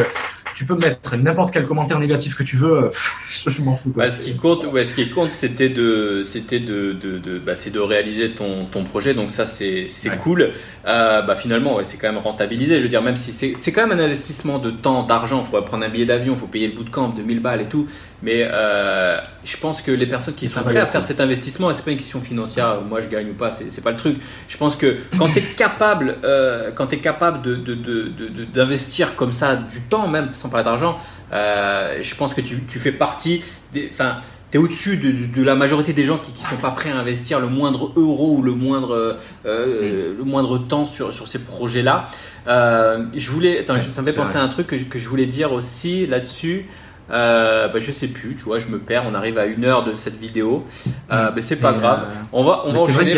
[0.57, 2.89] tu peux mettre n'importe quel commentaire négatif que tu veux,
[3.29, 3.93] je, m'en fous.
[3.95, 7.53] Bah, ce qui compte, ouais, ce qui compte, c'était de, c'était de, de, de, bah,
[7.57, 9.13] c'est de réaliser ton, ton projet.
[9.13, 10.53] Donc ça, c'est, c'est cool.
[10.87, 12.79] Euh, bah finalement, ouais, c'est quand même rentabilisé.
[12.79, 15.45] Je veux dire, même si c'est, c'est quand même un investissement de temps, d'argent.
[15.45, 17.87] Il faut prendre un billet d'avion, il faut payer le bootcamp, 2000 balles et tout.
[18.23, 21.85] Mais euh, je pense que les personnes qui sont prêtes à faire cet investissement, c'est
[21.85, 22.81] pas une question financière.
[22.81, 24.17] Moi, je gagne ou pas, c'est, c'est pas le truc.
[24.49, 29.15] Je pense que quand tu es capable, euh, quand es capable de, de, de, d'investir
[29.15, 30.99] comme ça du temps même sans parler d'argent,
[31.33, 33.89] euh, je pense que tu, tu fais partie des.
[33.93, 34.17] Enfin,
[34.51, 37.39] tu es au-dessus de, la majorité des gens qui ne sont pas prêts à investir
[37.39, 42.09] le moindre euro ou le moindre, euh, le moindre temps sur, sur ces projets-là.
[42.49, 45.27] Euh, je voulais, attends, ça me fait penser à un truc que, que je voulais
[45.27, 46.67] dire aussi là-dessus.
[47.13, 49.05] Euh, bah, je sais plus, tu vois, je me perds.
[49.09, 50.65] On arrive à une heure de cette vidéo,
[51.13, 52.01] euh, mais c'est pas grave.
[52.33, 53.17] on va, on va enchaîner.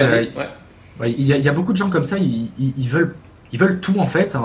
[1.04, 3.14] Il y, a, il y, a beaucoup de gens comme ça, ils, ils veulent
[3.52, 4.36] ils veulent tout en fait,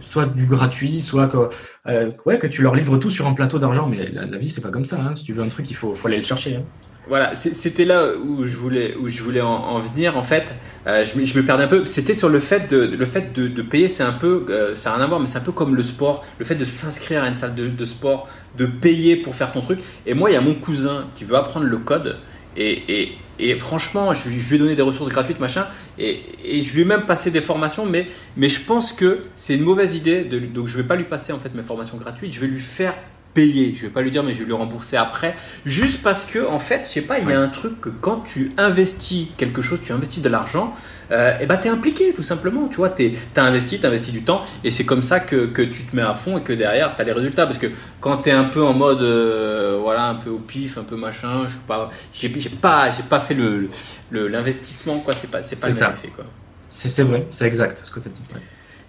[0.00, 1.48] soit du gratuit, soit que,
[1.86, 3.86] euh, ouais, que tu leur livres tout sur un plateau d'argent.
[3.86, 5.00] Mais la, vie, c'est pas comme ça.
[5.00, 5.16] Hein.
[5.16, 6.56] Si tu veux un truc, il faut, faut aller le chercher.
[6.56, 6.62] Hein.
[7.08, 10.52] Voilà, c'était là où je voulais, où je voulais en, venir en fait.
[10.88, 11.86] Euh, je, me perdais un peu.
[11.86, 13.88] C'était sur le fait de, le fait de payer.
[13.88, 15.84] C'est un peu, euh, ça n'a rien à voir, mais c'est un peu comme le
[15.84, 16.24] sport.
[16.38, 18.28] Le fait de s'inscrire à une salle de, de, sport,
[18.58, 19.78] de payer pour faire ton truc.
[20.04, 22.16] Et moi, il y a mon cousin qui veut apprendre le code.
[22.58, 25.66] Et, franchement, je, lui ai donné des ressources gratuites, machin,
[25.98, 29.64] et, et, je lui ai même passé des formations, mais, je pense que c'est une
[29.64, 32.40] mauvaise idée, de, donc je vais pas lui passer en fait mes formations gratuites, je
[32.40, 32.94] vais lui faire
[33.36, 33.74] payer.
[33.76, 35.36] Je vais pas lui dire, mais je vais lui rembourser après.
[35.66, 38.20] Juste parce que, en fait, je sais pas, il y a un truc que quand
[38.20, 40.74] tu investis quelque chose, tu investis de l'argent,
[41.12, 42.66] euh, et bah tu es impliqué tout simplement.
[42.68, 45.62] Tu vois, tu as investi, tu investi du temps, et c'est comme ça que, que,
[45.62, 47.46] tu te mets à fond et que derrière tu as les résultats.
[47.46, 47.68] Parce que
[48.00, 50.96] quand tu es un peu en mode, euh, voilà, un peu au pif, un peu
[50.96, 53.68] machin, je pas, j'ai pas, j'ai pas fait le
[54.10, 55.14] l'investissement, quoi.
[55.14, 56.24] C'est pas, c'est pas le même effet, quoi.
[56.68, 58.20] C'est vrai, c'est exact ce que tu as dit.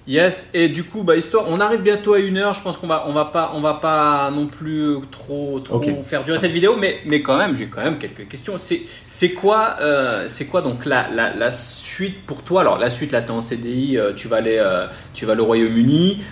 [0.07, 2.53] Yes, et du coup, bah, histoire, on arrive bientôt à une heure.
[2.53, 6.23] Je pense qu'on va, on va pas, on va pas non plus trop, trop faire
[6.23, 8.57] durer cette vidéo, mais, mais quand même, j'ai quand même quelques questions.
[8.57, 12.61] C'est, c'est quoi, euh, c'est quoi donc la, la, la, suite pour toi?
[12.61, 15.43] Alors la suite, là, t'es en CDI, euh, tu vas aller, euh, tu vas au
[15.43, 16.23] Royaume-Uni.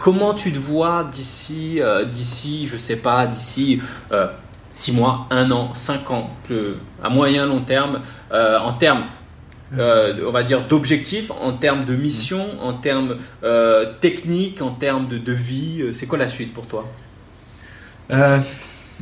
[0.00, 3.80] comment tu te vois d'ici, d'ici, je sais pas, d'ici.
[4.72, 6.30] 6 mois, 1 an, 5 ans,
[7.00, 8.00] à moyen long terme,
[8.32, 9.04] en termes
[9.78, 15.08] euh, on va dire, d'objectifs en termes de mission, en termes euh, techniques, en termes
[15.08, 16.86] de, vie euh, C'est quoi la suite pour toi?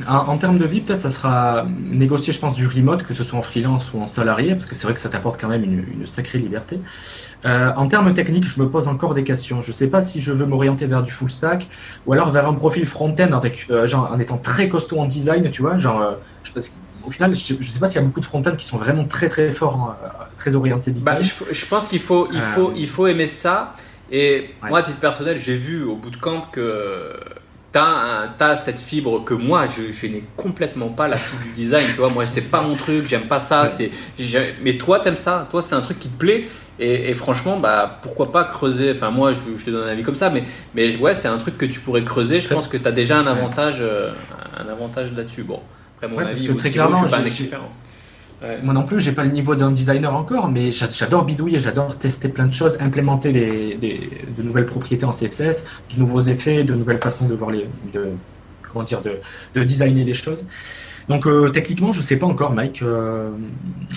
[0.07, 3.37] En, termes de vie, peut-être ça sera négocier, je pense, du remote, que ce soit
[3.37, 6.07] en freelance ou en salarié, parce que c'est vrai que ça t'apporte quand même une,
[6.07, 6.79] sacrée liberté.
[7.45, 9.61] En termes techniques, je me pose encore des questions.
[9.61, 11.67] Je ne sais pas si je veux m'orienter vers du full stack
[12.07, 15.77] ou alors vers un profil front-end avec, en étant très costaud en design, tu vois.
[15.77, 16.51] Genre, je
[17.05, 19.05] au final, je ne sais pas s'il y a beaucoup de front-end qui sont vraiment
[19.05, 19.95] très très forts,
[20.37, 21.47] très orientés bah, design.
[21.51, 23.73] je, pense qu'il faut, il faut, il faut aimer ça.
[24.11, 27.13] Et moi, à titre personnel, j'ai vu au bout de camp que
[27.73, 31.87] tu as, cette fibre que moi, je, n'ai complètement pas, la fibre du design.
[31.87, 33.67] Tu vois, moi, c'est pas mon truc, j'aime pas ça.
[33.67, 33.91] C'est,
[34.61, 35.47] mais toi, t'aimes ça.
[35.49, 36.47] Toi, c'est un truc qui te plaît.
[36.79, 40.29] Et, franchement, bah, pourquoi pas creuser Enfin, moi, je, te donne un avis comme ça,
[40.29, 40.43] mais,
[40.75, 42.41] mais ouais, c'est un truc que tu pourrais creuser.
[42.41, 44.11] Je pense que tu as déjà un avantage, euh,
[44.57, 45.43] un avantage là-dessus.
[45.43, 45.59] Bon,
[46.03, 47.61] après, mon avis, très clairement, je suis pas un expert.
[48.61, 52.27] Moi non plus, j'ai pas le niveau d'un designer encore, mais j'adore bidouiller, j'adore tester
[52.27, 56.99] plein de choses, implémenter des, de nouvelles propriétés en CSS, de nouveaux effets, de nouvelles
[57.01, 58.07] façons de voir les, de,
[58.61, 59.19] comment dire, de,
[59.55, 60.45] de designer les choses.
[61.07, 62.81] Donc euh, techniquement, je sais pas encore, Mike.
[62.81, 63.29] Euh,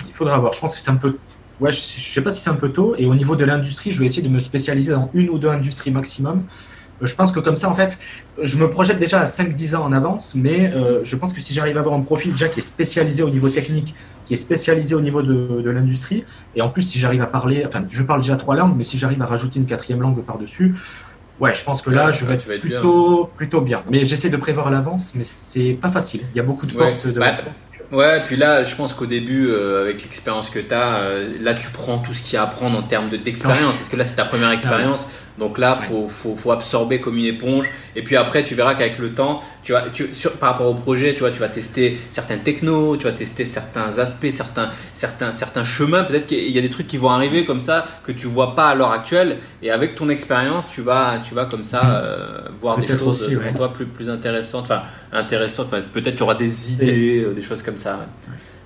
[0.07, 0.53] il faudra voir.
[0.53, 1.17] Je pense que c'est un peu,
[1.59, 2.95] ouais, je, je sais pas si c'est un peu tôt.
[2.97, 5.49] Et au niveau de l'industrie, je vais essayer de me spécialiser dans une ou deux
[5.49, 6.43] industries maximum
[7.01, 7.99] je pense que comme ça, en fait,
[8.41, 11.53] je me projette déjà à 5-10 ans en avance, mais euh, je pense que si
[11.53, 13.95] j'arrive à avoir un profil déjà qui est spécialisé au niveau technique,
[14.25, 16.25] qui est spécialisé au niveau de, l'industrie,
[16.55, 18.97] et en plus, si j'arrive à parler, enfin, je parle déjà trois langues, mais si
[18.97, 20.75] j'arrive à rajouter une quatrième langue par-dessus,
[21.39, 23.29] ouais, je pense que là, je vais être, plutôt, bien.
[23.35, 23.83] plutôt bien.
[23.89, 26.21] Mais j'essaie de prévoir à l'avance, mais c'est pas facile.
[26.33, 27.19] Il y a beaucoup de portes de.
[27.19, 27.37] Bah,
[27.91, 31.53] Ouais, puis là, je pense qu'au début, euh, avec l'expérience que tu as, euh, là,
[31.53, 34.03] tu prends tout ce qu'il y a à apprendre en termes d'expérience, parce que là,
[34.03, 35.07] c'est ta première ah expérience.
[35.37, 37.69] Donc là, faut, faut, faut, absorber comme une éponge.
[37.95, 40.73] Et puis après, tu verras qu'avec le temps, tu vas, tu, sur, par rapport au
[40.73, 45.31] projet, tu vois, tu vas tester certaines technos, tu vas tester certains aspects, certains, certains,
[45.31, 46.03] certains chemins.
[46.03, 48.69] Peut-être qu'il y a des trucs qui vont arriver comme ça que tu vois pas
[48.69, 49.37] à l'heure actuelle.
[49.61, 53.53] Et avec ton expérience, tu vas, tu vas comme ça euh, voir des choses pour
[53.53, 54.63] toi plus, plus intéressantes.
[54.63, 54.81] Enfin,
[55.11, 55.69] intéressantes.
[55.93, 58.07] Peut-être tu auras des idées, des choses comme ça.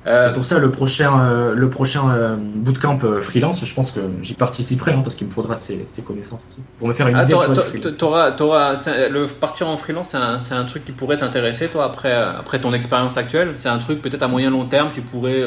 [0.08, 4.00] Euh, c'est pour ça le prochain, euh, le prochain euh, bootcamp freelance, je pense que
[4.24, 7.34] j'y participerai hein, parce qu'il me faudra ces, connaissances aussi pour me faire une idée.
[7.34, 13.18] le partir en freelance, c'est un, truc qui pourrait t'intéresser toi après, après ton expérience
[13.18, 13.54] actuelle?
[13.58, 15.44] C'est un truc peut-être à moyen long terme, tu pourrais.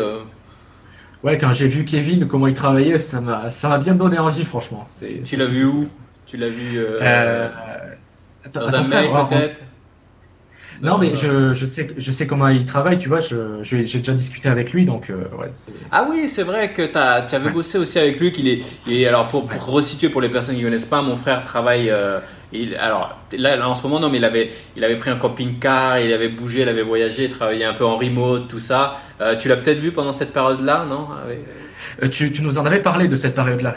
[1.24, 4.44] Ouais, quand j'ai vu Kevin comment il travaillait, ça m'a ça m'a bien donné envie
[4.44, 4.84] franchement.
[5.24, 5.88] Tu l'as vu où?
[6.26, 6.78] Tu l'as vu
[8.52, 9.60] dans un mail peut-être?
[10.82, 14.48] Non, mais je, je, sais, je sais comment il travaille, tu vois, j'ai déjà discuté
[14.48, 15.50] avec lui, donc euh, ouais.
[15.90, 19.28] Ah oui, c'est vrai que tu avais bossé aussi avec lui, qu'il est, et alors
[19.28, 22.20] pour, pour, resituer pour les personnes qui ne connaissent pas, mon frère travaille, euh,
[22.52, 25.98] il, alors là, en ce moment, non, mais il avait, il avait pris un camping-car,
[26.00, 28.96] il avait bougé, il avait voyagé, il travaillait un peu en remote, tout ça.
[29.20, 31.08] Euh, tu l'as peut-être vu pendant cette période-là, non?
[32.10, 33.76] Tu, tu, nous en avais parlé de cette période-là.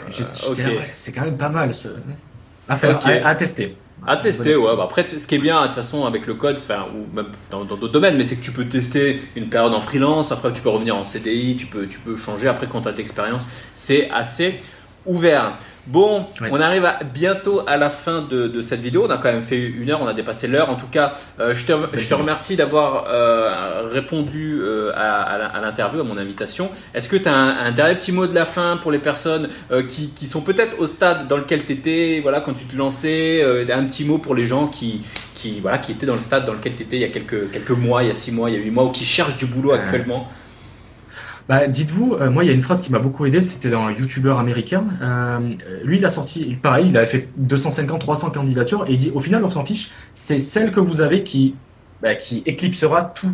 [0.92, 1.88] c'est quand même pas mal, ce...
[2.68, 3.76] à, faire, à tester.
[4.06, 4.76] À tester, ouais.
[4.76, 7.28] Bah, après, ce qui est bien, de toute façon, avec le code, enfin, ou même
[7.50, 10.62] dans d'autres domaines, mais c'est que tu peux tester une période en freelance, après tu
[10.62, 13.46] peux revenir en CDI, tu peux, tu peux changer après quand tu as de l'expérience.
[13.74, 14.60] C'est assez
[15.04, 15.58] ouvert.
[15.88, 19.06] Bon, on arrive à, bientôt à la fin de, cette vidéo.
[19.06, 20.68] On a quand même fait une heure, on a dépassé l'heure.
[20.68, 26.00] En tout cas, euh, je, te, je, te, remercie d'avoir euh, répondu euh, à, l'interview,
[26.00, 26.68] à mon invitation.
[26.92, 29.48] Est-ce que tu as un, dernier petit mot de la fin pour les personnes
[29.88, 33.42] qui, qui, sont peut-être au stade dans lequel tu étais, voilà, quand tu te lançais
[33.42, 35.00] Un petit mot pour les gens qui,
[35.34, 37.50] qui, voilà, qui étaient dans le stade dans lequel tu étais il y a quelques,
[37.50, 39.38] quelques mois, il y a six mois, il y a huit mois, ou qui cherchent
[39.38, 40.28] du boulot actuellement?
[41.48, 43.84] Bah, dites-vous, euh, moi, il y a une phrase qui m'a beaucoup aidé, c'était dans
[43.84, 44.84] un YouTuber américain.
[45.00, 49.10] Euh, lui, il a sorti, pareil, il avait fait 250, 300 candidatures, et il dit,
[49.14, 51.54] au final, on s'en fiche, c'est celle que vous avez qui,
[52.02, 53.32] bah, qui éclipsera tout,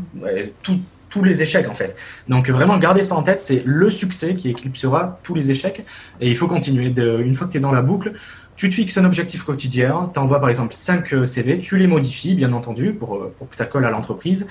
[1.11, 1.97] tous les échecs, en fait.
[2.29, 5.85] Donc, vraiment, gardez ça en tête, c'est le succès qui éclipsera tous les échecs,
[6.21, 6.95] et il faut continuer.
[6.97, 8.13] Une fois que tu es dans la boucle,
[8.57, 11.87] tu te fixes un objectif quotidien, tu envoies par exemple 5 euh, CV, tu les
[11.87, 14.47] modifies bien entendu pour, euh, pour que ça colle à l'entreprise.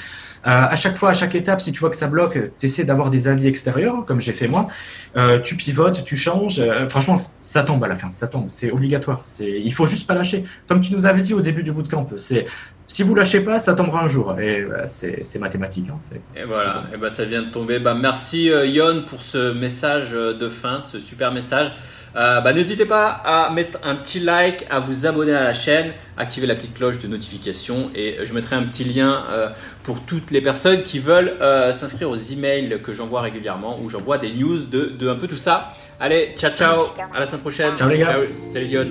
[0.45, 2.83] Euh, à chaque fois, à chaque étape, si tu vois que ça bloque, tu essaies
[2.83, 4.67] d'avoir des avis extérieurs, comme j'ai fait moi.
[5.15, 6.59] Euh, tu pivotes, tu changes.
[6.59, 9.21] Euh, franchement, ça tombe à la fin, ça tombe, c'est obligatoire.
[9.23, 10.43] C'est, il faut juste pas lâcher.
[10.67, 12.45] Comme tu nous avais dit au début du bootcamp, c'est
[12.87, 14.37] si vous lâchez pas, ça tombera un jour.
[14.37, 15.87] Et c'est, c'est mathématique.
[15.89, 15.97] Hein,
[16.35, 17.79] et voilà, et ben ça vient de tomber.
[17.79, 21.71] Bah, merci Yon pour ce message de fin, ce super message.
[22.15, 25.93] Euh, bah, n'hésitez pas à mettre un petit like, à vous abonner à la chaîne,
[26.17, 29.49] activer la petite cloche de notification et je mettrai un petit lien euh,
[29.83, 34.19] pour toutes les personnes qui veulent euh, s'inscrire aux emails que j'envoie régulièrement où j'envoie
[34.19, 35.73] des news de, de, un peu tout ça.
[35.99, 36.83] Allez, ciao ciao,
[37.13, 37.75] à la semaine prochaine.
[37.75, 38.15] Ciao les gars.
[38.51, 38.87] salut Dion.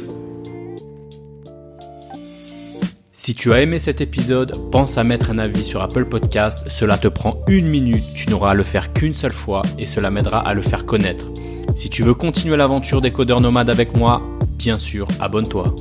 [3.12, 6.64] Si tu as aimé cet épisode, pense à mettre un avis sur Apple Podcast.
[6.66, 10.10] Cela te prend une minute, tu n'auras à le faire qu'une seule fois et cela
[10.10, 11.26] m'aidera à le faire connaître.
[11.74, 14.22] Si tu veux continuer l'aventure des codeurs nomades avec moi,
[14.58, 15.74] bien sûr, abonne-toi.